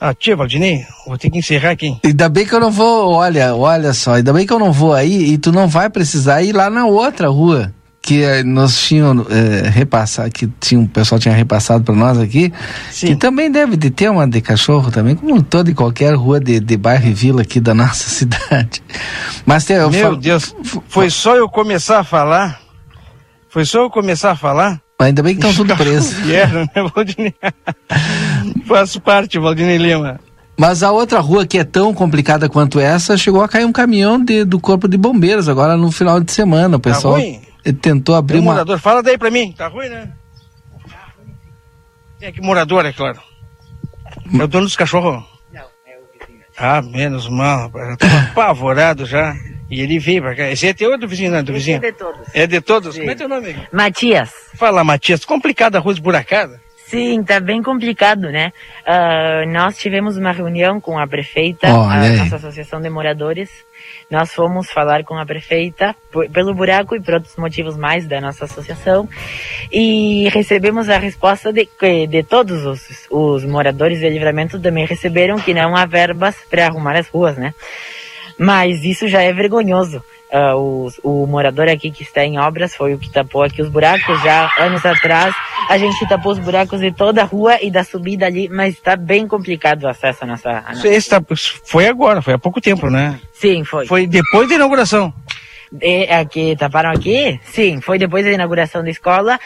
Ah, 0.00 0.12
tia 0.12 0.34
Valdinei, 0.34 0.84
vou 1.06 1.16
ter 1.16 1.30
que 1.30 1.38
encerrar 1.38 1.70
aqui. 1.70 1.96
Ainda 2.04 2.28
bem 2.28 2.44
que 2.44 2.52
eu 2.52 2.58
não 2.58 2.72
vou, 2.72 3.12
olha, 3.12 3.54
olha 3.54 3.92
só, 3.94 4.14
ainda 4.14 4.32
bem 4.32 4.44
que 4.44 4.52
eu 4.52 4.58
não 4.58 4.72
vou 4.72 4.92
aí 4.92 5.32
e 5.32 5.38
tu 5.38 5.52
não 5.52 5.68
vai 5.68 5.88
precisar 5.88 6.42
ir 6.42 6.52
lá 6.52 6.68
na 6.68 6.84
outra 6.84 7.28
rua 7.28 7.72
que 8.06 8.22
eh, 8.22 8.42
nós 8.44 8.78
tínhamos 8.78 9.26
eh, 9.30 9.66
repassado, 9.70 10.30
que 10.30 10.46
tinha, 10.60 10.78
o 10.78 10.86
pessoal 10.86 11.18
tinha 11.18 11.34
repassado 11.34 11.82
para 11.82 11.94
nós 11.94 12.18
aqui, 12.18 12.52
que 12.92 13.16
também 13.16 13.50
deve 13.50 13.78
de 13.78 13.88
ter 13.90 14.10
uma 14.10 14.28
de 14.28 14.42
cachorro 14.42 14.90
também, 14.90 15.14
como 15.16 15.42
toda 15.42 15.70
e 15.70 15.74
qualquer 15.74 16.14
rua 16.14 16.38
de, 16.38 16.60
de 16.60 16.76
bairro 16.76 17.06
e 17.08 17.14
vila 17.14 17.40
aqui 17.40 17.58
da 17.60 17.72
nossa 17.74 18.10
cidade. 18.10 18.82
Mas 19.46 19.64
tem, 19.64 19.76
eu 19.76 19.90
Meu 19.90 20.02
falo- 20.02 20.16
Deus, 20.18 20.54
foi 20.86 21.08
só 21.08 21.34
eu 21.34 21.48
começar 21.48 22.00
a 22.00 22.04
falar. 22.04 22.60
Foi 23.48 23.64
só 23.64 23.78
eu 23.84 23.90
começar 23.90 24.32
a 24.32 24.36
falar. 24.36 24.80
Ainda 24.98 25.22
bem 25.22 25.34
que 25.34 25.46
estão 25.46 25.64
tudo 25.64 25.74
presos. 25.76 26.12
Vieram, 26.20 26.60
né, 26.60 26.82
Valdinei? 26.94 27.34
Faço 28.66 29.00
parte, 29.00 29.38
Valdinei 29.38 29.78
Lima. 29.78 30.20
Mas 30.58 30.82
a 30.82 30.92
outra 30.92 31.20
rua 31.20 31.46
que 31.46 31.58
é 31.58 31.64
tão 31.64 31.92
complicada 31.94 32.48
quanto 32.48 32.78
essa, 32.78 33.16
chegou 33.16 33.42
a 33.42 33.48
cair 33.48 33.64
um 33.64 33.72
caminhão 33.72 34.22
de- 34.22 34.44
do 34.44 34.60
corpo 34.60 34.86
de 34.86 34.96
bombeiros 34.98 35.48
agora 35.48 35.76
no 35.76 35.90
final 35.90 36.20
de 36.20 36.30
semana. 36.30 36.76
O 36.76 36.80
pessoal 36.80 37.14
ruim? 37.14 37.40
Eh, 37.64 37.72
tentou 37.72 38.14
abrir 38.14 38.38
um 38.38 38.42
uma. 38.42 38.52
morador, 38.52 38.78
fala 38.78 39.02
daí 39.02 39.18
pra 39.18 39.30
mim. 39.30 39.52
Tá 39.52 39.68
ruim, 39.68 39.88
né? 39.88 40.12
Tem 42.18 42.28
aqui 42.28 42.40
morador, 42.40 42.86
é 42.86 42.92
claro. 42.92 43.20
É 44.32 44.42
o 44.42 44.46
dono 44.48 44.64
dos 44.64 44.76
cachorros? 44.76 45.22
Não, 45.52 45.60
é 45.86 45.98
o 45.98 46.18
vizinho. 46.18 46.44
Ah, 46.56 46.80
menos 46.80 47.28
mal. 47.28 47.70
Eu 47.74 47.96
tô 47.96 48.06
apavorado 48.30 49.04
já. 49.04 49.34
E 49.70 49.80
ele 49.80 49.98
veio 49.98 50.22
pra 50.22 50.36
cá. 50.36 50.50
Esse 50.50 50.68
é 50.68 50.72
teu 50.72 50.88
ou 50.88 50.94
é 50.94 50.98
do 50.98 51.08
vizinho? 51.08 51.30
Não, 51.30 51.38
é 51.38 51.42
do 51.42 51.52
vizinho? 51.52 51.78
é 51.78 51.80
de 51.80 51.92
todos. 51.92 52.34
É 52.34 52.46
de 52.46 52.60
todos? 52.60 52.96
Como 52.96 53.10
é 53.10 53.14
teu 53.14 53.28
nome? 53.28 53.56
Matias. 53.72 54.30
Fala, 54.54 54.84
Matias. 54.84 55.24
Complicada 55.24 55.78
a 55.78 55.80
rua 55.80 55.92
esburacada? 55.92 56.60
Sim, 56.86 57.24
tá 57.24 57.40
bem 57.40 57.62
complicado, 57.62 58.30
né? 58.30 58.52
Ah, 58.86 59.44
nós 59.48 59.76
tivemos 59.78 60.16
uma 60.16 60.32
reunião 60.32 60.80
com 60.80 60.98
a 60.98 61.06
prefeita, 61.06 61.66
Olha 61.66 62.12
a 62.12 62.16
nossa 62.24 62.36
associação 62.36 62.80
de 62.80 62.88
moradores. 62.90 63.50
Nós 64.10 64.32
fomos 64.32 64.70
falar 64.70 65.02
com 65.04 65.18
a 65.18 65.24
prefeita 65.26 65.94
pelo 66.32 66.54
buraco 66.54 66.94
e 66.94 67.00
por 67.00 67.14
outros 67.14 67.36
motivos 67.36 67.76
mais 67.76 68.06
da 68.06 68.20
nossa 68.20 68.44
associação 68.44 69.08
e 69.72 70.28
recebemos 70.28 70.88
a 70.88 70.98
resposta 70.98 71.52
de 71.52 71.66
que 71.66 72.06
de 72.06 72.22
todos 72.22 72.64
os, 72.64 73.06
os 73.10 73.44
moradores 73.44 74.00
de 74.00 74.08
livramento 74.08 74.60
também 74.60 74.86
receberam 74.86 75.38
que 75.38 75.54
não 75.54 75.74
há 75.74 75.86
verbas 75.86 76.36
para 76.48 76.66
arrumar 76.66 76.96
as 76.96 77.08
ruas, 77.08 77.36
né? 77.36 77.54
Mas 78.38 78.84
isso 78.84 79.08
já 79.08 79.22
é 79.22 79.32
vergonhoso. 79.32 80.02
Os- 80.56 80.98
o 81.02 81.26
morador 81.26 81.68
aqui 81.68 81.90
que 81.90 82.02
está 82.02 82.24
em 82.24 82.38
obras 82.38 82.74
foi 82.74 82.94
o 82.94 82.98
que 82.98 83.08
tapou 83.10 83.42
aqui 83.42 83.62
os 83.62 83.68
buracos 83.68 84.20
já 84.22 84.50
anos 84.58 84.84
atrás. 84.84 85.34
A 85.68 85.78
gente 85.78 86.06
tapou 86.08 86.32
os 86.32 86.38
buracos 86.38 86.80
de 86.80 86.90
toda 86.90 87.22
a 87.22 87.24
rua 87.24 87.58
e 87.62 87.70
da 87.70 87.84
subida 87.84 88.26
ali, 88.26 88.48
mas 88.48 88.74
está 88.74 88.96
bem 88.96 89.26
complicado 89.28 89.84
o 89.84 89.88
acesso 89.88 90.24
à 90.24 90.26
nossa. 90.26 90.50
à 90.50 90.74
nossa- 90.74 90.88
Esse 90.88 91.08
tá- 91.10 91.22
foi 91.64 91.86
agora, 91.86 92.20
foi 92.20 92.34
há 92.34 92.38
pouco 92.38 92.60
tempo, 92.60 92.90
né? 92.90 93.20
Sim, 93.32 93.62
foi. 93.64 93.86
Foi 93.86 94.06
depois 94.06 94.48
da 94.48 94.56
inauguração. 94.56 95.12
E, 95.80 96.04
aqui, 96.04 96.54
taparam 96.56 96.90
aqui? 96.90 97.40
Sim, 97.44 97.80
foi 97.80 97.98
depois 97.98 98.24
da 98.24 98.30
inauguração 98.32 98.82
da 98.82 98.90
escola. 98.90 99.40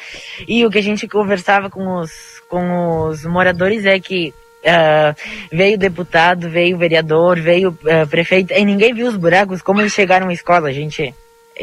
E 0.46 0.64
o 0.66 0.70
que 0.70 0.78
a 0.78 0.82
gente 0.82 1.06
conversava 1.08 1.70
com 1.70 2.00
os, 2.00 2.10
com 2.48 3.08
os 3.08 3.24
moradores 3.24 3.84
é 3.86 3.98
que 4.00 4.34
ah, 4.68 5.14
veio 5.52 5.78
deputado, 5.78 6.48
veio 6.48 6.76
vereador, 6.76 7.40
veio 7.40 7.76
ah, 7.86 8.06
prefeito, 8.06 8.52
e 8.52 8.64
ninguém 8.64 8.94
viu 8.94 9.08
os 9.08 9.16
buracos, 9.16 9.62
como 9.62 9.80
eles 9.80 9.92
chegaram 9.92 10.28
à 10.28 10.32
escola, 10.32 10.68
a 10.68 10.72
gente 10.72 11.14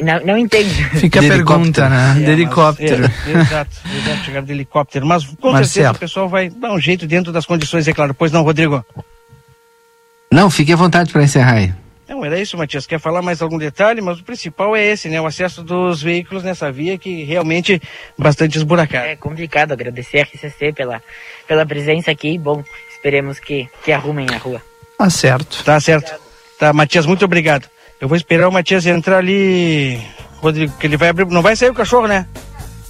não, 0.04 0.20
não 0.22 0.38
entende. 0.38 0.84
Fica 1.00 1.20
a 1.20 1.24
pergunta, 1.24 1.88
né? 1.90 2.16
de 2.16 2.32
helicóptero. 2.32 3.06
É, 3.06 3.32
exato, 3.40 3.78
exato, 3.96 4.24
chegaram 4.24 4.46
de 4.46 4.52
helicóptero. 4.52 5.06
Mas 5.06 5.26
com 5.26 5.52
Marcelo. 5.52 5.66
certeza 5.66 5.92
o 5.92 6.00
pessoal 6.00 6.30
vai 6.30 6.50
dar 6.50 6.72
um 6.74 6.80
jeito 6.80 7.08
dentro 7.08 7.32
das 7.32 7.46
condições, 7.46 7.88
é 7.88 7.94
claro. 7.94 8.14
Pois 8.14 8.32
não, 8.32 8.44
Rodrigo? 8.44 8.86
Não, 10.32 10.50
fique 10.50 10.74
à 10.74 10.76
vontade 10.76 11.12
para 11.12 11.24
encerrar 11.24 11.54
aí. 11.54 11.74
Não, 12.08 12.24
era 12.24 12.40
isso, 12.40 12.56
Matias. 12.56 12.86
Quer 12.86 13.00
falar 13.00 13.22
mais 13.22 13.42
algum 13.42 13.58
detalhe? 13.58 14.00
Mas 14.00 14.20
o 14.20 14.24
principal 14.24 14.76
é 14.76 14.86
esse, 14.86 15.10
né? 15.10 15.20
O 15.20 15.26
acesso 15.26 15.64
dos 15.64 16.04
veículos 16.04 16.44
nessa 16.44 16.72
via 16.72 16.98
que 16.98 17.24
realmente 17.24 17.82
bastante 18.18 18.58
esburacado. 18.58 19.08
É 19.08 19.16
complicado 19.16 19.72
agradecer 19.72 20.20
a 20.20 20.24
RCC 20.24 20.72
pela, 20.74 21.02
pela 21.48 21.66
presença 21.66 22.12
aqui. 22.12 22.38
Bom, 22.38 22.64
esperemos 23.06 23.40
que, 23.40 23.70
que 23.84 23.92
arrumem 23.92 24.28
a 24.34 24.38
rua. 24.38 24.62
Tá 24.98 25.10
certo. 25.12 25.64
Tá 25.64 25.80
certo. 25.80 26.16
Tá, 26.58 26.74
Matias, 26.74 27.06
muito 27.06 27.24
obrigado. 27.24 27.70
Eu 28.02 28.08
vou 28.08 28.18
esperar 28.18 28.48
o 28.48 28.52
Matias 28.52 28.88
entrar 28.88 29.20
ali, 29.20 30.02
Rodrigo, 30.42 30.74
que 30.80 30.88
ele 30.88 30.98
vai 30.98 31.10
abrir. 31.10 31.28
Não 31.28 31.44
vai 31.44 31.56
sair 31.56 31.70
o 31.70 31.76
cachorro, 31.76 32.08
né? 32.08 32.28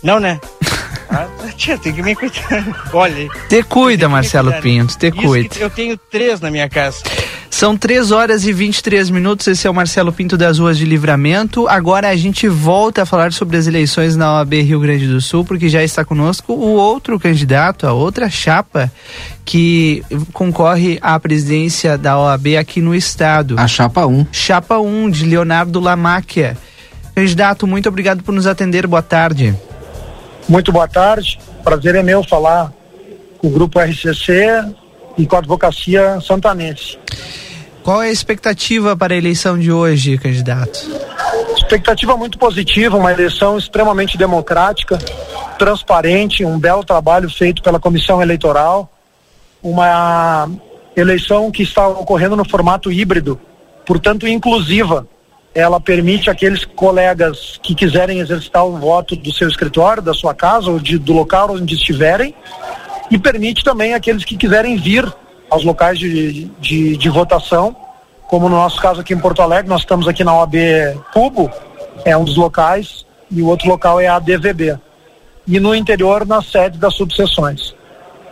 Não, 0.01 0.19
né? 0.19 0.39
Ah, 1.07 1.27
tia, 1.55 1.77
tem 1.77 1.93
que 1.93 2.01
me 2.01 2.15
cuidar. 2.15 2.89
Olha. 2.91 3.15
aí. 3.15 3.29
Te 3.47 3.63
cuida, 3.63 4.09
Marcelo 4.09 4.51
cuidar, 4.51 4.57
né? 4.57 4.61
Pinto, 4.61 4.97
te 4.97 5.07
Isso 5.07 5.15
cuida. 5.15 5.55
Eu 5.59 5.69
tenho 5.69 5.95
três 5.95 6.41
na 6.41 6.49
minha 6.49 6.67
casa. 6.67 7.03
São 7.49 7.77
3 7.77 8.11
horas 8.11 8.45
e 8.45 8.51
23 8.51 9.09
minutos. 9.09 9.47
Esse 9.47 9.67
é 9.67 9.69
o 9.69 9.73
Marcelo 9.73 10.11
Pinto 10.11 10.37
das 10.37 10.59
Ruas 10.59 10.77
de 10.77 10.85
Livramento. 10.85 11.67
Agora 11.67 12.09
a 12.09 12.15
gente 12.15 12.47
volta 12.47 13.03
a 13.03 13.05
falar 13.05 13.31
sobre 13.31 13.57
as 13.57 13.67
eleições 13.67 14.15
na 14.15 14.35
OAB 14.35 14.53
Rio 14.61 14.79
Grande 14.79 15.07
do 15.07 15.21
Sul, 15.21 15.45
porque 15.45 15.69
já 15.69 15.83
está 15.83 16.03
conosco 16.03 16.53
o 16.53 16.73
outro 16.73 17.19
candidato, 17.19 17.87
a 17.87 17.93
outra 17.93 18.29
chapa 18.29 18.91
que 19.45 20.03
concorre 20.33 20.99
à 21.01 21.19
presidência 21.19 21.97
da 21.97 22.19
OAB 22.19 22.57
aqui 22.59 22.81
no 22.81 22.93
estado. 22.93 23.55
A 23.57 23.67
chapa 23.67 24.05
1. 24.05 24.27
Chapa 24.31 24.77
1 24.77 25.09
de 25.09 25.25
Leonardo 25.25 25.79
Lamáquia. 25.79 26.57
Candidato, 27.15 27.65
muito 27.65 27.87
obrigado 27.87 28.23
por 28.23 28.33
nos 28.33 28.45
atender. 28.45 28.85
Boa 28.85 29.01
tarde. 29.01 29.55
Muito 30.49 30.71
boa 30.71 30.87
tarde. 30.87 31.39
Prazer 31.63 31.95
é 31.95 32.03
meu 32.03 32.23
falar 32.23 32.71
com 33.37 33.47
o 33.47 33.49
grupo 33.49 33.79
RCC 33.79 34.65
e 35.17 35.25
com 35.25 35.35
a 35.35 35.39
advocacia 35.39 36.19
santanense. 36.21 36.97
Qual 37.83 38.01
é 38.01 38.07
a 38.07 38.11
expectativa 38.11 38.97
para 38.97 39.13
a 39.13 39.17
eleição 39.17 39.59
de 39.59 39.71
hoje, 39.71 40.17
candidato? 40.17 40.89
Expectativa 41.55 42.17
muito 42.17 42.37
positiva, 42.37 42.97
uma 42.97 43.11
eleição 43.11 43.57
extremamente 43.57 44.17
democrática, 44.17 44.97
transparente, 45.59 46.43
um 46.43 46.59
belo 46.59 46.83
trabalho 46.83 47.29
feito 47.29 47.61
pela 47.61 47.79
comissão 47.79 48.21
eleitoral, 48.21 48.91
uma 49.61 50.49
eleição 50.95 51.51
que 51.51 51.63
está 51.63 51.87
ocorrendo 51.87 52.35
no 52.35 52.47
formato 52.47 52.91
híbrido, 52.91 53.39
portanto 53.85 54.27
inclusiva. 54.27 55.07
Ela 55.53 55.79
permite 55.79 56.29
aqueles 56.29 56.65
colegas 56.65 57.59
que 57.63 57.73
quiserem 57.73 58.19
exercitar 58.19 58.65
o 58.65 58.77
voto 58.77 59.15
do 59.15 59.31
seu 59.31 59.47
escritório, 59.47 60.01
da 60.01 60.13
sua 60.13 60.33
casa 60.33 60.69
ou 60.69 60.79
de, 60.79 60.97
do 60.97 61.13
local 61.13 61.51
onde 61.51 61.75
estiverem, 61.75 62.35
e 63.09 63.17
permite 63.17 63.63
também 63.63 63.93
aqueles 63.93 64.23
que 64.23 64.37
quiserem 64.37 64.77
vir 64.77 65.11
aos 65.49 65.63
locais 65.63 65.97
de, 65.97 66.45
de, 66.59 66.97
de 66.97 67.09
votação, 67.09 67.75
como 68.27 68.49
no 68.49 68.55
nosso 68.55 68.81
caso 68.81 69.01
aqui 69.01 69.13
em 69.13 69.19
Porto 69.19 69.41
Alegre, 69.41 69.69
nós 69.69 69.81
estamos 69.81 70.07
aqui 70.07 70.23
na 70.23 70.33
OAB 70.33 70.55
Cubo, 71.13 71.51
é 72.03 72.17
um 72.17 72.23
dos 72.23 72.35
locais, 72.35 73.05
e 73.29 73.41
o 73.41 73.47
outro 73.47 73.67
local 73.67 73.99
é 73.99 74.07
a 74.07 74.19
DVB. 74.19 74.77
E 75.47 75.59
no 75.59 75.75
interior, 75.75 76.25
nas 76.25 76.47
sedes 76.47 76.79
das 76.79 76.95
subseções. 76.95 77.75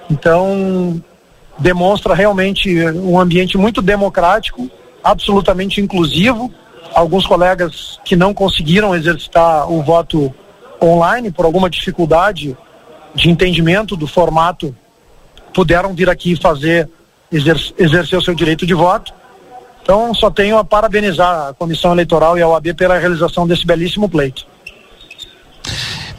Então, 0.09 1.01
demonstra 1.59 2.13
realmente 2.13 2.83
um 2.89 3.19
ambiente 3.19 3.57
muito 3.57 3.81
democrático, 3.81 4.69
absolutamente 5.03 5.79
inclusivo. 5.79 6.51
Alguns 6.93 7.25
colegas 7.25 7.99
que 8.03 8.15
não 8.15 8.33
conseguiram 8.33 8.95
exercitar 8.95 9.71
o 9.71 9.81
voto 9.83 10.33
online 10.81 11.31
por 11.31 11.45
alguma 11.45 11.69
dificuldade 11.69 12.57
de 13.15 13.29
entendimento 13.29 13.95
do 13.95 14.07
formato 14.07 14.75
puderam 15.53 15.93
vir 15.93 16.09
aqui 16.09 16.35
fazer 16.35 16.89
exer- 17.31 17.73
exercer 17.77 18.17
o 18.17 18.21
seu 18.21 18.33
direito 18.33 18.65
de 18.65 18.73
voto. 18.73 19.13
Então, 19.81 20.13
só 20.13 20.31
tenho 20.31 20.57
a 20.57 20.63
parabenizar 20.63 21.49
a 21.49 21.53
Comissão 21.53 21.91
Eleitoral 21.91 22.37
e 22.37 22.41
a 22.41 22.47
OAB 22.47 22.73
pela 22.73 22.97
realização 22.97 23.45
desse 23.45 23.65
belíssimo 23.65 24.07
pleito. 24.07 24.45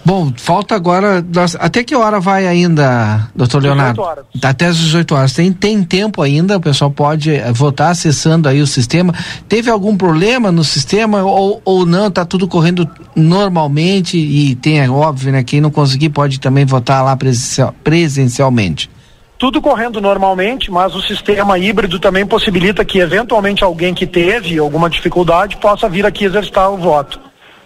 Bom, 0.04 0.30
falta 0.36 0.74
agora. 0.74 1.24
até 1.58 1.82
que 1.82 1.96
hora 1.96 2.20
vai 2.20 2.46
ainda, 2.46 3.26
doutor 3.34 3.60
18 3.62 3.64
Leonardo? 3.64 4.02
horas. 4.02 4.24
Tá 4.38 4.50
Até 4.50 4.66
as 4.66 4.76
18 4.76 5.14
horas. 5.14 5.32
Tem, 5.32 5.50
tem 5.50 5.82
tempo 5.82 6.20
ainda, 6.20 6.58
o 6.58 6.60
pessoal 6.60 6.90
pode 6.90 7.34
eh, 7.34 7.50
votar 7.52 7.90
acessando 7.92 8.46
aí 8.46 8.60
o 8.60 8.66
sistema. 8.66 9.14
Teve 9.48 9.70
algum 9.70 9.96
problema 9.96 10.52
no 10.52 10.62
sistema 10.62 11.22
ou, 11.24 11.62
ou 11.64 11.86
não? 11.86 12.10
Tá 12.10 12.24
tudo 12.26 12.46
correndo 12.46 12.86
normalmente 13.16 14.18
e 14.18 14.54
tem, 14.56 14.80
é 14.80 14.90
óbvio, 14.90 15.32
né? 15.32 15.42
Quem 15.42 15.60
não 15.60 15.70
conseguir 15.70 16.10
pode 16.10 16.38
também 16.38 16.66
votar 16.66 17.02
lá 17.02 17.16
presencial- 17.16 17.74
presencialmente. 17.82 18.90
Tudo 19.38 19.60
correndo 19.60 20.00
normalmente, 20.00 20.70
mas 20.70 20.94
o 20.94 21.00
sistema 21.02 21.58
híbrido 21.58 21.98
também 21.98 22.24
possibilita 22.26 22.84
que 22.84 22.98
eventualmente 22.98 23.64
alguém 23.64 23.94
que 23.94 24.06
teve 24.06 24.58
alguma 24.58 24.88
dificuldade 24.88 25.56
possa 25.56 25.88
vir 25.88 26.04
aqui 26.06 26.24
exercitar 26.24 26.70
o 26.70 26.76
voto. 26.76 27.18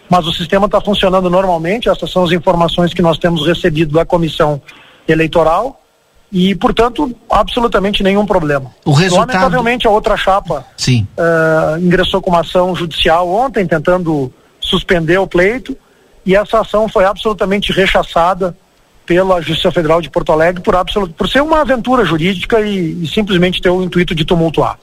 Mas 0.08 0.26
o 0.26 0.32
sistema 0.32 0.66
está 0.66 0.80
funcionando 0.80 1.28
normalmente, 1.28 1.88
essas 1.88 2.10
são 2.10 2.24
as 2.24 2.32
informações 2.32 2.94
que 2.94 3.02
nós 3.02 3.18
temos 3.18 3.46
recebido 3.46 3.92
da 3.92 4.04
comissão 4.04 4.60
eleitoral 5.06 5.80
e, 6.32 6.54
portanto, 6.54 7.14
absolutamente 7.30 8.02
nenhum 8.02 8.26
problema. 8.26 8.70
O 8.84 8.92
resultado- 8.92 9.28
Lamentavelmente, 9.28 9.86
a 9.86 9.90
outra 9.90 10.16
chapa 10.16 10.64
Sim. 10.76 11.06
eh, 11.16 11.78
ingressou 11.80 12.20
com 12.20 12.30
uma 12.30 12.40
ação 12.40 12.74
judicial 12.76 13.28
ontem, 13.28 13.66
tentando 13.66 14.32
suspender 14.60 15.18
o 15.18 15.26
pleito, 15.26 15.76
e 16.26 16.34
essa 16.36 16.60
ação 16.60 16.88
foi 16.88 17.04
absolutamente 17.04 17.72
rechaçada 17.72 18.54
pela 19.06 19.40
Justiça 19.40 19.72
Federal 19.72 20.02
de 20.02 20.10
Porto 20.10 20.30
Alegre 20.30 20.62
por 20.62 20.76
absoluto, 20.76 21.14
por 21.14 21.26
ser 21.30 21.40
uma 21.42 21.62
aventura 21.62 22.04
jurídica 22.04 22.60
e, 22.60 23.02
e 23.02 23.08
simplesmente 23.08 23.62
ter 23.62 23.70
o 23.70 23.82
intuito 23.82 24.14
de 24.14 24.22
tumultuar. 24.22 24.78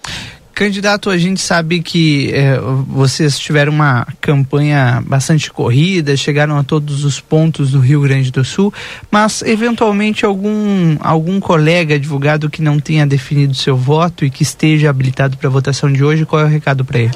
Candidato, 0.56 1.10
a 1.10 1.18
gente 1.18 1.42
sabe 1.42 1.82
que 1.82 2.32
eh, 2.34 2.58
vocês 2.88 3.38
tiveram 3.38 3.74
uma 3.74 4.08
campanha 4.22 5.04
bastante 5.06 5.52
corrida, 5.52 6.16
chegaram 6.16 6.58
a 6.58 6.64
todos 6.64 7.04
os 7.04 7.20
pontos 7.20 7.72
do 7.72 7.80
Rio 7.82 8.00
Grande 8.00 8.32
do 8.32 8.42
Sul, 8.46 8.74
mas 9.12 9.42
eventualmente 9.42 10.26
algum, 10.26 10.96
algum 11.02 11.42
colega 11.42 11.96
advogado 11.96 12.50
que 12.50 12.62
não 12.62 12.80
tenha 12.80 13.06
definido 13.06 13.54
seu 13.54 13.76
voto 13.76 14.24
e 14.24 14.30
que 14.30 14.44
esteja 14.44 14.90
habilitado 14.90 15.36
para 15.36 15.50
a 15.50 15.52
votação 15.52 15.92
de 15.92 16.02
hoje, 16.02 16.26
qual 16.26 16.42
é 16.42 16.46
o 16.46 16.48
recado 16.48 16.86
para 16.86 17.00
ele? 17.00 17.16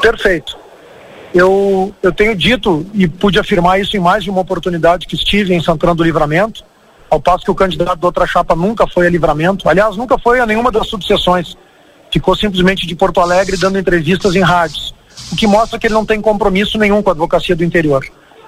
Perfeito. 0.00 0.56
Eu, 1.34 1.92
eu 2.04 2.12
tenho 2.12 2.36
dito 2.36 2.86
e 2.94 3.08
pude 3.08 3.40
afirmar 3.40 3.80
isso 3.80 3.96
em 3.96 4.00
mais 4.00 4.22
de 4.22 4.30
uma 4.30 4.42
oportunidade 4.42 5.08
que 5.08 5.16
estive 5.16 5.52
em 5.52 5.60
Santana 5.60 5.92
do 5.92 6.04
Livramento, 6.04 6.62
ao 7.10 7.20
passo 7.20 7.44
que 7.44 7.50
o 7.50 7.54
candidato 7.54 7.98
da 7.98 8.06
outra 8.06 8.26
chapa 8.26 8.54
nunca 8.54 8.86
foi 8.86 9.06
a 9.06 9.10
Livramento, 9.10 9.68
aliás, 9.68 9.96
nunca 9.96 10.18
foi 10.18 10.40
a 10.40 10.46
nenhuma 10.46 10.70
das 10.70 10.88
subseções, 10.88 11.56
ficou 12.10 12.36
simplesmente 12.36 12.86
de 12.86 12.94
Porto 12.94 13.20
Alegre 13.20 13.56
dando 13.56 13.78
entrevistas 13.78 14.34
em 14.34 14.42
rádios, 14.42 14.94
o 15.32 15.36
que 15.36 15.46
mostra 15.46 15.78
que 15.78 15.86
ele 15.86 15.94
não 15.94 16.04
tem 16.04 16.20
compromisso 16.20 16.78
nenhum 16.78 17.02
com 17.02 17.10
a 17.10 17.12
advocacia 17.12 17.56
do 17.56 17.64
interior. 17.64 18.04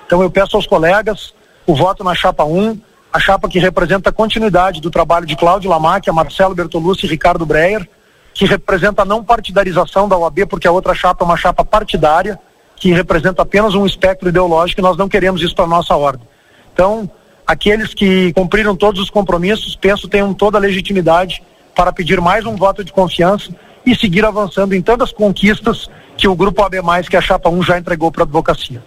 Então 0.07 0.23
eu 0.23 0.31
peço 0.31 0.57
aos 0.57 0.67
colegas 0.67 1.35
o 1.67 1.75
voto 1.75 2.03
na 2.03 2.15
chapa 2.15 2.45
1, 2.45 2.81
a 3.13 3.21
chapa 3.21 3.49
que 3.49 3.59
representa 3.59 4.11
a 4.11 4.13
continuidade 4.13 4.81
do 4.81 4.91
trabalho 4.91 5.27
de 5.27 5.37
Cláudio 5.37 5.71
Lamac, 5.71 6.11
Marcelo 6.11 6.55
Bertolucci 6.55 7.07
e 7.07 7.09
Ricardo 7.09 7.45
Breyer, 7.45 7.89
que 8.33 8.47
representa 8.47 9.03
a 9.03 9.05
não 9.05 9.25
partidarização 9.25 10.09
da 10.09 10.17
OAB, 10.17 10.47
porque 10.49 10.69
a 10.69 10.73
outra 10.73 10.95
chapa 10.95 11.25
é 11.25 11.27
uma 11.27 11.37
chapa 11.37 11.65
partidária, 11.65 12.39
que 12.77 12.93
representa 12.93 13.43
apenas 13.43 13.75
um 13.75 13.85
espectro 13.85 14.29
ideológico 14.29 14.81
e 14.81 14.83
nós 14.83 14.97
não 14.97 15.09
queremos 15.09 15.43
isso 15.43 15.55
para 15.55 15.67
nossa 15.67 15.97
ordem. 15.97 16.27
Então, 16.73 17.11
aqueles 17.49 17.95
que 17.95 18.31
cumpriram 18.35 18.77
todos 18.77 19.01
os 19.01 19.09
compromissos, 19.09 19.75
penso 19.75 20.07
tenham 20.07 20.35
toda 20.35 20.59
a 20.59 20.61
legitimidade 20.61 21.43
para 21.75 21.91
pedir 21.91 22.21
mais 22.21 22.45
um 22.45 22.55
voto 22.55 22.85
de 22.85 22.93
confiança 22.93 23.51
e 23.87 23.97
seguir 23.97 24.23
avançando 24.23 24.75
em 24.75 24.83
tantas 24.83 25.13
conquistas 25.13 25.89
que 26.15 26.29
o 26.29 26.37
Grupo 26.37 26.63
AB+, 26.63 26.77
que 27.09 27.17
a 27.17 27.23
Chapa 27.23 27.49
1 27.49 27.63
já 27.63 27.79
entregou 27.79 28.13
para 28.13 28.25
a 28.25 28.27
advocacia. 28.27 28.85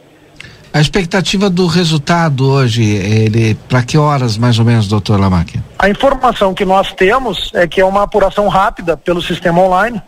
A 0.71 0.79
expectativa 0.79 1.49
do 1.49 1.65
resultado 1.65 2.47
hoje, 2.47 2.83
ele 2.83 3.55
para 3.67 3.81
que 3.81 3.97
horas 3.97 4.37
mais 4.37 4.59
ou 4.59 4.63
menos, 4.63 4.87
doutor 4.87 5.19
Lamac? 5.19 5.59
A 5.79 5.89
informação 5.89 6.53
que 6.53 6.63
nós 6.63 6.93
temos 6.93 7.49
é 7.55 7.67
que 7.67 7.81
é 7.81 7.85
uma 7.85 8.03
apuração 8.03 8.47
rápida 8.47 8.95
pelo 8.95 9.21
sistema 9.21 9.59
online, 9.59 10.01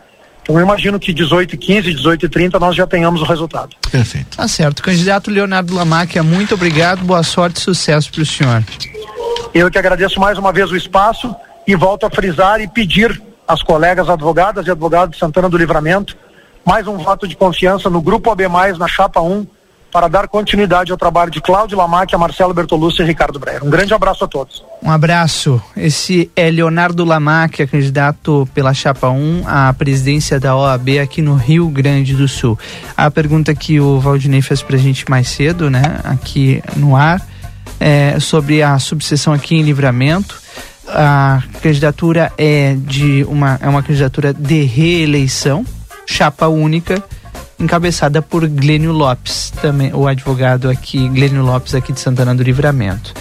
então 0.44 0.56
eu 0.58 0.62
imagino 0.62 1.00
que 1.00 1.12
18 1.12 1.54
e 1.54 1.58
15, 1.58 1.94
18 1.94 2.26
e 2.26 2.28
30 2.28 2.60
nós 2.60 2.76
já 2.76 2.86
tenhamos 2.86 3.22
o 3.22 3.24
resultado. 3.24 3.74
Perfeito. 3.90 4.36
Tá 4.36 4.46
certo. 4.46 4.82
Candidato 4.82 5.30
Leonardo 5.30 5.74
Lamáquia, 5.74 6.22
muito 6.22 6.54
obrigado, 6.54 7.02
boa 7.02 7.22
sorte 7.22 7.56
e 7.56 7.60
sucesso 7.60 8.12
para 8.12 8.22
o 8.22 8.26
senhor. 8.26 8.62
Eu 9.54 9.70
que 9.70 9.78
agradeço 9.78 10.20
mais 10.20 10.36
uma 10.36 10.52
vez 10.52 10.70
o 10.70 10.76
espaço 10.76 11.34
e 11.66 11.74
volto 11.74 12.04
a 12.04 12.10
frisar 12.10 12.60
e 12.60 12.68
pedir 12.68 13.22
às 13.48 13.62
colegas 13.62 14.08
advogadas 14.08 14.66
e 14.66 14.70
advogados 14.70 15.14
de 15.14 15.18
Santana 15.18 15.48
do 15.48 15.56
Livramento 15.56 16.14
mais 16.64 16.88
um 16.88 16.96
voto 16.96 17.28
de 17.28 17.36
confiança 17.36 17.90
no 17.90 18.00
Grupo 18.00 18.30
AB+, 18.30 18.48
na 18.78 18.88
Chapa 18.88 19.20
1, 19.20 19.46
para 19.94 20.08
dar 20.08 20.26
continuidade 20.26 20.90
ao 20.90 20.98
trabalho 20.98 21.30
de 21.30 21.40
Cláudio 21.40 21.78
Lamáquia, 21.78 22.18
Marcelo 22.18 22.52
Bertolucci 22.52 23.00
e 23.00 23.04
Ricardo 23.04 23.38
Breyer. 23.38 23.64
Um 23.64 23.70
grande 23.70 23.94
abraço 23.94 24.24
a 24.24 24.26
todos. 24.26 24.64
Um 24.82 24.90
abraço. 24.90 25.62
Esse 25.76 26.28
é 26.34 26.50
Leonardo 26.50 27.04
Lamáquia, 27.04 27.64
candidato 27.64 28.48
pela 28.52 28.74
Chapa 28.74 29.08
1 29.08 29.44
à 29.46 29.72
presidência 29.72 30.40
da 30.40 30.56
OAB 30.56 30.98
aqui 31.00 31.22
no 31.22 31.36
Rio 31.36 31.68
Grande 31.68 32.12
do 32.12 32.26
Sul. 32.26 32.58
A 32.96 33.08
pergunta 33.08 33.54
que 33.54 33.78
o 33.78 34.00
Valdinei 34.00 34.42
fez 34.42 34.62
pra 34.62 34.76
gente 34.76 35.08
mais 35.08 35.28
cedo, 35.28 35.70
né, 35.70 36.00
aqui 36.02 36.60
no 36.74 36.96
ar, 36.96 37.24
é 37.78 38.18
sobre 38.18 38.64
a 38.64 38.76
subseção 38.80 39.32
aqui 39.32 39.54
em 39.54 39.62
Livramento. 39.62 40.42
A 40.88 41.40
candidatura 41.62 42.32
é 42.36 42.74
de 42.76 43.24
uma 43.28 43.60
é 43.62 43.68
uma 43.68 43.82
candidatura 43.82 44.34
de 44.34 44.64
reeleição, 44.64 45.64
chapa 46.04 46.48
única 46.48 47.00
encabeçada 47.58 48.20
por 48.20 48.46
Glênio 48.46 48.92
Lopes, 48.92 49.52
também 49.62 49.92
o 49.94 50.06
advogado 50.06 50.68
aqui, 50.68 51.08
Glênio 51.08 51.42
Lopes 51.42 51.74
aqui 51.74 51.92
de 51.92 52.00
Santana 52.00 52.34
do 52.34 52.42
Livramento. 52.42 53.14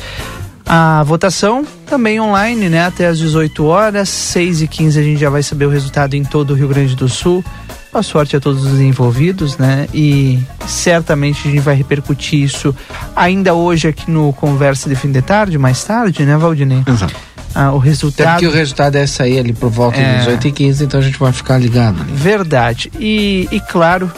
A 0.66 1.04
votação 1.04 1.66
também 1.86 2.20
online, 2.20 2.70
né? 2.70 2.86
Até 2.86 3.08
às 3.08 3.20
18 3.20 3.66
horas, 3.66 4.10
6 4.10 4.62
e 4.62 4.68
15 4.68 5.00
a 5.00 5.04
gente 5.04 5.20
já 5.20 5.30
vai 5.30 5.44
saber 5.44 5.66
o 5.66 5.70
resultado 5.70 6.16
em 6.16 6.24
todo 6.24 6.52
o 6.52 6.54
Rio 6.56 6.68
Grande 6.68 6.96
do 6.96 7.10
Sul. 7.10 7.44
Boa 7.92 8.02
sorte 8.02 8.36
a 8.36 8.40
todos 8.40 8.66
os 8.66 8.80
envolvidos, 8.80 9.58
né? 9.58 9.88
E 9.94 10.40
certamente 10.66 11.48
a 11.48 11.52
gente 11.52 11.60
vai 11.60 11.76
repercutir 11.76 12.40
isso 12.40 12.76
ainda 13.16 13.54
hoje 13.54 13.88
aqui 13.88 14.10
no 14.10 14.34
Conversa 14.34 14.90
de 14.90 14.96
Fim 14.96 15.12
de 15.12 15.22
Tarde, 15.22 15.60
mais 15.60 15.84
tarde, 15.84 16.26
né, 16.26 16.36
Valdinei? 16.36 16.82
Exato. 16.88 17.33
Ah, 17.56 17.72
o 17.72 17.78
resultado. 17.78 18.28
Até 18.28 18.40
que 18.40 18.48
o 18.48 18.52
resultado 18.52 18.96
é 18.96 19.06
sair 19.06 19.40
ali 19.40 19.54
por 19.54 19.70
volta 19.70 19.98
É. 20.00 20.14
de 20.14 20.18
18 20.20 20.48
e 20.48 20.52
15 20.52 20.84
então 20.86 21.00
a 21.00 21.04
gente 21.04 21.18
vai 21.20 21.32
ficar 21.32 21.58
ligado. 21.58 22.02
ali. 22.02 22.12
Verdade. 22.14 22.92
E, 23.00 23.48
e 23.52 23.60
claro, 23.60 24.12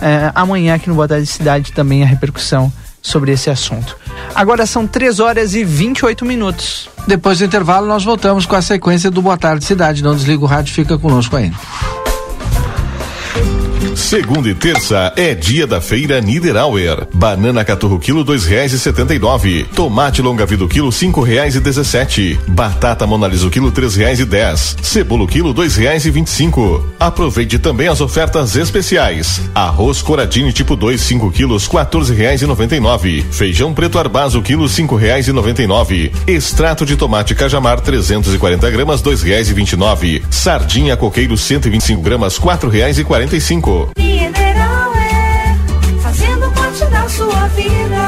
é, 0.00 0.30
amanhã 0.34 0.74
aqui 0.74 0.88
no 0.88 0.94
Boa 0.94 1.08
Tarde 1.08 1.26
Cidade 1.26 1.72
também 1.72 2.02
a 2.02 2.06
repercussão 2.06 2.72
sobre 3.02 3.32
esse 3.32 3.48
assunto. 3.50 3.96
Agora 4.34 4.66
são 4.66 4.86
3 4.86 5.20
horas 5.20 5.54
e 5.54 5.62
28 5.64 6.24
minutos. 6.24 6.88
Depois 7.06 7.38
do 7.38 7.44
intervalo, 7.44 7.86
nós 7.86 8.04
voltamos 8.04 8.46
com 8.46 8.56
a 8.56 8.62
sequência 8.62 9.10
do 9.10 9.22
Boa 9.22 9.36
Tarde 9.36 9.64
Cidade. 9.64 10.02
Não 10.02 10.14
desliga 10.14 10.42
o 10.42 10.46
rádio, 10.46 10.74
fica 10.74 10.98
conosco 10.98 11.36
aí. 11.36 11.52
Segunda 13.96 14.48
e 14.50 14.54
terça 14.54 15.12
é 15.16 15.34
dia 15.34 15.66
da 15.66 15.80
feira 15.80 16.20
Niederauer. 16.20 17.08
Banana 17.14 17.64
caturro 17.64 17.98
quilo 17.98 18.22
dois 18.22 18.44
reais 18.44 18.72
e 18.72 18.78
setenta 18.78 19.14
e 19.14 19.18
nove. 19.18 19.64
Tomate 19.74 20.20
longa 20.20 20.44
vida 20.44 20.66
quilo 20.68 20.92
cinco 20.92 21.22
reais 21.22 21.56
e 21.56 21.60
dezessete. 21.60 22.38
Batata 22.46 23.06
monalisa 23.06 23.48
quilo 23.48 23.72
três 23.72 23.96
reais 23.96 24.20
e 24.20 24.26
dez. 24.26 24.76
Cebola 24.82 25.26
quilo 25.26 25.52
dois 25.52 25.76
reais 25.76 26.04
e 26.04 26.10
vinte 26.10 26.28
e 26.28 26.30
cinco. 26.30 26.86
Aproveite 27.00 27.58
também 27.58 27.88
as 27.88 28.00
ofertas 28.00 28.54
especiais. 28.54 29.40
Arroz 29.54 30.02
Coradini 30.02 30.52
tipo 30.52 30.76
2 30.76 31.00
5 31.00 31.30
quilos 31.32 31.66
quatorze 31.66 32.14
reais 32.14 32.42
e 32.42 32.46
noventa 32.46 32.76
e 32.76 32.80
nove. 32.80 33.24
Feijão 33.30 33.72
preto 33.72 33.98
arbazo 33.98 34.42
quilo 34.42 34.68
cinco 34.68 34.94
reais 34.94 35.26
e 35.26 35.32
noventa 35.32 35.62
e 35.62 35.66
nove. 35.66 36.12
Extrato 36.26 36.84
de 36.84 36.96
tomate 36.96 37.34
cajamar 37.34 37.80
340 37.80 38.70
gramas 38.70 39.00
dois 39.00 39.22
reais 39.22 39.48
e 39.48 39.54
vinte 39.54 39.72
e 39.72 39.76
nove. 39.76 40.22
Sardinha 40.30 40.96
coqueiro 40.96 41.36
125 41.36 42.02
gramas 42.02 42.38
quatro 42.38 42.68
reais 42.68 42.98
e 42.98 43.04
quarenta 43.04 43.34
e 43.34 43.40
cinco. 43.40 43.85
Mineral 43.96 44.92
é 44.96 45.56
fazendo 46.02 46.50
parte 46.52 46.84
da 46.86 47.08
sua 47.08 47.48
vida. 47.48 48.02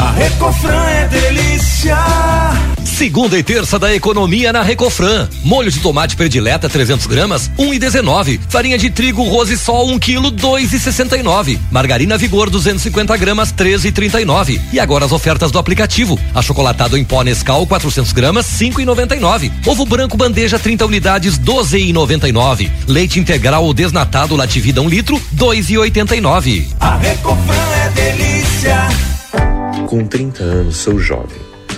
A 0.00 0.10
Recofran 0.16 0.86
é 0.88 1.08
delícia. 1.08 2.43
Segunda 2.84 3.38
e 3.38 3.42
terça 3.42 3.78
da 3.78 3.94
economia 3.94 4.52
na 4.52 4.62
Recofran. 4.62 5.28
Molho 5.42 5.70
de 5.70 5.80
tomate 5.80 6.16
predileta 6.16 6.68
300 6.68 7.06
gramas, 7.06 7.50
1,19. 7.58 8.40
Farinha 8.48 8.78
de 8.78 8.90
trigo 8.90 9.22
Rose 9.24 9.56
Sol 9.56 9.90
1 9.90 9.98
quilo, 9.98 10.30
2,69. 10.30 11.58
Margarina 11.70 12.16
Vigor 12.16 12.50
250 12.50 13.16
gramas, 13.16 13.52
13,39. 13.52 14.60
E 14.72 14.78
agora 14.78 15.04
as 15.04 15.12
ofertas 15.12 15.50
do 15.50 15.58
aplicativo. 15.58 16.18
Achocolatado 16.34 16.96
em 16.96 17.04
pó 17.04 17.22
Nescau 17.22 17.66
400 17.66 18.12
gramas, 18.12 18.46
5,99. 18.46 19.50
Ovo 19.66 19.84
branco 19.86 20.16
bandeja 20.16 20.58
30 20.58 20.86
unidades, 20.86 21.38
12,99. 21.38 22.70
Leite 22.86 23.18
integral 23.18 23.64
ou 23.64 23.74
desnatado 23.74 24.36
Lativida 24.36 24.80
1 24.80 24.88
litro, 24.88 25.20
2,89. 25.34 26.66
A 26.80 26.96
Recofran 26.96 27.54
é 27.84 27.88
delícia. 27.90 28.88
Com 29.86 30.06
30 30.06 30.42
anos 30.42 30.76
sou 30.76 30.98
jovem, 30.98 31.38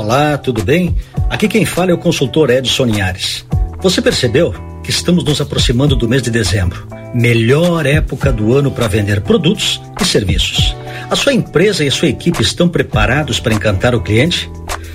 Olá, 0.00 0.38
tudo 0.38 0.64
bem? 0.64 0.96
Aqui 1.28 1.46
quem 1.46 1.66
fala 1.66 1.90
é 1.90 1.94
o 1.94 1.98
consultor 1.98 2.48
Edson 2.48 2.86
Linhares. 2.86 3.44
Você 3.82 4.00
percebeu 4.00 4.54
que 4.82 4.88
estamos 4.88 5.22
nos 5.22 5.42
aproximando 5.42 5.94
do 5.94 6.08
mês 6.08 6.22
de 6.22 6.30
dezembro, 6.30 6.88
melhor 7.12 7.84
época 7.84 8.32
do 8.32 8.56
ano 8.56 8.70
para 8.70 8.88
vender 8.88 9.20
produtos 9.20 9.78
e 10.00 10.04
serviços. 10.06 10.74
A 11.10 11.14
sua 11.14 11.34
empresa 11.34 11.84
e 11.84 11.88
a 11.88 11.92
sua 11.92 12.08
equipe 12.08 12.40
estão 12.40 12.66
preparados 12.66 13.38
para 13.38 13.52
encantar 13.52 13.94
o 13.94 14.00
cliente? 14.00 14.50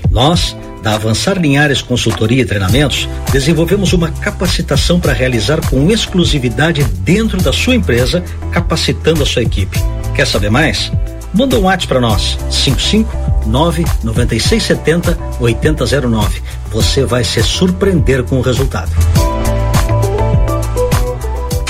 Nós, 0.10 0.58
da 0.82 0.96
Avançar 0.96 1.38
Linhares 1.38 1.84
Consultoria 1.84 2.42
e 2.42 2.46
Treinamentos, 2.46 3.08
desenvolvemos 3.32 3.94
uma 3.94 4.10
capacitação 4.10 5.00
para 5.00 5.14
realizar 5.14 5.62
com 5.70 5.92
exclusividade 5.92 6.84
dentro 7.02 7.40
da 7.44 7.54
sua 7.54 7.76
empresa, 7.76 8.24
capacitando 8.52 9.22
a 9.22 9.26
sua 9.28 9.44
equipe. 9.44 9.78
Quer 10.16 10.26
saber 10.26 10.50
mais? 10.50 10.92
Manda 11.38 11.58
um 11.58 11.64
WhatsApp 11.64 11.88
para 11.88 12.00
nós, 12.00 12.38
559 12.50 13.84
9670 14.04 15.18
8009. 15.40 16.42
Você 16.72 17.04
vai 17.04 17.26
se 17.26 17.44
surpreender 17.44 18.24
com 18.24 18.38
o 18.38 18.42
resultado. 18.42 18.92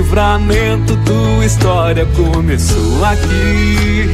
Livramento, 0.00 0.96
tua 1.04 1.44
história 1.44 2.06
começou 2.16 3.04
aqui. 3.04 4.10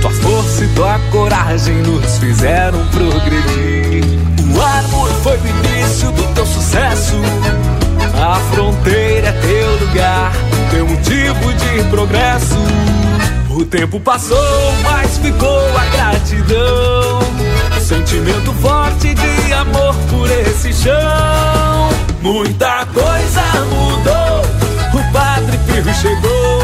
Tua 0.00 0.10
força 0.10 0.64
e 0.64 0.68
tua 0.68 0.98
coragem 1.12 1.74
nos 1.82 2.16
fizeram 2.16 2.78
progredir. 2.86 4.02
O 4.56 4.62
Armor 4.62 5.10
foi 5.22 5.36
o 5.36 5.46
início 5.46 6.10
do 6.12 6.22
teu 6.32 6.46
sucesso. 6.46 7.16
A 8.18 8.36
fronteira 8.54 9.28
é 9.28 9.32
teu 9.32 9.86
lugar, 9.86 10.32
teu 10.70 10.86
motivo 10.86 11.52
de 11.52 11.84
progresso. 11.90 12.56
O 13.50 13.62
tempo 13.66 14.00
passou, 14.00 14.72
mas 14.84 15.18
ficou 15.18 15.76
a 15.76 15.84
gratidão. 15.84 17.20
Sentimento 17.78 18.54
forte 18.54 19.12
de 19.12 19.52
amor 19.52 19.94
por 20.08 20.30
esse 20.30 20.72
chão. 20.72 21.90
Muita 22.22 22.86
coisa 22.86 23.42
mudou. 23.70 24.55
O 25.76 25.78
Padre 25.78 25.82
Pirro 25.82 25.94
chegou, 25.94 26.58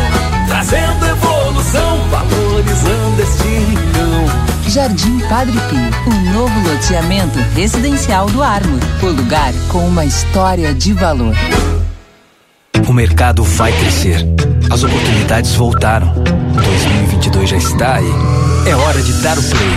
trazendo 0.47 1.07
evolução, 1.07 1.99
valorizando 2.09 3.23
este 3.23 3.49
rincão. 3.49 4.71
Jardim 4.71 5.19
Padre 5.29 5.59
Pio, 5.69 6.13
um 6.15 6.33
novo 6.33 6.69
loteamento 6.69 7.39
residencial 7.55 8.27
do 8.31 8.43
Armor. 8.43 8.81
O 9.03 9.07
lugar 9.09 9.53
com 9.69 9.87
uma 9.87 10.07
história 10.07 10.73
de 10.73 10.95
valor. 10.95 11.35
O 12.89 12.93
mercado 12.93 13.45
vai 13.45 13.71
crescer. 13.73 14.27
As 14.71 14.83
oportunidades 14.83 15.55
voltaram. 15.57 16.15
2022 16.55 17.51
já 17.51 17.57
está 17.59 17.97
aí. 17.97 18.13
É 18.67 18.75
hora 18.75 19.03
de 19.03 19.13
dar 19.23 19.39
o 19.39 19.43
play. 19.43 19.77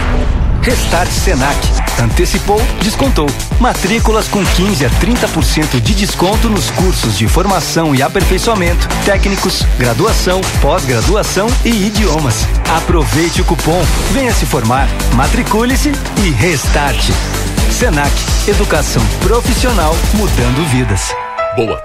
Restart 0.62 1.12
Senac. 1.12 1.85
Antecipou, 2.02 2.62
descontou. 2.82 3.28
Matrículas 3.60 4.28
com 4.28 4.44
15 4.44 4.86
a 4.86 4.90
30% 4.90 5.80
de 5.80 5.94
desconto 5.94 6.50
nos 6.50 6.70
cursos 6.72 7.18
de 7.18 7.28
formação 7.28 7.96
e 7.96 8.02
aperfeiçoamento, 8.02 8.88
técnicos, 9.06 9.64
graduação, 9.78 10.42
pós-graduação 10.62 11.48
e 11.64 11.88
idiomas. 11.88 12.46
Aproveite 12.78 13.42
o 13.42 13.46
cupom, 13.46 13.82
venha 14.12 14.34
se 14.34 14.46
formar, 14.46 14.88
matricule-se 15.14 15.92
e 16.24 16.30
restarte. 16.32 17.14
Senac, 17.72 18.12
educação 18.48 19.04
profissional 19.22 19.96
mudando 20.14 20.66
vidas. 20.70 21.14
Boa. 21.56 21.82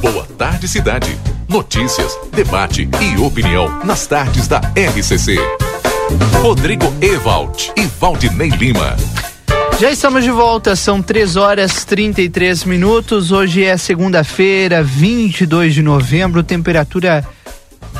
Boa 0.00 0.26
tarde, 0.38 0.68
cidade. 0.68 1.18
Notícias, 1.48 2.18
debate 2.32 2.88
e 3.00 3.20
opinião 3.20 3.84
nas 3.84 4.06
tardes 4.06 4.48
da 4.48 4.60
RCC. 4.74 5.38
Rodrigo 6.42 6.92
Ewald 7.00 7.72
e 7.76 7.86
Valdinei 8.00 8.50
Lima. 8.50 8.96
Já 9.80 9.90
estamos 9.90 10.24
de 10.24 10.30
volta, 10.30 10.74
são 10.76 11.02
3 11.02 11.36
horas 11.36 11.84
33 11.84 12.64
minutos. 12.64 13.32
Hoje 13.32 13.64
é 13.64 13.76
segunda-feira, 13.76 14.82
22 14.82 15.74
de 15.74 15.82
novembro, 15.82 16.42
temperatura 16.42 17.26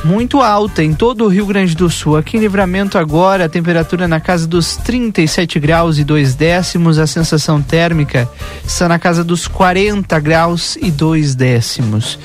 muito 0.04 0.40
alta 0.40 0.84
em 0.84 0.94
todo 0.94 1.24
o 1.24 1.28
Rio 1.28 1.46
Grande 1.46 1.74
do 1.74 1.90
Sul. 1.90 2.16
Aqui 2.16 2.36
em 2.36 2.40
Livramento 2.40 2.96
agora, 2.96 3.46
a 3.46 3.48
temperatura 3.48 4.06
na 4.06 4.20
casa 4.20 4.46
dos 4.46 4.76
37 4.76 5.58
graus 5.58 5.98
e 5.98 6.04
2 6.04 6.34
décimos, 6.34 6.98
a 6.98 7.06
sensação 7.06 7.60
térmica 7.60 8.28
está 8.64 8.88
na 8.88 8.98
casa 8.98 9.24
dos 9.24 9.48
40 9.48 10.18
graus 10.20 10.76
e 10.80 10.90
2 10.90 11.34
décimos. 11.34 12.18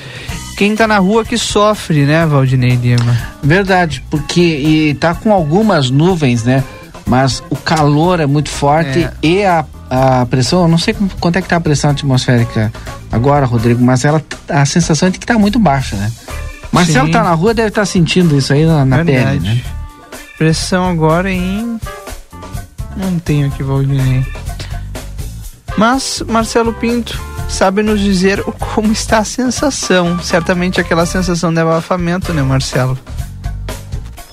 Quem 0.62 0.76
tá 0.76 0.86
na 0.86 0.98
rua 0.98 1.24
que 1.24 1.36
sofre, 1.36 2.06
né, 2.06 2.24
Valdinei 2.24 2.76
Lima? 2.76 3.18
Verdade, 3.42 4.00
porque 4.08 4.40
e 4.40 4.94
tá 4.94 5.12
com 5.12 5.32
algumas 5.32 5.90
nuvens, 5.90 6.44
né? 6.44 6.62
Mas 7.04 7.42
o 7.50 7.56
calor 7.56 8.20
é 8.20 8.26
muito 8.26 8.48
forte 8.48 9.00
É. 9.00 9.12
e 9.24 9.44
a, 9.44 9.64
a 9.90 10.24
pressão, 10.26 10.62
eu 10.62 10.68
não 10.68 10.78
sei 10.78 10.94
quanto 11.18 11.36
é 11.36 11.42
que 11.42 11.48
tá 11.48 11.56
a 11.56 11.60
pressão 11.60 11.90
atmosférica 11.90 12.72
agora, 13.10 13.44
Rodrigo, 13.44 13.82
mas 13.82 14.04
ela 14.04 14.22
a 14.48 14.64
sensação 14.64 15.08
é 15.08 15.10
de 15.10 15.18
que 15.18 15.26
tá 15.26 15.36
muito 15.36 15.58
baixa, 15.58 15.96
né? 15.96 16.12
Marcelo 16.70 17.06
Sim. 17.06 17.12
tá 17.12 17.24
na 17.24 17.32
rua, 17.32 17.52
deve 17.52 17.66
estar 17.70 17.84
sentindo 17.84 18.38
isso 18.38 18.52
aí 18.52 18.64
na, 18.64 18.84
na 18.84 19.04
pele, 19.04 19.40
né? 19.40 19.60
Pressão 20.38 20.88
agora 20.88 21.28
em. 21.28 21.76
Não 22.96 23.18
tenho 23.18 23.48
aqui, 23.48 23.64
Valdinei. 23.64 24.24
Mas 25.76 26.22
Marcelo 26.28 26.72
Pinto 26.72 27.20
sabe 27.48 27.82
nos 27.82 28.00
dizer 28.00 28.42
como 28.74 28.92
está 28.92 29.18
a 29.18 29.24
sensação. 29.24 30.18
Certamente 30.20 30.80
aquela 30.80 31.06
sensação 31.06 31.52
de 31.52 31.60
abafamento, 31.60 32.32
né, 32.32 32.42
Marcelo? 32.42 32.98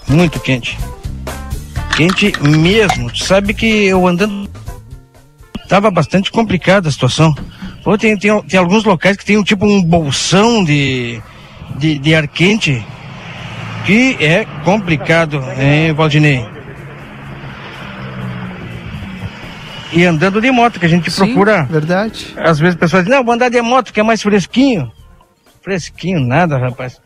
Muito 0.08 0.40
quente. 0.40 0.78
Quente 1.96 2.34
mesmo. 2.42 3.16
Sabe 3.16 3.54
que 3.54 3.86
eu 3.86 4.08
andando. 4.08 4.50
Tava 5.68 5.92
bastante 5.92 6.32
complicada 6.32 6.90
a 6.90 6.92
situação. 6.92 7.36
Pô, 7.84 7.98
tem, 7.98 8.18
tem, 8.18 8.42
tem 8.44 8.60
alguns 8.60 8.84
locais 8.84 9.16
que 9.16 9.26
tem 9.26 9.38
um 9.38 9.44
tipo 9.44 9.66
um 9.66 9.82
bolsão 9.82 10.64
de, 10.64 11.22
de, 11.78 12.00
de 12.00 12.16
ar 12.16 12.28
quente 12.28 12.84
que 13.86 14.18
é 14.20 14.46
complicado, 14.64 15.44
hein, 15.58 15.94
Valdinei? 15.94 16.59
E 19.92 20.06
andando 20.06 20.40
de 20.40 20.52
moto, 20.52 20.80
que 20.80 20.86
a 20.86 20.90
gente 20.90 21.10
Sim, 21.10 21.26
procura. 21.26 21.64
Verdade. 21.64 22.34
Às 22.38 22.60
vezes 22.60 22.76
o 22.76 22.78
pessoal 22.78 23.02
diz, 23.02 23.12
não, 23.12 23.24
vou 23.24 23.34
andar 23.34 23.50
de 23.50 23.62
moto 23.62 23.92
que 23.92 24.00
é 24.00 24.04
mais 24.04 24.22
fresquinho. 24.22 24.92
Fresquinho, 25.62 26.20
nada, 26.20 26.58
rapaz. 26.58 27.02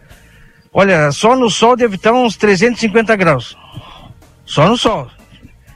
Olha, 0.73 1.11
só 1.11 1.35
no 1.35 1.49
sol 1.49 1.75
deve 1.75 1.95
estar 1.95 2.11
uns 2.11 2.35
350 2.35 3.15
graus. 3.15 3.57
Só 4.45 4.67
no 4.67 4.77
sol. 4.77 5.09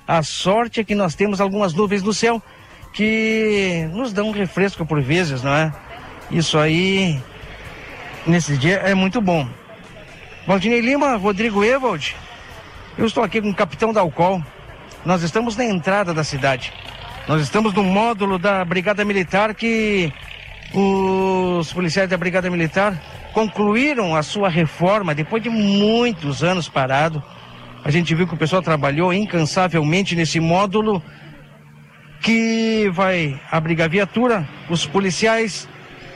A 0.08 0.24
sorte 0.24 0.80
é 0.80 0.84
que 0.84 0.95
nós 0.95 1.16
temos 1.16 1.39
algumas 1.39 1.74
nuvens 1.74 2.03
no 2.03 2.14
céu 2.14 2.41
que 2.93 3.88
nos 3.93 4.12
dão 4.12 4.30
um 4.30 4.32
refresco 4.32 4.86
por 4.86 5.01
vezes, 5.01 5.43
não 5.43 5.53
é? 5.53 5.72
Isso 6.32 6.58
aí, 6.58 7.22
nesse 8.26 8.58
dia, 8.58 8.78
é 8.78 8.93
muito 8.93 9.22
bom. 9.22 9.47
Valdinei 10.45 10.82
Lima, 10.82 11.16
Rodrigo 11.16 11.64
Ewald, 11.64 12.16
eu 12.97 13.05
estou 13.05 13.24
aqui 13.24 13.41
com 13.41 13.49
o 13.49 13.55
capitão 13.55 13.93
da 13.93 14.01
Alcol. 14.01 14.41
Nós 15.05 15.22
estamos 15.22 15.55
na 15.55 15.64
entrada 15.64 16.14
da 16.14 16.24
cidade. 16.24 16.74
Nós 17.28 17.41
estamos 17.41 17.73
no 17.73 17.84
módulo 17.84 18.39
da 18.39 18.63
Brigada 18.63 19.03
Militar 19.03 19.53
que 19.53 20.13
os 20.73 21.73
policiais 21.73 22.09
da 22.09 22.15
Brigada 22.15 22.49
Militar 22.49 22.97
concluíram 23.34 24.15
a 24.15 24.23
sua 24.23 24.47
reforma 24.47 25.13
depois 25.13 25.43
de 25.43 25.49
muitos 25.49 26.41
anos 26.41 26.69
parado. 26.69 27.21
A 27.84 27.91
gente 27.91 28.15
viu 28.15 28.25
que 28.25 28.34
o 28.34 28.38
pessoal 28.38 28.61
trabalhou 28.61 29.13
incansavelmente 29.13 30.15
nesse 30.15 30.39
módulo 30.39 31.03
que 32.21 32.89
vai 32.93 33.38
abrigar 33.51 33.89
viatura, 33.89 34.47
os 34.69 34.86
policiais 34.86 35.67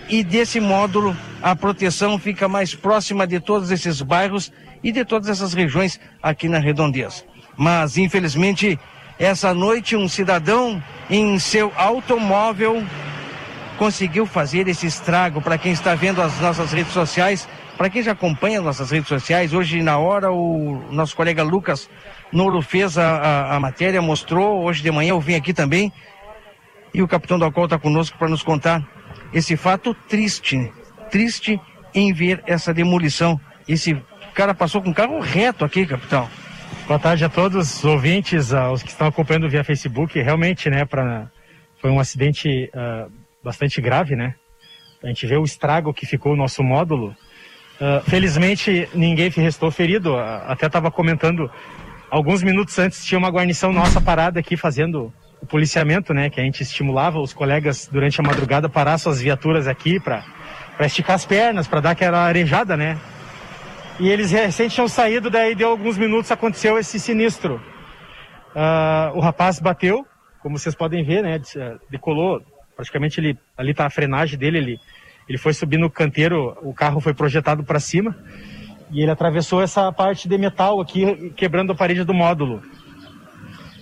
e 0.07 0.23
desse 0.23 0.61
módulo 0.61 1.15
a 1.41 1.53
proteção 1.53 2.17
fica 2.17 2.47
mais 2.47 2.73
próxima 2.73 3.27
de 3.27 3.41
todos 3.41 3.69
esses 3.69 4.01
bairros 4.01 4.49
e 4.81 4.93
de 4.93 5.03
todas 5.03 5.27
essas 5.27 5.53
regiões 5.53 5.99
aqui 6.23 6.47
na 6.47 6.57
Redondeza. 6.57 7.25
Mas 7.57 7.97
infelizmente 7.97 8.79
essa 9.21 9.53
noite 9.53 9.95
um 9.95 10.07
cidadão 10.07 10.83
em 11.07 11.37
seu 11.37 11.71
automóvel 11.75 12.83
conseguiu 13.77 14.25
fazer 14.25 14.67
esse 14.67 14.87
estrago 14.87 15.39
para 15.39 15.59
quem 15.59 15.71
está 15.71 15.93
vendo 15.93 16.23
as 16.23 16.39
nossas 16.39 16.71
redes 16.71 16.91
sociais, 16.91 17.47
para 17.77 17.87
quem 17.87 18.01
já 18.01 18.13
acompanha 18.13 18.61
nossas 18.61 18.89
redes 18.89 19.07
sociais. 19.07 19.53
Hoje 19.53 19.83
na 19.83 19.99
hora 19.99 20.31
o 20.31 20.83
nosso 20.89 21.15
colega 21.15 21.43
Lucas 21.43 21.87
Nouro 22.31 22.63
fez 22.63 22.97
a, 22.97 23.17
a, 23.17 23.55
a 23.57 23.59
matéria, 23.59 24.01
mostrou, 24.01 24.63
hoje 24.63 24.81
de 24.81 24.89
manhã 24.89 25.11
eu 25.11 25.21
vim 25.21 25.35
aqui 25.35 25.53
também 25.53 25.93
E 26.91 27.03
o 27.03 27.07
capitão 27.07 27.37
da 27.37 27.51
Col 27.51 27.65
está 27.65 27.77
conosco 27.77 28.17
para 28.17 28.27
nos 28.27 28.41
contar 28.41 28.83
esse 29.31 29.55
fato 29.55 29.93
triste, 29.93 30.73
triste 31.11 31.61
em 31.93 32.11
ver 32.11 32.41
essa 32.47 32.73
demolição. 32.73 33.39
Esse 33.67 33.95
cara 34.33 34.55
passou 34.55 34.81
com 34.81 34.89
um 34.89 34.93
carro 34.93 35.19
reto 35.19 35.63
aqui, 35.63 35.85
capitão. 35.85 36.27
Boa 36.87 36.99
tarde 36.99 37.23
a 37.23 37.29
todos 37.29 37.77
os 37.77 37.85
ouvintes, 37.85 38.53
aos 38.53 38.83
que 38.83 38.89
estão 38.89 39.07
acompanhando 39.07 39.47
via 39.47 39.63
Facebook. 39.63 40.19
Realmente, 40.19 40.69
né, 40.69 40.83
pra, 40.83 41.29
foi 41.79 41.89
um 41.89 41.99
acidente 41.99 42.69
uh, 42.73 43.09
bastante 43.43 43.79
grave, 43.79 44.15
né? 44.15 44.35
A 45.01 45.07
gente 45.07 45.25
vê 45.25 45.37
o 45.37 45.43
estrago 45.43 45.93
que 45.93 46.05
ficou 46.05 46.33
o 46.33 46.35
nosso 46.35 46.61
módulo. 46.61 47.15
Uh, 47.79 48.01
felizmente, 48.09 48.89
ninguém 48.93 49.29
restou 49.29 49.71
ferido. 49.71 50.17
Até 50.17 50.65
estava 50.65 50.91
comentando, 50.91 51.49
alguns 52.09 52.43
minutos 52.43 52.77
antes 52.77 53.05
tinha 53.05 53.17
uma 53.17 53.29
guarnição 53.29 53.71
nossa 53.71 54.01
parada 54.01 54.39
aqui 54.39 54.57
fazendo 54.57 55.13
o 55.41 55.45
policiamento, 55.45 56.13
né? 56.13 56.29
Que 56.29 56.41
a 56.41 56.43
gente 56.43 56.61
estimulava 56.61 57.19
os 57.19 57.31
colegas 57.31 57.87
durante 57.91 58.19
a 58.19 58.23
madrugada 58.23 58.67
parar 58.67 58.97
suas 58.97 59.21
viaturas 59.21 59.67
aqui 59.67 59.99
para 59.99 60.25
esticar 60.81 61.15
as 61.15 61.25
pernas, 61.25 61.67
para 61.67 61.79
dar 61.79 61.91
aquela 61.91 62.25
arejada, 62.25 62.75
né? 62.75 62.99
E 64.01 64.09
eles 64.09 64.31
recém 64.31 64.67
tinham 64.67 64.87
saído, 64.87 65.29
daí 65.29 65.53
deu 65.53 65.69
alguns 65.69 65.95
minutos, 65.95 66.31
aconteceu 66.31 66.75
esse 66.79 66.99
sinistro. 66.99 67.61
Uh, 68.49 69.15
o 69.15 69.19
rapaz 69.19 69.59
bateu, 69.59 70.03
como 70.41 70.57
vocês 70.57 70.73
podem 70.73 71.03
ver, 71.03 71.21
né? 71.21 71.39
Decolou, 71.87 72.41
praticamente 72.75 73.19
ele, 73.19 73.37
ali 73.55 73.75
tá 73.75 73.85
a 73.85 73.91
frenagem 73.91 74.39
dele, 74.39 74.57
ele, 74.57 74.79
ele 75.29 75.37
foi 75.37 75.53
subir 75.53 75.77
no 75.77 75.87
canteiro, 75.87 76.57
o 76.63 76.73
carro 76.73 76.99
foi 76.99 77.13
projetado 77.13 77.63
para 77.63 77.79
cima 77.79 78.17
e 78.89 79.03
ele 79.03 79.11
atravessou 79.11 79.61
essa 79.61 79.91
parte 79.91 80.27
de 80.27 80.35
metal 80.35 80.81
aqui, 80.81 81.31
quebrando 81.35 81.73
a 81.73 81.75
parede 81.75 82.03
do 82.03 82.11
módulo. 82.11 82.59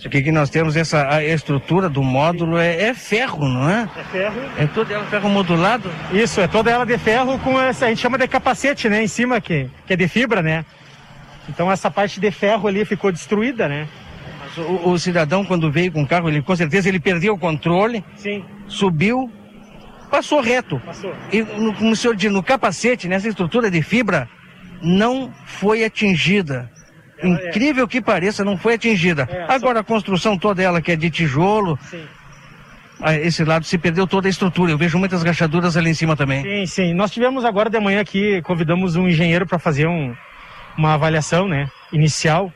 Aqui 0.06 0.24
que 0.24 0.32
nós 0.32 0.50
temos, 0.50 0.78
essa 0.78 1.14
a 1.14 1.24
estrutura 1.24 1.90
do 1.90 2.02
módulo 2.02 2.58
é, 2.58 2.84
é 2.84 2.94
ferro, 2.94 3.48
não 3.48 3.70
é? 3.70 3.90
É 3.98 4.04
ferro. 4.06 4.42
É 4.58 4.68
toda 4.68 4.94
ela 4.94 5.06
ferro 5.06 5.30
modulado? 5.30 5.92
Isso, 6.14 6.40
é 6.40 6.48
toda 6.48 6.72
ela 6.72 6.86
de 6.86 6.98
ferro 6.98 7.38
com 7.40 7.60
essa, 7.60 7.86
a 7.86 7.90
gente 7.90 8.00
chama 8.00 8.18
de 8.18 8.28
capacete, 8.28 8.88
né, 8.88 9.04
em 9.04 9.08
cima, 9.08 9.42
que, 9.42 9.70
que 9.86 9.94
é 9.94 9.96
de 9.98 10.08
fibra, 10.08 10.42
né? 10.42 10.66
Então 11.50 11.70
essa 11.70 11.92
parte 11.92 12.20
de 12.20 12.32
ferro 12.32 12.68
ali 12.68 12.86
ficou 12.86 13.12
destruída, 13.12 13.68
né? 13.68 13.88
Mas 14.40 14.58
o, 14.58 14.90
o 14.90 15.00
cidadão, 15.00 15.44
quando 15.44 15.70
veio 15.70 15.92
com 15.92 16.04
o 16.04 16.08
carro, 16.08 16.30
ele 16.30 16.42
com 16.42 16.56
certeza 16.56 16.88
ele 16.88 17.00
perdeu 17.00 17.34
o 17.34 17.38
controle. 17.38 18.04
Sim. 18.16 18.46
Subiu, 18.68 19.30
passou 20.10 20.40
reto. 20.42 20.80
Passou. 20.86 21.14
E 21.32 21.42
no, 21.42 21.74
como 21.74 21.92
o 21.92 21.96
senhor 21.96 22.16
disse, 22.16 22.30
no 22.30 22.42
capacete, 22.42 23.08
nessa 23.08 23.28
estrutura 23.28 23.70
de 23.70 23.82
fibra, 23.82 24.30
não 24.82 25.34
foi 25.46 25.84
atingida. 25.84 26.72
Incrível 27.24 27.88
que 27.88 28.02
pareça, 28.02 28.44
não 28.44 28.58
foi 28.58 28.76
atingida. 28.76 29.28
É, 29.30 29.46
Agora 29.54 29.80
a 29.82 29.84
construção 29.84 30.38
toda 30.38 30.62
ela 30.62 30.82
que 30.82 30.92
é 30.92 30.96
de 30.96 31.10
tijolo, 31.10 31.78
Sim. 31.90 32.04
a 33.02 33.16
esse 33.16 33.44
lado 33.44 33.66
se 33.66 33.78
perdeu 33.78 34.08
toda 34.08 34.28
a 34.28 34.30
estrutura. 34.30 34.72
Eu 34.72 34.78
vejo 34.78 34.98
muitas 34.98 35.24
rachaduras 35.24 35.76
ali 35.76 35.90
em 35.90 35.94
cima 35.94 36.16
também. 36.16 36.44
Sim, 36.44 36.66
sim. 36.66 36.94
Nós 36.94 37.12
tivemos 37.12 37.44
agora 37.46 37.70
de 37.70 37.80
manhã 37.80 38.02
aqui, 38.02 38.42
convidamos 38.44 38.96
um 38.96 39.08
engenheiro 39.08 39.46
para 39.46 39.60
fazer 39.60 39.88
um, 39.88 40.16
uma 40.78 40.94
avaliação, 40.94 41.48
né, 41.48 41.70
inicial. 41.92 42.52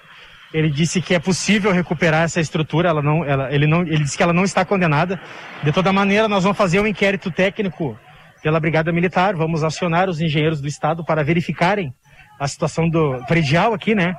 Ele 0.53 0.70
disse 0.70 1.01
que 1.01 1.16
é 1.16 1.20
possível 1.20 1.72
recuperar 1.72 2.24
essa 2.24 2.39
estrutura. 2.39 2.88
Ela 2.88 3.01
não, 3.01 3.26
ela, 3.26 3.51
ele 3.51 3.66
não, 3.66 3.82
ele 3.82 4.03
disse 4.03 4.16
que 4.16 4.22
ela 4.22 4.34
não 4.34 4.43
está 4.43 4.64
condenada. 4.64 5.20
De 5.64 5.72
toda 5.72 5.91
maneira, 5.91 6.28
nós 6.28 6.43
vamos 6.43 6.57
fazer 6.57 6.80
um 6.80 6.86
inquérito 6.86 7.32
técnico 7.32 7.97
pela 8.43 8.59
Brigada 8.59 8.91
Militar. 8.91 9.36
Vamos 9.36 9.64
acionar 9.64 10.09
os 10.09 10.22
engenheiros 10.22 10.61
do 10.61 10.68
estado 10.68 11.03
para 11.03 11.24
verificarem 11.24 11.91
a 12.39 12.47
situação 12.47 12.88
do 12.88 13.24
predial 13.26 13.74
aqui, 13.74 13.95
né? 13.95 14.16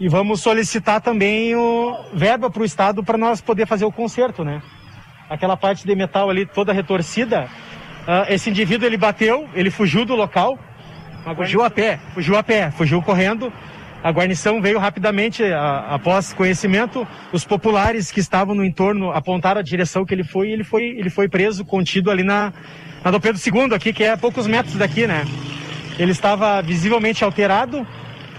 E 0.00 0.08
vamos 0.08 0.40
solicitar 0.40 1.00
também 1.02 1.54
o 1.54 1.94
verba 2.14 2.50
para 2.50 2.62
o 2.62 2.64
Estado 2.64 3.04
para 3.04 3.18
nós 3.18 3.42
poder 3.42 3.66
fazer 3.66 3.84
o 3.84 3.92
conserto, 3.92 4.42
né? 4.42 4.62
Aquela 5.28 5.58
parte 5.58 5.86
de 5.86 5.94
metal 5.94 6.30
ali 6.30 6.46
toda 6.46 6.72
retorcida, 6.72 7.48
ah, 8.08 8.24
esse 8.30 8.48
indivíduo 8.48 8.86
ele 8.86 8.96
bateu, 8.96 9.46
ele 9.54 9.70
fugiu 9.70 10.06
do 10.06 10.14
local. 10.14 10.58
Fugiu 11.36 11.62
a 11.62 11.68
pé? 11.68 12.00
Fugiu 12.14 12.34
a 12.36 12.42
pé, 12.42 12.70
fugiu 12.70 13.02
correndo. 13.02 13.52
A 14.02 14.10
guarnição 14.10 14.62
veio 14.62 14.78
rapidamente 14.78 15.44
a- 15.44 15.88
após 15.90 16.32
conhecimento. 16.32 17.06
Os 17.30 17.44
populares 17.44 18.10
que 18.10 18.20
estavam 18.20 18.54
no 18.54 18.64
entorno 18.64 19.10
apontaram 19.12 19.60
a 19.60 19.62
direção 19.62 20.06
que 20.06 20.14
ele 20.14 20.24
foi 20.24 20.48
e 20.48 20.52
ele 20.52 20.64
foi, 20.64 20.82
ele 20.84 21.10
foi 21.10 21.28
preso, 21.28 21.62
contido 21.62 22.10
ali 22.10 22.24
na, 22.24 22.54
na 23.04 23.10
Dom 23.10 23.20
Pedro 23.20 23.38
II, 23.38 23.74
aqui, 23.74 23.92
que 23.92 24.02
é 24.02 24.12
a 24.12 24.16
poucos 24.16 24.46
metros 24.46 24.76
daqui, 24.76 25.06
né? 25.06 25.26
Ele 25.98 26.12
estava 26.12 26.62
visivelmente 26.62 27.22
alterado, 27.22 27.86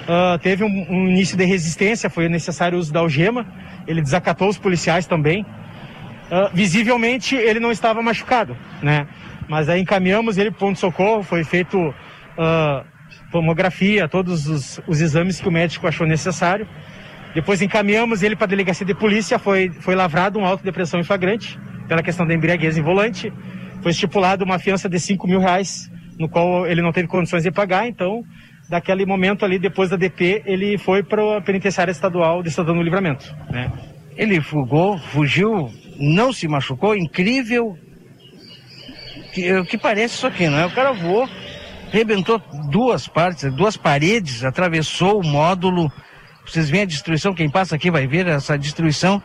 ah, 0.08 0.38
teve 0.42 0.64
um, 0.64 0.86
um 0.90 1.10
início 1.10 1.38
de 1.38 1.46
resistência, 1.46 2.10
foi 2.10 2.28
necessário 2.30 2.78
o 2.78 2.80
uso 2.80 2.92
da 2.92 3.00
algema. 3.00 3.46
Ele 3.88 4.02
desacatou 4.02 4.48
os 4.50 4.58
policiais 4.58 5.06
também. 5.06 5.46
Ah, 6.30 6.50
visivelmente 6.54 7.36
ele 7.36 7.60
não 7.60 7.72
estava 7.72 8.02
machucado, 8.02 8.56
né? 8.82 9.08
Mas 9.48 9.68
aí 9.68 9.82
encaminhamos 9.82 10.38
ele 10.38 10.50
para 10.50 10.58
o 10.58 10.60
ponto-socorro, 10.60 11.24
foi 11.24 11.44
feito 11.44 11.94
ah, 12.38 12.84
tomografia, 13.32 14.08
todos 14.08 14.48
os, 14.48 14.82
os 14.88 15.02
exames 15.02 15.40
que 15.40 15.48
o 15.48 15.52
médico 15.52 15.88
achou 15.88 16.08
necessário. 16.08 16.68
Depois 17.34 17.62
encaminhamos 17.62 18.24
ele 18.24 18.36
para 18.36 18.46
a 18.46 18.50
delegacia 18.50 18.86
de 18.86 18.94
polícia, 18.94 19.40
foi, 19.40 19.70
foi 19.70 19.96
lavrado 19.96 20.38
um 20.38 20.46
auto 20.46 20.60
de 20.60 20.66
depressão 20.66 21.00
em 21.00 21.04
flagrante, 21.04 21.58
pela 21.88 22.04
questão 22.04 22.28
da 22.28 22.34
embriaguez 22.34 22.78
em 22.78 22.82
volante. 22.82 23.32
Foi 23.82 23.92
estipulado 23.92 24.44
uma 24.44 24.60
fiança 24.60 24.90
de 24.90 25.00
5 25.00 25.28
mil 25.28 25.40
reais, 25.40 25.90
no 26.20 26.28
qual 26.30 26.68
ele 26.68 26.82
não 26.82 26.92
teve 26.92 27.08
condições 27.08 27.44
de 27.44 27.52
pagar, 27.52 27.88
então, 27.88 28.24
daquele 28.72 29.06
momento 29.06 29.44
ali, 29.44 29.60
depois 29.60 29.90
da 29.90 29.98
DP, 29.98 30.44
ele 30.46 30.78
foi 30.78 31.04
para 31.04 31.38
a 31.38 31.42
penitenciária 31.42 31.92
estadual 31.92 32.42
de 32.42 32.48
Estadão 32.48 32.74
no 32.74 32.82
Livramento, 32.82 33.36
né? 33.50 33.70
Ele 34.16 34.40
fugou, 34.40 34.98
fugiu, 34.98 35.70
não 36.00 36.32
se 36.32 36.48
machucou, 36.48 36.96
incrível. 36.96 37.78
Que, 39.34 39.54
o 39.56 39.66
que 39.66 39.78
parece 39.78 40.16
isso 40.16 40.26
aqui, 40.26 40.48
não 40.48 40.58
é? 40.58 40.66
O 40.66 40.72
cara 40.72 40.94
voou, 40.94 41.28
rebentou 41.92 42.42
duas 42.70 43.10
partes, 43.10 43.54
duas 43.54 43.76
paredes, 43.76 44.46
atravessou 44.46 45.20
o 45.20 45.28
módulo. 45.28 45.92
Vocês 46.46 46.70
veem 46.70 46.84
a 46.84 46.88
destruição, 46.88 47.34
quem 47.34 47.50
passa 47.50 47.76
aqui 47.76 47.92
vai 47.92 48.08
ver 48.08 48.26
essa 48.28 48.58
destruição 48.58 49.22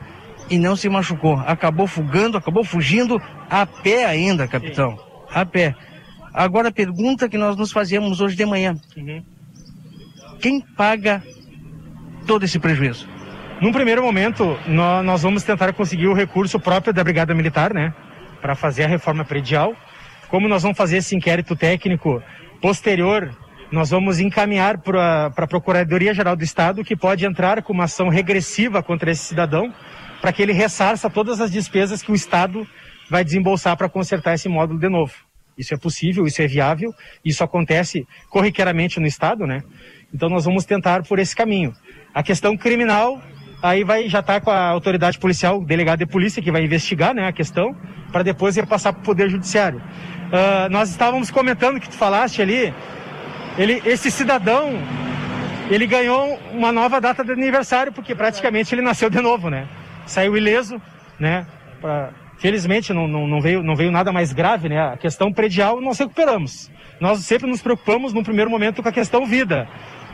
e 0.50 0.58
não 0.58 0.74
se 0.74 0.88
machucou. 0.88 1.34
Acabou 1.46 1.86
fugando, 1.86 2.36
acabou 2.36 2.64
fugindo 2.64 3.16
a 3.48 3.64
pé 3.64 4.06
ainda, 4.06 4.48
capitão. 4.48 4.98
A 5.30 5.46
pé. 5.46 5.72
Agora 6.34 6.68
a 6.68 6.72
pergunta 6.72 7.28
que 7.28 7.38
nós 7.38 7.56
nos 7.56 7.70
fazíamos 7.70 8.20
hoje 8.20 8.34
de 8.34 8.44
manhã. 8.44 8.74
Quem 10.40 10.60
paga 10.60 11.22
todo 12.26 12.44
esse 12.44 12.58
prejuízo? 12.58 13.08
Num 13.60 13.72
primeiro 13.72 14.02
momento, 14.02 14.58
nó- 14.66 15.02
nós 15.02 15.22
vamos 15.22 15.42
tentar 15.42 15.72
conseguir 15.72 16.08
o 16.08 16.12
recurso 16.14 16.60
próprio 16.60 16.92
da 16.92 17.02
Brigada 17.02 17.34
Militar, 17.34 17.72
né? 17.72 17.94
Para 18.40 18.54
fazer 18.54 18.84
a 18.84 18.88
reforma 18.88 19.24
predial. 19.24 19.74
Como 20.28 20.48
nós 20.48 20.62
vamos 20.62 20.76
fazer 20.76 20.98
esse 20.98 21.16
inquérito 21.16 21.56
técnico 21.56 22.22
posterior, 22.60 23.30
nós 23.72 23.90
vamos 23.90 24.20
encaminhar 24.20 24.78
para 24.78 25.26
a 25.26 25.46
Procuradoria-Geral 25.46 26.36
do 26.36 26.44
Estado, 26.44 26.84
que 26.84 26.94
pode 26.94 27.24
entrar 27.24 27.62
com 27.62 27.72
uma 27.72 27.84
ação 27.84 28.08
regressiva 28.08 28.82
contra 28.82 29.10
esse 29.10 29.24
cidadão, 29.24 29.72
para 30.20 30.32
que 30.32 30.42
ele 30.42 30.52
ressarça 30.52 31.08
todas 31.08 31.40
as 31.40 31.50
despesas 31.50 32.02
que 32.02 32.12
o 32.12 32.14
Estado 32.14 32.66
vai 33.08 33.24
desembolsar 33.24 33.76
para 33.76 33.88
consertar 33.88 34.34
esse 34.34 34.48
módulo 34.48 34.78
de 34.78 34.88
novo. 34.88 35.12
Isso 35.56 35.72
é 35.72 35.76
possível, 35.78 36.26
isso 36.26 36.42
é 36.42 36.46
viável, 36.46 36.92
isso 37.24 37.42
acontece 37.42 38.06
corriqueiramente 38.28 39.00
no 39.00 39.06
Estado, 39.06 39.46
né? 39.46 39.62
Então 40.16 40.30
nós 40.30 40.46
vamos 40.46 40.64
tentar 40.64 41.02
por 41.02 41.18
esse 41.18 41.36
caminho. 41.36 41.74
A 42.14 42.22
questão 42.22 42.56
criminal, 42.56 43.20
aí 43.62 43.84
vai 43.84 44.08
já 44.08 44.22
tá 44.22 44.40
com 44.40 44.50
a 44.50 44.68
autoridade 44.68 45.18
policial, 45.18 45.58
o 45.60 45.64
delegado 45.64 45.98
de 45.98 46.06
polícia 46.06 46.40
que 46.40 46.50
vai 46.50 46.64
investigar, 46.64 47.14
né, 47.14 47.28
a 47.28 47.32
questão, 47.32 47.76
para 48.10 48.22
depois 48.22 48.56
repassar 48.56 48.94
para 48.94 49.02
o 49.02 49.04
poder 49.04 49.28
judiciário. 49.28 49.82
Ah, 50.32 50.68
nós 50.70 50.88
estávamos 50.88 51.30
comentando 51.30 51.78
que 51.78 51.90
tu 51.90 51.96
falaste 51.96 52.40
ali, 52.40 52.72
ele, 53.58 53.82
esse 53.84 54.10
cidadão, 54.10 54.78
ele 55.70 55.86
ganhou 55.86 56.40
uma 56.50 56.72
nova 56.72 56.98
data 56.98 57.22
de 57.22 57.32
aniversário 57.32 57.92
porque 57.92 58.14
praticamente 58.14 58.74
ele 58.74 58.80
nasceu 58.80 59.10
de 59.10 59.20
novo, 59.20 59.50
né? 59.50 59.68
Saiu 60.06 60.34
ileso, 60.34 60.80
né? 61.20 61.46
Pra- 61.78 62.08
felizmente 62.38 62.90
não, 62.94 63.06
não, 63.06 63.26
não 63.26 63.40
veio 63.40 63.62
não 63.62 63.76
veio 63.76 63.90
nada 63.90 64.10
mais 64.12 64.32
grave, 64.32 64.70
né? 64.70 64.80
A 64.80 64.96
questão 64.96 65.30
predial 65.30 65.78
nós 65.78 65.98
recuperamos. 65.98 66.70
Nós 66.98 67.20
sempre 67.20 67.46
nos 67.46 67.60
preocupamos 67.60 68.14
no 68.14 68.22
primeiro 68.22 68.50
momento 68.50 68.82
com 68.82 68.88
a 68.88 68.92
questão 68.92 69.26
vida. 69.26 69.68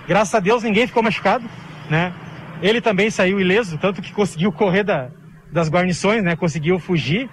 Graças 0.06 0.34
a 0.34 0.40
Deus 0.40 0.62
ninguém 0.62 0.86
ficou 0.86 1.02
machucado, 1.02 1.48
né? 1.88 2.12
Ele 2.60 2.80
também 2.80 3.10
saiu 3.10 3.40
ileso, 3.40 3.78
tanto 3.78 4.00
que 4.00 4.12
conseguiu 4.12 4.52
correr 4.52 4.84
da, 4.84 5.10
das 5.52 5.68
guarnições, 5.68 6.22
né? 6.22 6.36
Conseguiu 6.36 6.78
fugir. 6.78 7.28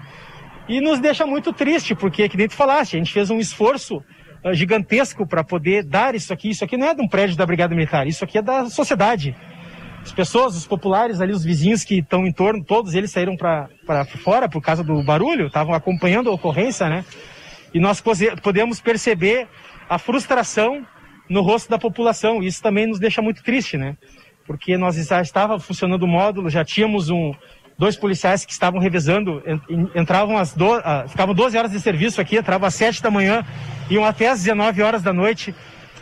E 0.67 0.79
nos 0.81 0.99
deixa 0.99 1.25
muito 1.25 1.51
triste, 1.51 1.95
porque, 1.95 2.29
que 2.29 2.37
nem 2.37 2.47
tu 2.47 2.53
falaste, 2.53 2.95
a 2.95 2.99
gente 2.99 3.11
fez 3.11 3.29
um 3.29 3.39
esforço 3.39 4.03
ah, 4.43 4.53
gigantesco 4.53 5.27
para 5.27 5.43
poder 5.43 5.83
dar 5.83 6.13
isso 6.15 6.31
aqui. 6.31 6.49
Isso 6.49 6.63
aqui 6.63 6.77
não 6.77 6.87
é 6.87 6.95
de 6.95 7.01
um 7.01 7.07
prédio 7.07 7.35
da 7.35 7.45
Brigada 7.45 7.73
Militar, 7.73 8.07
isso 8.07 8.23
aqui 8.23 8.37
é 8.37 8.41
da 8.41 8.69
sociedade. 8.69 9.35
As 10.01 10.11
pessoas, 10.11 10.55
os 10.55 10.65
populares 10.65 11.19
ali, 11.21 11.33
os 11.33 11.43
vizinhos 11.43 11.83
que 11.83 11.99
estão 11.99 12.25
em 12.25 12.31
torno, 12.31 12.63
todos 12.63 12.93
eles 12.95 13.11
saíram 13.11 13.35
para 13.35 13.67
fora 14.23 14.47
por 14.47 14.61
causa 14.61 14.83
do 14.83 15.03
barulho, 15.03 15.47
estavam 15.47 15.73
acompanhando 15.73 16.29
a 16.29 16.33
ocorrência, 16.33 16.87
né? 16.87 17.03
E 17.73 17.79
nós 17.79 18.01
podemos 18.41 18.79
perceber 18.79 19.47
a 19.89 19.97
frustração 19.97 20.85
no 21.29 21.41
rosto 21.41 21.69
da 21.69 21.77
população. 21.77 22.41
Isso 22.43 22.61
também 22.61 22.87
nos 22.87 22.99
deixa 22.99 23.21
muito 23.21 23.43
triste, 23.43 23.77
né? 23.77 23.95
Porque 24.45 24.77
nós 24.77 24.95
já 24.95 25.21
estava 25.21 25.59
funcionando 25.59 26.03
o 26.03 26.07
módulo, 26.07 26.49
já 26.49 26.65
tínhamos 26.65 27.09
um, 27.09 27.33
dois 27.77 27.95
policiais 27.95 28.43
que 28.45 28.51
estavam 28.51 28.79
revezando, 28.79 29.41
en- 29.45 29.61
en- 29.73 29.89
entravam 30.01 30.37
às 30.37 30.53
do, 30.53 30.65
ficavam 31.07 31.35
12 31.35 31.57
horas 31.57 31.71
de 31.71 31.79
serviço 31.79 32.19
aqui, 32.19 32.37
entravam 32.37 32.67
às 32.67 32.73
7 32.75 33.01
da 33.03 33.11
manhã, 33.11 33.45
iam 33.89 34.03
até 34.03 34.27
às 34.29 34.39
19 34.43 34.81
horas 34.81 35.03
da 35.03 35.13
noite. 35.13 35.53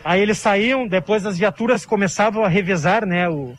Aí 0.04 0.20
eles 0.22 0.38
saíam, 0.38 0.86
depois 0.88 1.26
as 1.26 1.36
viaturas 1.36 1.84
começavam 1.84 2.42
a 2.42 2.48
revezar, 2.48 3.04
né, 3.04 3.28
o, 3.28 3.54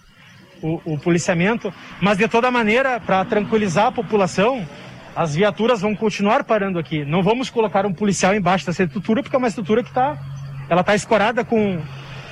o, 0.62 0.82
o 0.94 0.98
policiamento, 0.98 1.72
mas 2.02 2.18
de 2.18 2.28
toda 2.28 2.50
maneira, 2.50 3.00
para 3.00 3.24
tranquilizar 3.26 3.88
a 3.88 3.92
população, 3.92 4.68
as 5.16 5.36
viaturas 5.36 5.82
vão 5.82 5.96
continuar 5.96 6.44
parando 6.44 6.80
aqui. 6.80 7.06
Não 7.06 7.22
vamos 7.22 7.50
colocar 7.50 7.86
um 7.86 7.94
policial 7.94 8.34
embaixo 8.34 8.66
dessa 8.66 8.84
estrutura, 8.84 9.22
porque 9.22 9.36
é 9.36 9.40
uma 9.40 9.48
estrutura 9.48 9.84
que 9.84 9.92
tá, 9.92 10.18
ela 10.70 10.82
está 10.82 10.96
escorada 10.96 11.44
com, 11.44 11.82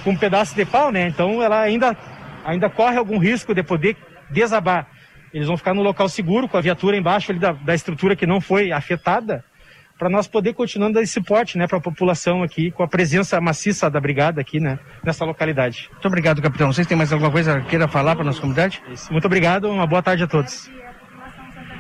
com 0.03 0.11
um 0.11 0.17
pedaço 0.17 0.55
de 0.55 0.65
pau, 0.65 0.91
né? 0.91 1.07
Então 1.07 1.41
ela 1.41 1.61
ainda, 1.61 1.97
ainda 2.45 2.69
corre 2.69 2.97
algum 2.97 3.17
risco 3.17 3.53
de 3.53 3.63
poder 3.63 3.97
desabar. 4.29 4.87
Eles 5.33 5.47
vão 5.47 5.57
ficar 5.57 5.73
no 5.73 5.81
local 5.81 6.07
seguro, 6.07 6.47
com 6.47 6.57
a 6.57 6.61
viatura 6.61 6.95
embaixo 6.95 7.33
da, 7.33 7.51
da 7.51 7.75
estrutura 7.75 8.15
que 8.15 8.25
não 8.25 8.39
foi 8.39 8.71
afetada, 8.71 9.43
para 9.97 10.09
nós 10.09 10.27
poder 10.27 10.53
continuar 10.53 10.89
dando 10.89 11.03
esse 11.03 11.13
suporte, 11.13 11.57
né, 11.57 11.65
para 11.67 11.79
a 11.79 11.81
população 11.81 12.43
aqui, 12.43 12.69
com 12.69 12.83
a 12.83 12.87
presença 12.87 13.41
maciça 13.41 13.89
da 13.89 13.99
brigada 13.99 14.39
aqui, 14.39 14.59
né, 14.59 14.77
nessa 15.03 15.25
localidade. 15.25 15.89
Muito 15.91 16.07
obrigado, 16.07 16.41
capitão. 16.41 16.71
Vocês 16.71 16.85
têm 16.85 16.95
mais 16.95 17.11
alguma 17.11 17.31
coisa 17.31 17.61
que 17.61 17.69
queira 17.69 17.87
falar 17.87 18.15
para 18.15 18.23
nossa 18.23 18.39
comunidade? 18.39 18.81
Muito 19.09 19.25
obrigado, 19.25 19.69
uma 19.69 19.87
boa 19.87 20.03
tarde 20.03 20.23
a 20.23 20.27
todos. 20.27 20.69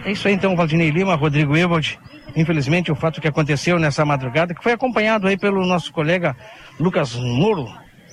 É 0.03 0.11
isso 0.11 0.27
aí 0.27 0.33
então, 0.33 0.55
Valdinei 0.55 0.89
Lima, 0.89 1.15
Rodrigo 1.15 1.55
Ewald. 1.55 1.99
Infelizmente, 2.35 2.91
o 2.91 2.95
fato 2.95 3.19
que 3.19 3.27
aconteceu 3.27 3.79
nessa 3.79 4.05
madrugada, 4.05 4.53
que 4.53 4.63
foi 4.63 4.73
acompanhado 4.73 5.27
aí 5.27 5.37
pelo 5.37 5.65
nosso 5.65 5.91
colega 5.91 6.35
Lucas 6.79 7.15
Noro. 7.15 7.67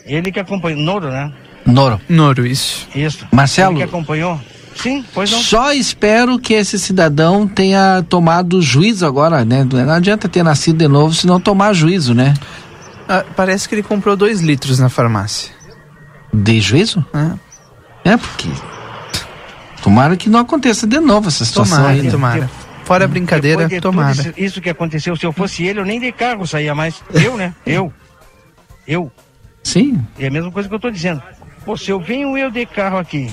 Ele 0.06 0.30
que 0.32 0.40
acompanhou, 0.40 0.80
Noro, 0.80 1.10
né? 1.10 1.32
Noro. 1.66 2.00
Noro, 2.08 2.46
isso. 2.46 2.88
Isso. 2.94 3.26
Marcelo. 3.32 3.72
Ele 3.72 3.78
que 3.78 3.84
acompanhou. 3.84 4.40
Sim, 4.76 5.04
pois 5.14 5.30
não. 5.30 5.38
Só 5.38 5.72
espero 5.72 6.38
que 6.38 6.52
esse 6.52 6.78
cidadão 6.78 7.46
tenha 7.46 8.04
tomado 8.08 8.60
juízo 8.60 9.06
agora, 9.06 9.44
né? 9.44 9.64
Não 9.64 9.92
adianta 9.92 10.28
ter 10.28 10.42
nascido 10.42 10.78
de 10.78 10.88
novo 10.88 11.14
se 11.14 11.26
não 11.26 11.38
tomar 11.38 11.72
juízo, 11.72 12.12
né? 12.14 12.34
Ah, 13.08 13.24
parece 13.36 13.68
que 13.68 13.74
ele 13.74 13.82
comprou 13.82 14.16
dois 14.16 14.40
litros 14.40 14.78
na 14.78 14.88
farmácia. 14.88 15.52
De 16.32 16.60
juízo? 16.60 17.04
É. 18.04 18.12
É, 18.12 18.16
porque. 18.16 18.48
Tomara 19.82 20.16
que 20.16 20.28
não 20.28 20.40
aconteça 20.40 20.86
de 20.86 20.98
novo 20.98 21.28
essa 21.28 21.44
situação 21.44 21.76
Tomara, 21.76 21.94
aí. 21.94 22.02
né? 22.02 22.10
tomara. 22.10 22.50
Fora 22.84 23.04
a 23.04 23.08
brincadeira, 23.08 23.66
de 23.66 23.76
tudo 23.76 23.82
tomara. 23.82 24.34
Isso, 24.36 24.60
que 24.60 24.68
aconteceu, 24.68 25.16
se 25.16 25.24
eu 25.24 25.32
fosse 25.32 25.64
ele, 25.64 25.80
eu 25.80 25.84
nem 25.84 25.98
de 25.98 26.12
carro 26.12 26.46
saía 26.46 26.74
mais. 26.74 27.02
Eu, 27.12 27.36
né? 27.36 27.54
Eu. 27.66 27.92
Eu. 28.86 29.10
Sim. 29.62 30.04
É 30.18 30.26
a 30.26 30.30
mesma 30.30 30.50
coisa 30.52 30.68
que 30.68 30.74
eu 30.74 30.78
tô 30.78 30.90
dizendo. 30.90 31.22
Pô, 31.64 31.76
se 31.76 31.90
eu 31.90 31.98
venho 31.98 32.36
eu 32.36 32.50
de 32.50 32.66
carro 32.66 32.98
aqui, 32.98 33.32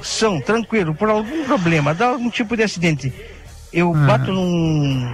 são, 0.00 0.40
tranquilo, 0.40 0.94
por 0.94 1.10
algum 1.10 1.44
problema, 1.44 1.92
dá 1.92 2.06
algum 2.06 2.30
tipo 2.30 2.56
de 2.56 2.62
acidente, 2.62 3.12
eu 3.70 3.94
Ah. 3.94 4.06
bato 4.06 4.32
num. 4.32 5.12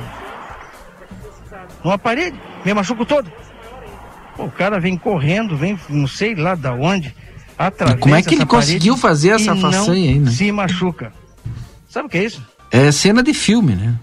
numa 1.82 1.98
parede, 1.98 2.38
me 2.64 2.72
machuco 2.72 3.04
todo. 3.04 3.30
Pô, 4.36 4.44
o 4.44 4.50
cara 4.50 4.78
vem 4.78 4.96
correndo, 4.96 5.56
vem, 5.56 5.76
não 5.88 6.06
sei 6.06 6.36
lá 6.36 6.54
da 6.54 6.72
onde, 6.72 7.12
atravessa 7.58 7.98
como 7.98 8.14
é 8.14 8.22
que 8.22 8.36
ele 8.36 8.46
conseguiu 8.46 8.96
fazer 8.96 9.30
essa 9.30 9.56
façanha 9.56 10.10
aí, 10.12 10.18
né? 10.20 10.30
Se 10.30 10.52
machuca. 10.52 11.12
Sabe 11.88 12.06
o 12.06 12.08
que 12.08 12.18
é 12.18 12.24
isso? 12.24 12.53
É 12.76 12.90
cena 12.92 13.22
de 13.22 13.32
filme, 13.32 13.74
né? 13.74 13.94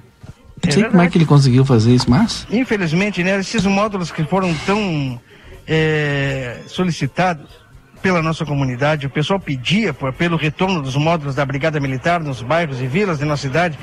Não 0.63 0.69
É 0.69 0.71
sei 0.71 0.83
como 0.83 0.85
é 0.85 0.89
verdade. 0.91 1.11
que 1.11 1.17
ele 1.17 1.25
conseguiu 1.25 1.65
fazer 1.65 1.93
isso, 1.93 2.09
mas. 2.09 2.47
Infelizmente, 2.49 3.23
né, 3.23 3.39
esses 3.39 3.65
módulos 3.65 4.11
que 4.11 4.23
foram 4.23 4.53
tão 4.65 5.19
é, 5.67 6.59
solicitados 6.67 7.47
pela 8.01 8.21
nossa 8.21 8.45
comunidade, 8.45 9.05
o 9.05 9.09
pessoal 9.09 9.39
pedia 9.39 9.93
por- 9.93 10.11
pelo 10.13 10.35
retorno 10.35 10.81
dos 10.81 10.95
módulos 10.95 11.35
da 11.35 11.45
Brigada 11.45 11.79
Militar 11.79 12.19
nos 12.19 12.41
bairros 12.41 12.79
e 12.81 12.87
vilas 12.87 13.19
da 13.19 13.25
nossa 13.25 13.43
cidade. 13.43 13.77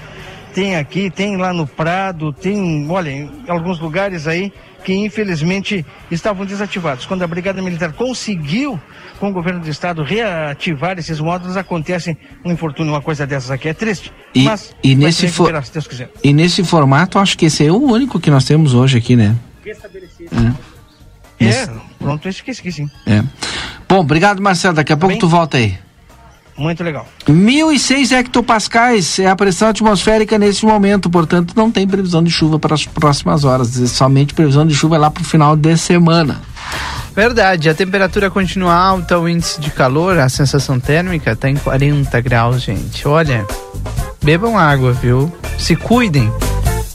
Tem 0.55 0.77
aqui, 0.77 1.11
tem 1.11 1.37
lá 1.37 1.53
no 1.53 1.67
Prado, 1.67 2.33
tem, 2.33 2.87
olha, 2.91 3.11
em 3.11 3.31
alguns 3.49 3.79
lugares 3.79 4.27
aí 4.27 4.53
que 4.85 4.95
infelizmente 4.95 5.85
estavam 6.11 6.47
desativados. 6.47 7.05
Quando 7.05 7.23
a 7.23 7.27
Brigada 7.27 7.61
Militar 7.61 7.93
conseguiu, 7.93 8.81
com 9.21 9.29
o 9.29 9.33
governo 9.33 9.61
do 9.61 9.69
estado, 9.69 10.03
reativar 10.03 10.99
esses 10.99 11.21
módulos, 11.21 11.57
acontece 11.57 12.17
um 12.45 12.51
infortúnio, 12.51 12.93
uma 12.93 13.03
coisa 13.03 13.27
dessas 13.27 13.51
aqui. 13.51 13.69
É 13.69 13.75
triste, 13.75 14.13
E, 14.35 14.45
mas 14.45 14.75
e 14.83 14.95
vai 14.95 15.05
nesse 15.07 15.29
se 15.29 15.35
for- 15.35 15.65
se 15.65 15.73
Deus 15.73 15.87
quiser. 15.87 16.11
E 16.25 16.33
nesse 16.33 16.65
formato, 16.65 17.19
acho 17.19 17.37
que 17.37 17.47
esse 17.47 17.67
é 17.67 17.71
o 17.73 17.77
único 17.83 18.19
que 18.19 18.31
nós 18.31 18.45
temos 18.45 18.73
hoje 18.75 18.97
aqui, 18.99 19.15
né? 19.17 19.37
É. 21.41 21.45
É, 21.45 21.69
pronto, 21.99 22.27
eu 22.27 22.31
esqueci, 22.31 22.73
sim. 22.73 22.91
É. 23.07 23.23
Bom, 23.89 24.01
obrigado, 24.01 24.41
Marcelo. 24.43 24.75
Daqui 24.75 24.93
a 24.93 24.97
pouco 24.97 25.17
tu 25.19 25.29
volta 25.29 25.57
aí. 25.59 25.79
Muito 26.59 26.83
legal. 26.83 27.07
1.006 27.27 28.11
hectopascais 28.11 29.21
é 29.21 29.29
a 29.29 29.37
pressão 29.37 29.69
atmosférica 29.69 30.37
nesse 30.37 30.67
momento, 30.67 31.09
portanto, 31.09 31.55
não 31.55 31.71
tem 31.71 31.87
previsão 31.87 32.23
de 32.23 32.31
chuva 32.31 32.59
para 32.59 32.75
as 32.75 32.85
próximas 32.85 33.45
horas. 33.45 33.81
É 33.81 33.87
somente 33.87 34.35
previsão 34.35 34.67
de 34.67 34.75
chuva 34.75 34.99
lá 34.99 35.09
para 35.09 35.23
o 35.23 35.25
final 35.25 35.55
de 35.55 35.77
semana. 35.77 36.43
Verdade, 37.15 37.69
a 37.69 37.75
temperatura 37.75 38.31
continua 38.31 38.75
alta, 38.75 39.19
o 39.19 39.29
índice 39.29 39.61
de 39.61 39.71
calor, 39.71 40.19
a 40.19 40.29
sensação 40.29 40.79
térmica 40.81 41.35
tá 41.35 41.49
em 41.49 41.57
40 41.57 42.21
graus, 42.21 42.63
gente. 42.63 43.07
Olha, 43.07 43.47
bebam 44.23 44.59
água, 44.59 44.93
viu? 44.93 45.33
Se 45.57 45.77
cuidem. 45.77 46.31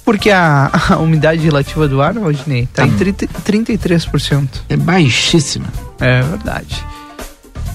Porque 0.03 0.30
a, 0.30 0.69
a 0.90 0.98
umidade 0.98 1.41
relativa 1.41 1.88
do 1.88 2.02
ar, 2.02 2.18
Rodney, 2.18 2.68
tá, 2.68 2.85
em 2.85 2.91
30, 2.91 3.27
33%. 3.27 4.48
É 4.68 4.76
baixíssima. 4.76 5.68
É 5.99 6.22
verdade. 6.22 6.84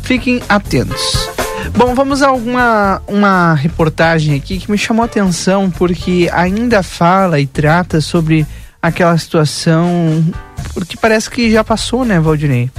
Fiquem 0.02 0.42
atentos. 0.48 1.28
Bom, 1.76 1.94
vamos 1.94 2.22
a 2.22 2.28
alguma 2.28 3.02
uma 3.06 3.54
reportagem 3.54 4.34
aqui 4.36 4.58
que 4.58 4.70
me 4.70 4.78
chamou 4.78 5.02
a 5.02 5.06
atenção 5.06 5.70
porque 5.70 6.28
ainda 6.32 6.82
fala 6.82 7.40
e 7.40 7.46
trata 7.46 8.00
sobre 8.00 8.46
aquela 8.82 9.16
situação 9.18 10.24
porque 10.74 10.96
parece 10.96 11.30
que 11.30 11.50
já 11.50 11.64
passou, 11.64 12.04
né, 12.04 12.20
Valdinei? 12.20 12.70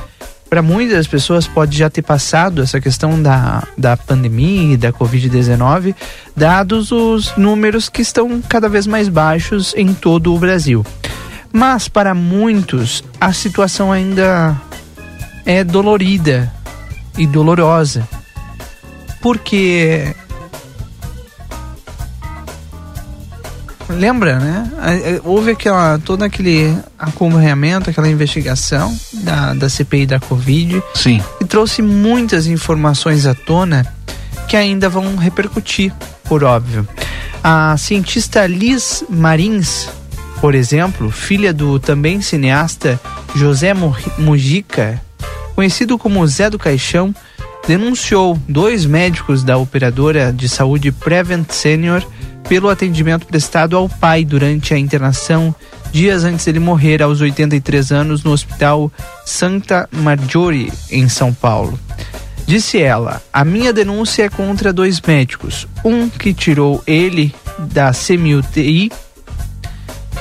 Para 0.49 0.61
muitas 0.61 1.05
pessoas 1.05 1.47
pode 1.47 1.77
já 1.77 1.89
ter 1.89 2.01
passado 2.01 2.63
essa 2.63 2.81
questão 2.81 3.21
da, 3.21 3.63
da 3.77 3.95
pandemia 3.95 4.73
e 4.73 4.77
da 4.77 4.91
Covid-19, 4.91 5.93
dados 6.35 6.91
os 6.91 7.35
números 7.37 7.87
que 7.87 8.01
estão 8.01 8.41
cada 8.41 8.67
vez 8.67 8.87
mais 8.87 9.07
baixos 9.07 9.75
em 9.77 9.93
todo 9.93 10.33
o 10.33 10.39
Brasil. 10.39 10.83
Mas 11.53 11.87
para 11.87 12.15
muitos 12.15 13.03
a 13.21 13.31
situação 13.31 13.91
ainda 13.91 14.59
é 15.45 15.63
dolorida 15.63 16.51
e 17.17 17.27
dolorosa. 17.27 18.07
Porque 19.21 20.15
lembra, 23.89 24.39
né? 24.39 24.71
Houve 25.23 25.51
aquela 25.51 25.99
todo 25.99 26.23
aquele 26.23 26.75
acompanhamento, 26.97 27.89
aquela 27.89 28.07
investigação 28.07 28.97
da, 29.13 29.53
da 29.53 29.69
CPI 29.69 30.05
da 30.05 30.19
Covid. 30.19 30.81
Sim. 30.93 31.21
E 31.41 31.45
trouxe 31.45 31.81
muitas 31.81 32.47
informações 32.47 33.25
à 33.25 33.33
tona 33.33 33.85
que 34.47 34.55
ainda 34.55 34.89
vão 34.89 35.15
repercutir, 35.15 35.93
por 36.23 36.43
óbvio. 36.43 36.87
A 37.43 37.75
cientista 37.77 38.45
Liz 38.45 39.03
Marins, 39.09 39.87
por 40.41 40.55
exemplo, 40.55 41.11
filha 41.11 41.53
do 41.53 41.79
também 41.79 42.21
cineasta 42.21 42.99
José 43.35 43.73
Mujica, 44.17 45.01
conhecido 45.55 45.97
como 45.97 46.25
Zé 46.27 46.49
do 46.49 46.57
Caixão, 46.57 47.13
denunciou 47.69 48.35
dois 48.47 48.83
médicos 48.83 49.43
da 49.43 49.55
operadora 49.55 50.33
de 50.33 50.49
saúde 50.49 50.91
Prevent 50.91 51.51
Senior 51.51 52.03
pelo 52.47 52.67
atendimento 52.67 53.27
prestado 53.27 53.77
ao 53.77 53.87
pai 53.87 54.25
durante 54.25 54.73
a 54.73 54.79
internação 54.79 55.53
dias 55.91 56.23
antes 56.23 56.45
dele 56.45 56.57
morrer 56.57 57.03
aos 57.03 57.21
83 57.21 57.91
anos 57.91 58.23
no 58.23 58.31
hospital 58.31 58.91
Santa 59.23 59.87
Maggiore, 59.91 60.73
em 60.89 61.07
São 61.07 61.31
Paulo. 61.31 61.79
Disse 62.47 62.81
ela: 62.81 63.21
A 63.31 63.45
minha 63.45 63.71
denúncia 63.71 64.23
é 64.23 64.29
contra 64.29 64.73
dois 64.73 64.99
médicos. 64.99 65.67
Um 65.85 66.09
que 66.09 66.33
tirou 66.33 66.81
ele 66.87 67.31
da 67.59 67.93
semi-UTI 67.93 68.91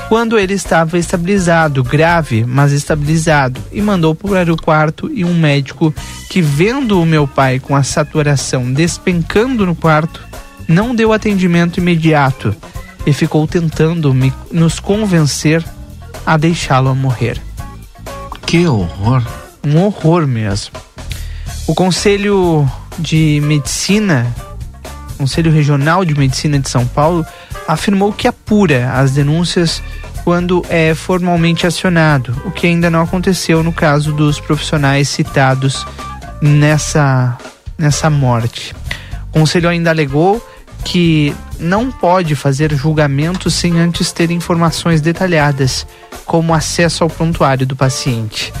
quando 0.09 0.39
ele 0.39 0.55
estava 0.55 0.97
estabilizado, 0.97 1.83
grave, 1.83 2.43
mas 2.43 2.71
estabilizado, 2.71 3.61
e 3.71 3.79
mandou 3.79 4.15
para 4.15 4.51
o 4.51 4.57
quarto 4.57 5.07
e 5.13 5.23
um 5.23 5.35
médico 5.35 5.93
que, 6.27 6.41
vendo 6.41 6.99
o 6.99 7.05
meu 7.05 7.27
pai 7.27 7.59
com 7.59 7.75
a 7.75 7.83
saturação 7.83 8.73
despencando 8.73 9.67
no 9.67 9.75
quarto, 9.75 10.27
não 10.67 10.95
deu 10.95 11.13
atendimento 11.13 11.77
imediato 11.77 12.55
e 13.05 13.13
ficou 13.13 13.47
tentando 13.47 14.11
me, 14.11 14.33
nos 14.51 14.79
convencer 14.79 15.63
a 16.25 16.37
deixá-lo 16.37 16.95
morrer. 16.95 17.39
Que 18.47 18.65
horror! 18.65 19.23
Um 19.63 19.77
horror 19.77 20.25
mesmo. 20.25 20.73
O 21.67 21.75
Conselho 21.75 22.67
de 22.97 23.39
Medicina, 23.43 24.25
Conselho 25.19 25.51
Regional 25.51 26.03
de 26.03 26.15
Medicina 26.17 26.57
de 26.57 26.67
São 26.67 26.87
Paulo, 26.87 27.23
afirmou 27.69 28.11
que 28.11 28.27
apura 28.27 28.91
as 28.93 29.11
denúncias 29.11 29.81
quando 30.23 30.65
é 30.69 30.95
formalmente 30.95 31.67
acionado, 31.67 32.35
o 32.45 32.51
que 32.51 32.65
ainda 32.65 32.89
não 32.89 33.01
aconteceu 33.01 33.63
no 33.63 33.71
caso 33.71 34.11
dos 34.11 34.39
profissionais 34.39 35.07
citados 35.07 35.85
nessa, 36.41 37.37
nessa 37.77 38.09
morte. 38.09 38.75
O 39.29 39.39
Conselho 39.39 39.69
ainda 39.69 39.91
alegou 39.91 40.43
que 40.83 41.33
não 41.59 41.91
pode 41.91 42.35
fazer 42.35 42.73
julgamento 42.73 43.51
sem 43.51 43.79
antes 43.79 44.11
ter 44.11 44.31
informações 44.31 44.99
detalhadas, 44.99 45.85
como 46.25 46.53
acesso 46.53 47.03
ao 47.03 47.09
prontuário 47.09 47.67
do 47.67 47.75
paciente. 47.75 48.51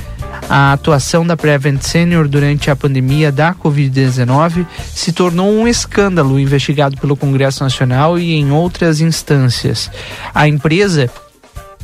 A 0.49 0.73
atuação 0.73 1.25
da 1.27 1.37
Prevent 1.37 1.79
Senior 1.83 2.27
durante 2.27 2.71
a 2.71 2.75
pandemia 2.75 3.31
da 3.31 3.53
Covid-19 3.53 4.65
se 4.95 5.13
tornou 5.13 5.47
um 5.47 5.67
escândalo 5.67 6.39
investigado 6.39 6.97
pelo 6.97 7.15
Congresso 7.15 7.63
Nacional 7.63 8.17
e 8.17 8.33
em 8.33 8.51
outras 8.51 8.99
instâncias. 8.99 9.91
A 10.33 10.47
empresa 10.47 11.07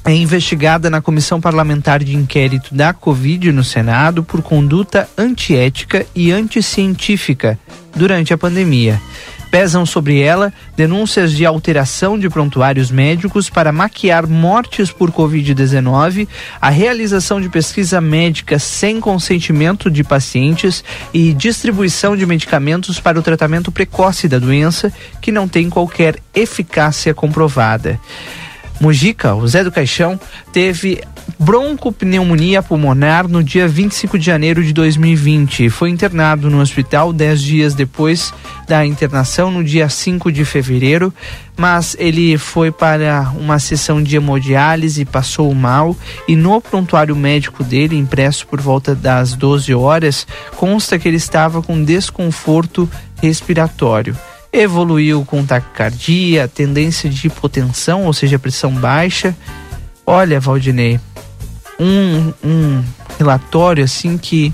é 0.04 0.16
investigada 0.16 0.90
na 0.90 1.00
Comissão 1.00 1.40
Parlamentar 1.40 2.04
de 2.04 2.16
Inquérito 2.16 2.74
da 2.74 2.92
Covid 2.92 3.52
no 3.52 3.64
Senado 3.64 4.24
por 4.24 4.42
conduta 4.42 5.08
antiética 5.16 6.04
e 6.16 6.32
anticientífica 6.32 7.60
durante 7.96 8.34
a 8.34 8.38
pandemia. 8.38 9.00
Pesam 9.52 9.86
sobre 9.86 10.20
ela 10.20 10.52
denúncias 10.76 11.32
de 11.32 11.46
alteração 11.46 12.20
de 12.20 12.30
prontuários 12.30 12.92
médicos 12.92 13.50
para 13.50 13.72
maquiar 13.72 14.28
mortes 14.28 14.92
por 14.92 15.12
Covid-19, 15.12 16.28
a 16.60 16.70
realização 16.70 17.40
de 17.40 17.48
pesquisa 17.48 18.02
médica 18.02 18.60
sem 18.60 19.00
consentimento 19.00 19.90
de 19.90 20.04
pacientes 20.04 20.84
e 21.14 21.34
distribuição 21.34 22.18
de 22.18 22.26
medicamentos 22.26 23.00
para 23.00 23.20
o 23.20 23.24
tratamento 23.24 23.72
precoce 23.72 24.28
da 24.28 24.40
doença, 24.40 24.92
que 25.22 25.32
não 25.32 25.48
tem 25.48 25.70
qualquer 25.70 26.18
eficácia 26.34 27.14
comprovada. 27.14 28.00
Mujica, 28.80 29.34
o 29.34 29.48
Zé 29.48 29.64
do 29.64 29.72
Caixão, 29.72 30.20
teve 30.52 31.02
broncopneumonia 31.38 32.64
pulmonar 32.64 33.28
no 33.28 33.44
dia 33.44 33.68
25 33.68 34.18
de 34.18 34.26
janeiro 34.26 34.64
de 34.64 34.74
2020 34.74 35.70
foi 35.70 35.90
internado 35.90 36.50
no 36.50 36.60
hospital 36.60 37.12
dez 37.12 37.42
dias 37.42 37.74
depois 37.74 38.34
da 38.68 38.86
internação, 38.86 39.52
no 39.52 39.64
dia 39.64 39.88
5 39.88 40.32
de 40.32 40.44
fevereiro, 40.44 41.14
mas 41.56 41.96
ele 42.00 42.38
foi 42.38 42.72
para 42.72 43.32
uma 43.38 43.60
sessão 43.60 44.02
de 44.02 44.16
hemodiálise, 44.16 45.06
passou 45.06 45.54
mal 45.54 45.96
e 46.28 46.36
no 46.36 46.60
prontuário 46.60 47.16
médico 47.16 47.64
dele, 47.64 47.96
impresso 47.96 48.48
por 48.48 48.60
volta 48.60 48.96
das 48.96 49.34
12 49.36 49.74
horas, 49.74 50.26
consta 50.56 50.98
que 50.98 51.08
ele 51.08 51.18
estava 51.18 51.62
com 51.62 51.84
desconforto 51.84 52.90
respiratório 53.22 54.16
evoluiu 54.58 55.26
com 55.26 55.46
taquicardia, 55.46 56.48
tendência 56.48 57.10
de 57.10 57.28
hipotensão, 57.28 58.06
ou 58.06 58.14
seja, 58.14 58.40
pressão 58.40 58.72
baixa. 58.72 59.36
Olha, 60.06 60.40
Valdinei, 60.40 61.00
um, 61.80 62.34
um 62.44 62.84
relatório 63.18 63.84
assim 63.84 64.18
que, 64.18 64.54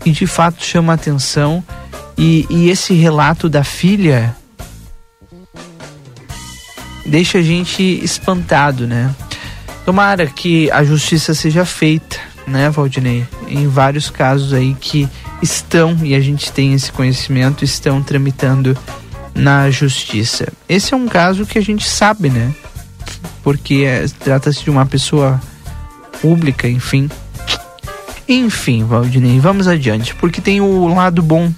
que 0.00 0.10
de 0.10 0.26
fato 0.26 0.64
chama 0.64 0.92
atenção 0.92 1.62
e, 2.16 2.46
e 2.48 2.70
esse 2.70 2.94
relato 2.94 3.48
da 3.48 3.64
filha 3.64 4.36
deixa 7.04 7.38
a 7.38 7.42
gente 7.42 7.82
espantado, 7.82 8.86
né? 8.86 9.14
Tomara 9.84 10.26
que 10.26 10.70
a 10.70 10.84
justiça 10.84 11.34
seja 11.34 11.64
feita, 11.64 12.18
né, 12.46 12.70
Valdinei? 12.70 13.26
Em 13.48 13.66
vários 13.66 14.08
casos 14.08 14.52
aí 14.52 14.74
que 14.80 15.08
estão, 15.42 15.98
e 16.04 16.14
a 16.14 16.20
gente 16.20 16.52
tem 16.52 16.72
esse 16.72 16.92
conhecimento, 16.92 17.64
estão 17.64 18.00
tramitando 18.02 18.78
na 19.34 19.70
justiça. 19.70 20.52
Esse 20.68 20.94
é 20.94 20.96
um 20.96 21.08
caso 21.08 21.44
que 21.44 21.58
a 21.58 21.62
gente 21.62 21.88
sabe, 21.88 22.30
né? 22.30 22.54
Porque 23.42 23.84
é, 23.86 24.06
trata-se 24.20 24.62
de 24.62 24.70
uma 24.70 24.86
pessoa 24.86 25.40
pública, 26.20 26.68
enfim. 26.68 27.10
Enfim, 28.28 28.84
Valdinei, 28.84 29.40
vamos 29.40 29.66
adiante, 29.66 30.14
porque 30.14 30.40
tem 30.40 30.60
o 30.60 30.86
lado 30.94 31.22
bom. 31.22 31.52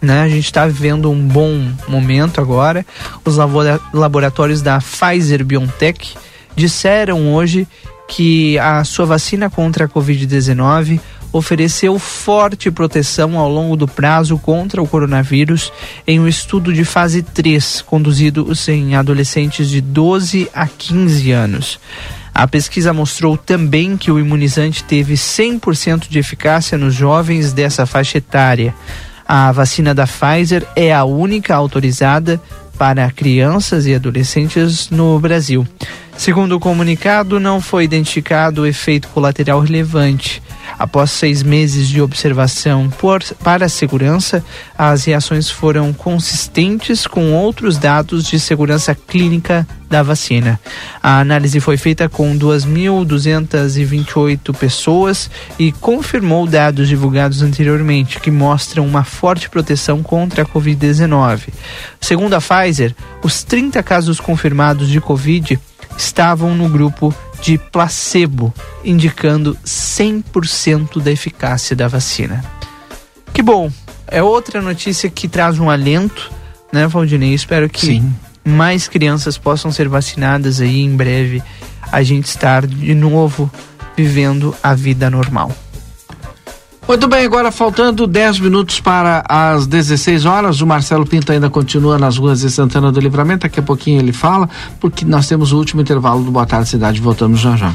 Né? 0.00 0.22
A 0.22 0.28
gente 0.28 0.44
está 0.44 0.66
vivendo 0.66 1.10
um 1.10 1.26
bom 1.26 1.72
momento 1.88 2.40
agora. 2.40 2.84
Os 3.24 3.36
laboratórios 3.92 4.60
da 4.60 4.78
Pfizer 4.78 5.42
BioNTech 5.44 6.14
disseram 6.54 7.34
hoje 7.34 7.66
que 8.06 8.58
a 8.58 8.84
sua 8.84 9.06
vacina 9.06 9.48
contra 9.48 9.86
a 9.86 9.88
Covid-19 9.88 11.00
ofereceu 11.34 11.98
forte 11.98 12.70
proteção 12.70 13.36
ao 13.36 13.50
longo 13.50 13.76
do 13.76 13.88
prazo 13.88 14.38
contra 14.38 14.80
o 14.80 14.86
coronavírus 14.86 15.72
em 16.06 16.20
um 16.20 16.28
estudo 16.28 16.72
de 16.72 16.84
fase 16.84 17.22
3, 17.22 17.82
conduzido 17.82 18.52
em 18.68 18.94
adolescentes 18.94 19.68
de 19.68 19.80
12 19.80 20.48
a 20.54 20.68
15 20.68 21.32
anos. 21.32 21.80
A 22.32 22.46
pesquisa 22.46 22.92
mostrou 22.92 23.36
também 23.36 23.96
que 23.96 24.12
o 24.12 24.18
imunizante 24.18 24.84
teve 24.84 25.14
100% 25.14 26.08
de 26.08 26.20
eficácia 26.20 26.78
nos 26.78 26.94
jovens 26.94 27.52
dessa 27.52 27.84
faixa 27.84 28.18
etária. 28.18 28.72
A 29.26 29.50
vacina 29.50 29.92
da 29.92 30.06
Pfizer 30.06 30.64
é 30.76 30.94
a 30.94 31.04
única 31.04 31.52
autorizada 31.52 32.40
para 32.78 33.10
crianças 33.10 33.86
e 33.86 33.94
adolescentes 33.94 34.88
no 34.88 35.18
Brasil. 35.18 35.66
Segundo 36.16 36.56
o 36.56 36.60
comunicado, 36.60 37.40
não 37.40 37.60
foi 37.60 37.84
identificado 37.84 38.66
efeito 38.66 39.08
colateral 39.08 39.58
relevante. 39.58 40.40
Após 40.78 41.10
seis 41.10 41.42
meses 41.42 41.88
de 41.88 42.00
observação 42.00 42.88
por, 42.90 43.22
para 43.42 43.66
a 43.66 43.68
segurança, 43.68 44.44
as 44.76 45.04
reações 45.04 45.50
foram 45.50 45.92
consistentes 45.92 47.06
com 47.06 47.32
outros 47.32 47.78
dados 47.78 48.24
de 48.24 48.40
segurança 48.40 48.94
clínica 48.94 49.66
da 49.88 50.02
vacina. 50.02 50.60
A 51.02 51.20
análise 51.20 51.60
foi 51.60 51.76
feita 51.76 52.08
com 52.08 52.36
2.228 52.36 54.56
pessoas 54.56 55.30
e 55.58 55.70
confirmou 55.70 56.46
dados 56.46 56.88
divulgados 56.88 57.42
anteriormente, 57.42 58.18
que 58.18 58.30
mostram 58.30 58.86
uma 58.86 59.04
forte 59.04 59.48
proteção 59.48 60.02
contra 60.02 60.42
a 60.42 60.46
Covid-19. 60.46 61.48
Segundo 62.00 62.34
a 62.34 62.40
Pfizer, 62.40 62.94
os 63.22 63.44
30 63.44 63.82
casos 63.82 64.18
confirmados 64.18 64.88
de 64.88 65.00
Covid 65.00 65.60
estavam 65.96 66.54
no 66.54 66.68
grupo 66.68 67.14
de 67.44 67.58
placebo, 67.58 68.54
indicando 68.82 69.54
100% 69.66 70.98
da 71.02 71.12
eficácia 71.12 71.76
da 71.76 71.86
vacina. 71.86 72.42
Que 73.34 73.42
bom! 73.42 73.70
É 74.06 74.22
outra 74.22 74.62
notícia 74.62 75.10
que 75.10 75.28
traz 75.28 75.58
um 75.58 75.68
alento, 75.68 76.32
né, 76.72 76.86
Valdinei? 76.86 77.34
Espero 77.34 77.68
que 77.68 77.84
Sim. 77.84 78.14
mais 78.42 78.88
crianças 78.88 79.36
possam 79.36 79.70
ser 79.70 79.90
vacinadas 79.90 80.58
aí 80.58 80.80
em 80.80 80.96
breve. 80.96 81.42
A 81.92 82.02
gente 82.02 82.24
estar 82.24 82.66
de 82.66 82.94
novo 82.94 83.50
vivendo 83.94 84.56
a 84.62 84.74
vida 84.74 85.10
normal. 85.10 85.52
Muito 86.86 87.08
bem, 87.08 87.24
agora 87.24 87.50
faltando 87.50 88.06
10 88.06 88.40
minutos 88.40 88.78
para 88.78 89.24
as 89.28 89.66
16 89.66 90.26
horas, 90.26 90.60
o 90.60 90.66
Marcelo 90.66 91.06
Pinto 91.06 91.32
ainda 91.32 91.48
continua 91.48 91.98
nas 91.98 92.18
ruas 92.18 92.40
de 92.40 92.50
Santana 92.50 92.92
do 92.92 93.00
Livramento, 93.00 93.42
daqui 93.42 93.58
a 93.58 93.62
pouquinho 93.62 94.00
ele 94.00 94.12
fala, 94.12 94.48
porque 94.78 95.04
nós 95.04 95.26
temos 95.26 95.52
o 95.52 95.56
último 95.56 95.80
intervalo 95.80 96.22
do 96.22 96.30
Boa 96.30 96.44
Tarde 96.44 96.68
Cidade, 96.68 97.00
voltamos 97.00 97.40
já 97.40 97.56
já. 97.56 97.74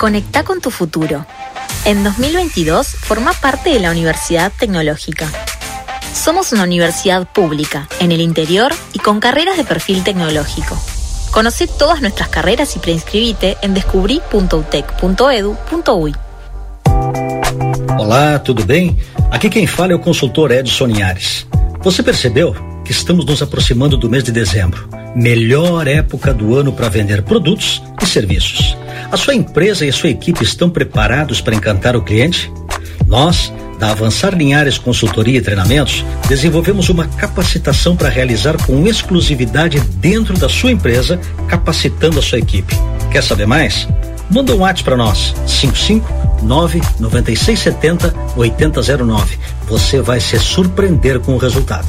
Conecta 0.00 0.44
con 0.44 0.62
tu 0.62 0.70
futuro. 0.70 1.26
En 1.84 2.02
2022 2.02 2.86
forma 2.86 3.34
parte 3.34 3.68
de 3.68 3.80
la 3.80 3.90
Universidad 3.90 4.50
Tecnológica. 4.58 5.28
Somos 6.14 6.52
una 6.52 6.62
universidad 6.62 7.30
pública, 7.30 7.86
en 7.98 8.10
el 8.10 8.22
interior 8.22 8.72
y 8.94 8.98
con 8.98 9.20
carreras 9.20 9.58
de 9.58 9.64
perfil 9.64 10.02
tecnológico. 10.02 10.74
Conoce 11.32 11.66
todas 11.66 12.00
nuestras 12.00 12.30
carreras 12.30 12.76
y 12.76 12.78
preinscribite 12.78 13.58
en 13.60 13.74
descobri.utec.edu.uy. 13.74 16.14
Olá, 17.98 18.42
tudo 18.42 18.64
bem? 18.64 18.96
Aqui 19.30 19.50
quem 19.50 19.66
fala 19.66 19.92
é 19.92 19.96
o 19.96 20.00
consultor 20.00 20.50
Edson 20.50 20.86
Linhares. 20.86 21.46
Você 21.82 22.02
percebeu 22.02 22.69
estamos 22.90 23.24
nos 23.24 23.40
aproximando 23.40 23.96
do 23.96 24.10
mês 24.10 24.24
de 24.24 24.32
dezembro, 24.32 24.88
melhor 25.14 25.86
época 25.86 26.34
do 26.34 26.56
ano 26.56 26.72
para 26.72 26.88
vender 26.88 27.22
produtos 27.22 27.82
e 28.02 28.06
serviços. 28.06 28.76
A 29.10 29.16
sua 29.16 29.34
empresa 29.34 29.86
e 29.86 29.88
a 29.88 29.92
sua 29.92 30.10
equipe 30.10 30.42
estão 30.42 30.68
preparados 30.68 31.40
para 31.40 31.54
encantar 31.54 31.94
o 31.94 32.02
cliente? 32.02 32.52
Nós, 33.06 33.52
da 33.78 33.90
Avançar 33.90 34.34
Linhares 34.34 34.76
Consultoria 34.76 35.38
e 35.38 35.40
Treinamentos, 35.40 36.04
desenvolvemos 36.28 36.88
uma 36.88 37.06
capacitação 37.06 37.96
para 37.96 38.08
realizar 38.08 38.56
com 38.66 38.86
exclusividade 38.86 39.80
dentro 39.96 40.36
da 40.36 40.48
sua 40.48 40.72
empresa, 40.72 41.18
capacitando 41.48 42.18
a 42.18 42.22
sua 42.22 42.38
equipe. 42.38 42.74
Quer 43.10 43.22
saber 43.22 43.46
mais? 43.46 43.88
Manda 44.30 44.54
um 44.54 44.58
WhatsApp 44.58 44.84
para 44.84 44.96
nós, 44.96 45.34
559 45.46 46.80
9670 47.00 48.14
8009. 48.36 49.38
Você 49.68 50.00
vai 50.00 50.20
se 50.20 50.38
surpreender 50.38 51.18
com 51.20 51.34
o 51.34 51.38
resultado. 51.38 51.88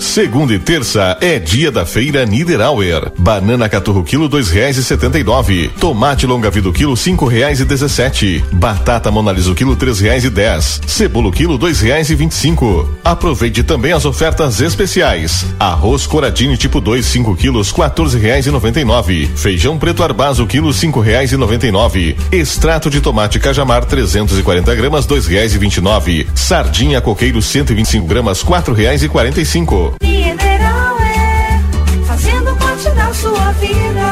Segunda 0.00 0.54
e 0.54 0.58
terça 0.58 1.16
é 1.20 1.38
dia 1.38 1.70
da 1.72 1.84
feira 1.84 2.24
Niederauer. 2.24 3.10
Banana 3.18 3.68
caturro 3.68 4.04
quilo 4.04 4.28
dois 4.28 4.48
reais 4.48 4.76
e 4.76 4.84
setenta 4.84 5.18
e 5.18 5.24
nove. 5.24 5.70
Tomate 5.80 6.26
longa 6.26 6.50
vida 6.50 6.70
quilo 6.72 6.96
cinco 6.96 7.26
reais 7.26 7.58
e 7.60 7.64
dezessete. 7.64 8.44
Batata 8.52 9.10
monaliso 9.10 9.54
quilo 9.54 9.74
três 9.74 9.98
reais 10.00 10.24
e 10.24 10.30
dez. 10.30 10.80
Cebola 10.86 11.32
quilo 11.32 11.58
dois 11.58 11.80
reais 11.80 12.10
e 12.10 12.14
vinte 12.14 12.32
e 12.32 12.34
cinco. 12.36 12.88
Aproveite 13.04 13.62
também 13.62 13.92
as 13.92 14.04
ofertas 14.04 14.60
especiais. 14.60 15.46
Arroz 15.58 16.06
coradinho 16.06 16.56
tipo 16.56 16.80
2 16.80 17.04
5 17.04 17.34
quilos 17.36 17.72
quatorze 17.72 18.18
reais 18.18 18.46
e 18.46 18.50
noventa 18.50 18.80
e 18.80 18.84
nove. 18.84 19.28
Feijão 19.34 19.78
preto 19.78 20.02
arbazo 20.02 20.46
quilo 20.46 20.72
cinco 20.72 21.00
reais 21.00 21.32
e 21.32 21.36
noventa 21.36 21.66
e 21.66 21.72
nove. 21.72 22.16
Extrato 22.30 22.88
de 22.88 23.00
tomate 23.00 23.40
cajamar 23.40 23.84
340 23.84 24.74
gramas 24.74 25.06
dois 25.06 25.26
reais 25.26 25.54
e 25.54 25.58
vinte 25.58 25.78
e 25.78 25.80
nove. 25.80 26.26
Sardinha 26.34 27.00
coqueiro 27.00 27.40
125 27.40 28.06
gramas 28.06 28.42
quatro 28.42 28.74
reais 28.74 29.02
e 29.02 29.08
quarenta 29.08 29.40
e 29.40 29.46
cinco. 29.46 29.93
Mineral 30.02 30.98
é 31.00 31.60
fazendo 32.06 32.56
parte 32.56 32.90
da 32.90 33.12
sua 33.14 33.52
vida. 33.52 34.06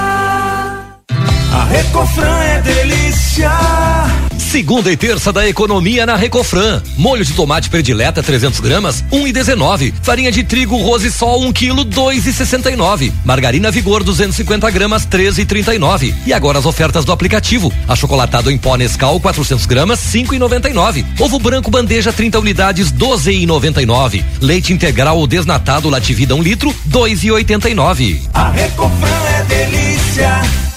A 1.55 1.65
Recofran 1.71 2.43
é 2.45 2.61
delícia. 2.63 3.51
Segunda 4.53 4.93
e 4.93 4.97
terça 4.99 5.33
da 5.33 5.49
economia 5.49 6.05
na 6.05 6.15
Recofran. 6.15 6.83
Molho 6.99 7.25
de 7.25 7.33
tomate 7.33 7.71
predileta 7.71 8.23
300 8.23 8.61
gramas, 8.61 9.03
1,19. 9.11 9.95
Farinha 10.03 10.31
de 10.31 10.45
trigo 10.45 10.77
Rose 10.77 11.11
Sol 11.11 11.47
1 11.47 11.53
quilo, 11.55 11.87
2,69. 11.87 13.11
Margarina 13.25 13.71
Vigor 13.71 14.05
250 14.05 14.71
gramas, 14.71 15.07
13,39. 15.07 16.15
E 16.27 16.35
agora 16.35 16.59
as 16.59 16.67
ofertas 16.67 17.03
do 17.03 17.13
aplicativo. 17.13 17.73
Achocolatado 17.89 18.51
em 18.51 18.59
pó 18.59 18.77
Nescau 18.77 19.19
400 19.19 19.65
gramas, 19.65 20.01
5,99. 20.01 21.03
Ovo 21.19 21.39
branco 21.39 21.71
bandeja 21.71 22.13
30 22.13 22.39
unidades, 22.39 22.93
12,99. 22.93 24.23
Leite 24.39 24.75
integral 24.75 25.17
ou 25.17 25.27
desnatado 25.27 25.89
Lativida 25.89 26.35
1 26.35 26.43
litro, 26.43 26.75
2,89. 26.91 28.21
A 28.35 28.51
Recofran 28.51 29.23
é 29.35 29.45
delícia. 29.45 30.72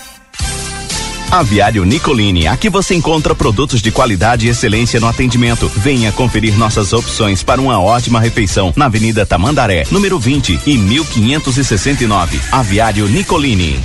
Aviário 1.31 1.83
Nicolini, 1.83 2.47
aqui 2.47 2.69
você 2.69 2.95
encontra 2.95 3.35
produtos 3.35 3.81
de 3.81 3.91
qualidade 3.91 4.47
e 4.47 4.49
excelência 4.49 4.99
no 4.99 5.07
atendimento. 5.07 5.67
Venha 5.75 6.11
conferir 6.11 6.57
nossas 6.57 6.93
opções 6.93 7.43
para 7.43 7.59
uma 7.59 7.81
ótima 7.81 8.19
refeição 8.19 8.71
na 8.75 8.85
Avenida 8.85 9.25
Tamandaré, 9.25 9.83
número 9.91 10.17
20 10.17 10.61
e 10.65 10.77
1569. 10.77 12.39
Aviário 12.51 13.07
Nicolini. 13.07 13.79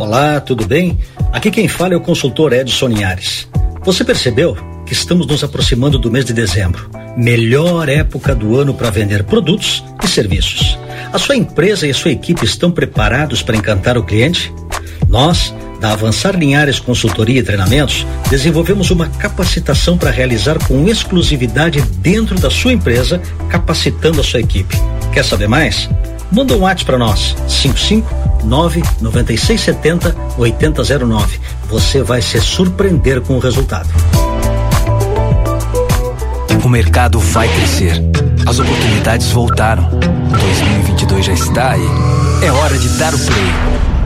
Olá, 0.00 0.40
tudo 0.40 0.66
bem? 0.66 0.98
Aqui 1.32 1.50
quem 1.50 1.68
fala 1.68 1.94
é 1.94 1.96
o 1.96 2.00
consultor 2.00 2.52
Edson 2.52 2.88
Linhares. 2.88 3.48
Você 3.84 4.04
percebeu 4.04 4.56
que 4.86 4.92
estamos 4.92 5.26
nos 5.26 5.44
aproximando 5.44 5.98
do 5.98 6.10
mês 6.10 6.24
de 6.24 6.32
dezembro, 6.32 6.90
melhor 7.16 7.88
época 7.88 8.34
do 8.34 8.56
ano 8.56 8.72
para 8.72 8.90
vender 8.90 9.22
produtos 9.24 9.84
e 10.02 10.08
serviços. 10.08 10.78
A 11.12 11.18
sua 11.18 11.36
empresa 11.36 11.86
e 11.86 11.90
a 11.90 11.94
sua 11.94 12.10
equipe 12.10 12.44
estão 12.44 12.70
preparados 12.70 13.42
para 13.42 13.56
encantar 13.56 13.96
o 13.96 14.04
cliente? 14.04 14.52
Nós, 15.08 15.54
da 15.80 15.92
Avançar 15.92 16.36
Linhares 16.36 16.78
Consultoria 16.78 17.40
e 17.40 17.42
Treinamentos, 17.42 18.06
desenvolvemos 18.28 18.90
uma 18.90 19.08
capacitação 19.08 19.96
para 19.96 20.10
realizar 20.10 20.58
com 20.66 20.86
exclusividade 20.86 21.80
dentro 21.80 22.38
da 22.38 22.50
sua 22.50 22.74
empresa, 22.74 23.22
capacitando 23.48 24.20
a 24.20 24.24
sua 24.24 24.40
equipe. 24.40 24.76
Quer 25.12 25.24
saber 25.24 25.48
mais? 25.48 25.88
Manda 26.30 26.54
um 26.54 26.60
WhatsApp 26.60 26.84
para 26.84 26.98
nós, 26.98 27.34
559 27.48 28.82
9670 29.00 30.14
8009. 30.36 31.40
Você 31.70 32.02
vai 32.02 32.20
se 32.20 32.38
surpreender 32.38 33.22
com 33.22 33.36
o 33.36 33.38
resultado. 33.38 33.88
O 36.62 36.68
mercado 36.68 37.18
vai 37.18 37.48
crescer. 37.48 37.94
As 38.46 38.58
oportunidades 38.58 39.30
voltaram. 39.30 39.88
2022 40.98 41.24
já 41.24 41.32
está 41.32 41.70
aí. 41.72 41.88
É 42.42 42.50
hora 42.50 42.76
de 42.76 42.88
dar 42.98 43.14
o 43.14 43.18
play. 43.18 43.52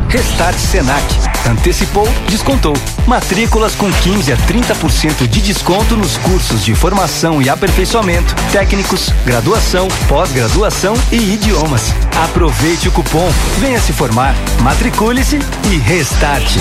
Restart 0.09 0.59
Senac. 0.59 1.02
Antecipou, 1.48 2.06
descontou. 2.28 2.74
Matrículas 3.06 3.74
com 3.74 3.90
15 3.90 4.32
a 4.32 4.36
30% 4.36 5.27
de 5.27 5.40
desconto 5.40 5.97
nos 5.97 6.16
cursos 6.19 6.64
de 6.64 6.74
formação 6.74 7.40
e 7.40 7.48
aperfeiçoamento, 7.48 8.35
técnicos, 8.52 9.10
graduação, 9.24 9.89
pós-graduação 10.09 10.94
e 11.10 11.35
idiomas. 11.35 11.93
Aproveite 12.24 12.89
o 12.89 12.93
cupom, 12.93 13.28
venha 13.59 13.81
se 13.81 13.93
formar, 13.93 14.35
matricule-se 14.60 15.39
e 15.70 15.78
restarte. 15.78 16.60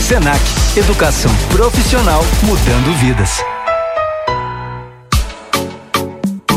Senac, 0.00 0.40
educação 0.76 1.34
profissional 1.50 2.24
mudando 2.42 2.96
vidas. 2.98 3.42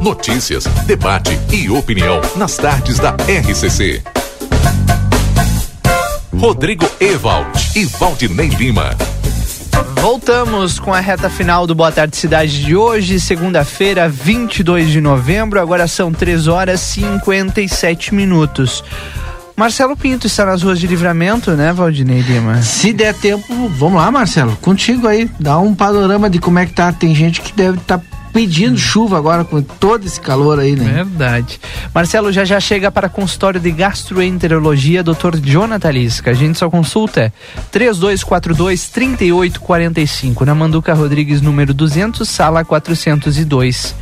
Notícias, 0.00 0.64
debate 0.86 1.38
e 1.52 1.68
opinião 1.68 2.22
nas 2.34 2.56
tardes 2.56 2.98
da 2.98 3.10
RCC. 3.10 4.02
Rodrigo 6.34 6.88
Evald 6.98 7.70
e 7.76 7.84
Valdinei 7.84 8.48
Lima. 8.48 8.96
Voltamos 10.00 10.78
com 10.78 10.94
a 10.94 11.00
reta 11.00 11.28
final 11.28 11.66
do 11.66 11.74
Boa 11.74 11.92
Tarde 11.92 12.16
Cidade 12.16 12.64
de 12.64 12.74
hoje, 12.74 13.20
segunda-feira, 13.20 14.08
22 14.08 14.88
de 14.88 15.02
novembro. 15.02 15.60
Agora 15.60 15.86
são 15.86 16.10
3 16.10 16.48
horas 16.48 16.96
e 16.96 17.02
57 17.02 18.14
minutos. 18.14 18.82
Marcelo 19.54 19.94
Pinto 19.94 20.26
está 20.26 20.46
nas 20.46 20.62
ruas 20.62 20.80
de 20.80 20.86
livramento, 20.86 21.50
né, 21.50 21.74
Valdinei 21.74 22.22
Lima? 22.22 22.62
Se 22.62 22.94
der 22.94 23.12
tempo, 23.12 23.68
vamos 23.76 24.00
lá, 24.00 24.10
Marcelo. 24.10 24.56
Contigo 24.62 25.06
aí. 25.06 25.30
Dá 25.38 25.58
um 25.58 25.74
panorama 25.74 26.30
de 26.30 26.38
como 26.38 26.58
é 26.58 26.64
que 26.64 26.72
tá. 26.72 26.90
Tem 26.90 27.14
gente 27.14 27.42
que 27.42 27.52
deve 27.52 27.76
estar 27.76 27.98
tá 27.98 28.19
pedindo 28.32 28.78
chuva 28.78 29.18
agora 29.18 29.44
com 29.44 29.62
todo 29.62 30.06
esse 30.06 30.20
calor 30.20 30.58
aí, 30.58 30.76
né? 30.76 31.04
Verdade. 31.04 31.60
Marcelo 31.94 32.32
já 32.32 32.44
já 32.44 32.60
chega 32.60 32.90
para 32.90 33.08
consultório 33.08 33.60
de 33.60 33.70
gastroenterologia 33.70 35.02
Dr. 35.02 35.36
Jonathan 35.42 35.90
Lisca. 35.90 36.30
A 36.30 36.34
gente 36.34 36.58
só 36.58 36.68
consulta 36.68 37.20
é 37.20 37.32
3242 37.70 38.88
3845 38.88 40.44
na 40.44 40.54
Manduca 40.54 40.94
Rodrigues 40.94 41.42
número 41.42 41.74
200, 41.74 42.28
sala 42.28 42.64
402. 42.64 43.94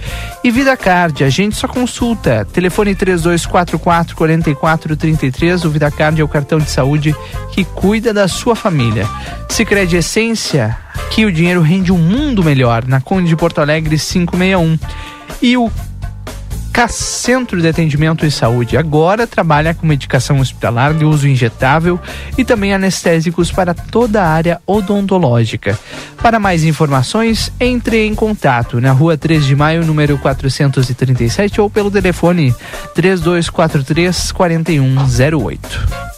E 0.44 0.50
Vida 0.50 0.76
Card, 0.76 1.24
a 1.24 1.30
gente 1.30 1.56
só 1.56 1.66
consulta 1.66 2.46
telefone 2.52 2.94
3244 2.94 3.78
4433. 3.78 5.64
O 5.64 5.70
Vida 5.70 5.90
Card 5.90 6.20
é 6.20 6.24
o 6.24 6.28
cartão 6.28 6.58
de 6.58 6.70
saúde 6.70 7.14
que 7.52 7.64
cuida 7.64 8.14
da 8.14 8.28
sua 8.28 8.54
família. 8.54 9.06
Sicredi 9.48 9.96
Essência, 9.96 10.76
que 11.10 11.24
o 11.24 11.32
dinheiro 11.32 11.60
rende 11.60 11.92
um 11.92 11.98
mundo 11.98 12.42
melhor, 12.44 12.86
na 12.86 13.00
Conde 13.00 13.28
de 13.28 13.36
Porto 13.36 13.60
Alegre 13.60 13.96
561. 13.98 14.78
E 15.40 15.56
o 15.56 15.70
Centro 16.86 17.60
de 17.60 17.66
Atendimento 17.66 18.24
e 18.24 18.30
Saúde 18.30 18.76
agora 18.76 19.26
trabalha 19.26 19.74
com 19.74 19.84
medicação 19.84 20.38
hospitalar 20.38 20.94
de 20.94 21.04
uso 21.04 21.26
injetável 21.26 21.98
e 22.36 22.44
também 22.44 22.72
anestésicos 22.72 23.50
para 23.50 23.74
toda 23.74 24.22
a 24.22 24.28
área 24.28 24.60
odontológica. 24.64 25.76
Para 26.22 26.38
mais 26.38 26.62
informações, 26.62 27.50
entre 27.58 28.06
em 28.06 28.14
contato 28.14 28.80
na 28.80 28.92
rua 28.92 29.16
3 29.16 29.44
de 29.44 29.56
maio, 29.56 29.84
número 29.84 30.16
437 30.18 31.60
ou 31.60 31.68
pelo 31.68 31.90
telefone 31.90 32.54
3243 32.94 34.30
4108. 34.30 36.17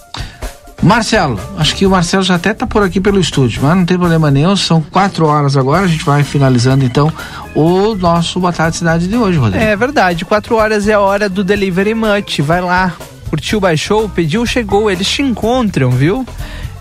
Marcelo, 0.82 1.38
acho 1.58 1.76
que 1.76 1.84
o 1.84 1.90
Marcelo 1.90 2.22
já 2.22 2.36
até 2.36 2.54
tá 2.54 2.66
por 2.66 2.82
aqui 2.82 3.00
pelo 3.00 3.20
estúdio, 3.20 3.60
mas 3.62 3.76
não 3.76 3.84
tem 3.84 3.98
problema 3.98 4.30
nenhum, 4.30 4.56
são 4.56 4.80
quatro 4.80 5.26
horas 5.26 5.54
agora, 5.56 5.84
a 5.84 5.88
gente 5.88 6.04
vai 6.04 6.24
finalizando 6.24 6.84
então 6.84 7.12
o 7.54 7.94
nosso 7.94 8.40
Boa 8.40 8.52
Tarde 8.52 8.78
Cidade 8.78 9.06
de 9.06 9.14
hoje, 9.14 9.38
Rodrigo. 9.38 9.62
É 9.62 9.76
verdade, 9.76 10.24
quatro 10.24 10.56
horas 10.56 10.88
é 10.88 10.94
a 10.94 11.00
hora 11.00 11.28
do 11.28 11.44
Delivery 11.44 11.94
Much, 11.94 12.40
vai 12.40 12.62
lá, 12.62 12.94
curtiu, 13.28 13.60
baixou, 13.60 14.08
pediu, 14.08 14.46
chegou, 14.46 14.90
eles 14.90 15.06
te 15.06 15.20
encontram, 15.20 15.90
viu? 15.90 16.26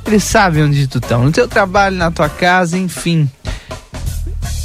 Eles 0.07 0.23
sabem 0.23 0.63
onde 0.63 0.87
tu 0.87 1.01
tá, 1.01 1.17
no 1.17 1.31
teu 1.31 1.47
trabalho, 1.47 1.97
na 1.97 2.09
tua 2.09 2.29
casa, 2.29 2.77
enfim. 2.77 3.29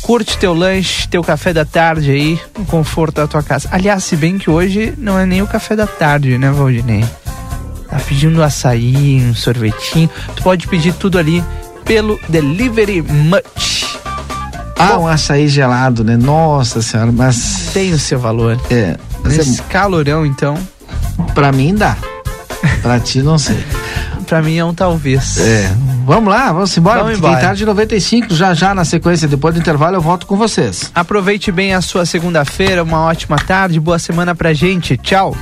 Curte 0.01 0.39
teu 0.39 0.55
lanche, 0.55 1.09
teu 1.09 1.25
café 1.25 1.53
da 1.53 1.65
tarde 1.65 2.11
aí, 2.11 2.39
no 2.57 2.65
conforto 2.67 3.17
da 3.17 3.27
tua 3.27 3.43
casa. 3.43 3.69
Aliás, 3.73 4.05
se 4.05 4.17
bem 4.17 4.39
que 4.39 4.49
hoje 4.49 4.95
não 4.97 5.19
é 5.19 5.27
nem 5.27 5.43
o 5.43 5.47
café 5.47 5.75
da 5.75 5.87
tarde, 5.87 6.39
né, 6.39 6.51
Valdinei? 6.51 7.05
Tá 7.89 7.99
pedindo 7.99 8.43
açaí, 8.43 9.23
um 9.29 9.35
sorvetinho, 9.35 10.11
tu 10.35 10.43
pode 10.43 10.67
pedir 10.67 10.93
tudo 10.95 11.19
ali 11.19 11.43
pelo 11.85 12.19
Delivery 12.29 13.03
Much. 13.03 13.99
Ah, 14.79 14.95
Bom, 14.95 15.05
um 15.05 15.07
açaí 15.07 15.49
gelado, 15.49 16.03
né? 16.03 16.17
Nossa 16.17 16.83
senhora, 16.83 17.13
mas. 17.13 17.71
Tem 17.73 17.93
o 17.93 17.99
seu 17.99 18.19
valor. 18.19 18.61
É. 18.71 18.97
Esse 19.27 19.61
é... 19.61 19.65
calorão, 19.65 20.27
então. 20.27 20.59
Pra 21.35 21.53
mim 21.53 21.75
dá. 21.75 21.97
pra 22.83 22.99
ti, 22.99 23.23
não 23.23 23.39
sei. 23.39 23.65
pra 24.27 24.43
mim 24.43 24.57
é 24.57 24.65
um 24.65 24.75
talvez. 24.75 25.39
É. 25.39 25.73
Vamos 26.05 26.33
lá, 26.33 26.53
vamos 26.53 26.77
embora. 26.77 27.03
Vamos 27.03 27.19
embora. 27.19 27.37
Tem 27.37 27.45
tarde 27.45 27.65
95, 27.65 28.35
já 28.35 28.53
já 28.53 28.75
na 28.75 28.85
sequência, 28.85 29.27
depois 29.27 29.55
do 29.55 29.61
intervalo 29.61 29.97
eu 29.97 30.03
volto 30.03 30.27
com 30.27 30.37
vocês. 30.37 30.91
Aproveite 30.95 31.51
bem 31.51 31.75
a 31.75 31.81
sua 31.81 32.05
segunda-feira, 32.05 32.83
uma 32.83 33.05
ótima 33.05 33.37
tarde, 33.37 33.81
boa 33.81 33.99
semana 33.99 34.35
pra 34.35 34.53
gente. 34.53 34.97
Tchau. 34.97 35.35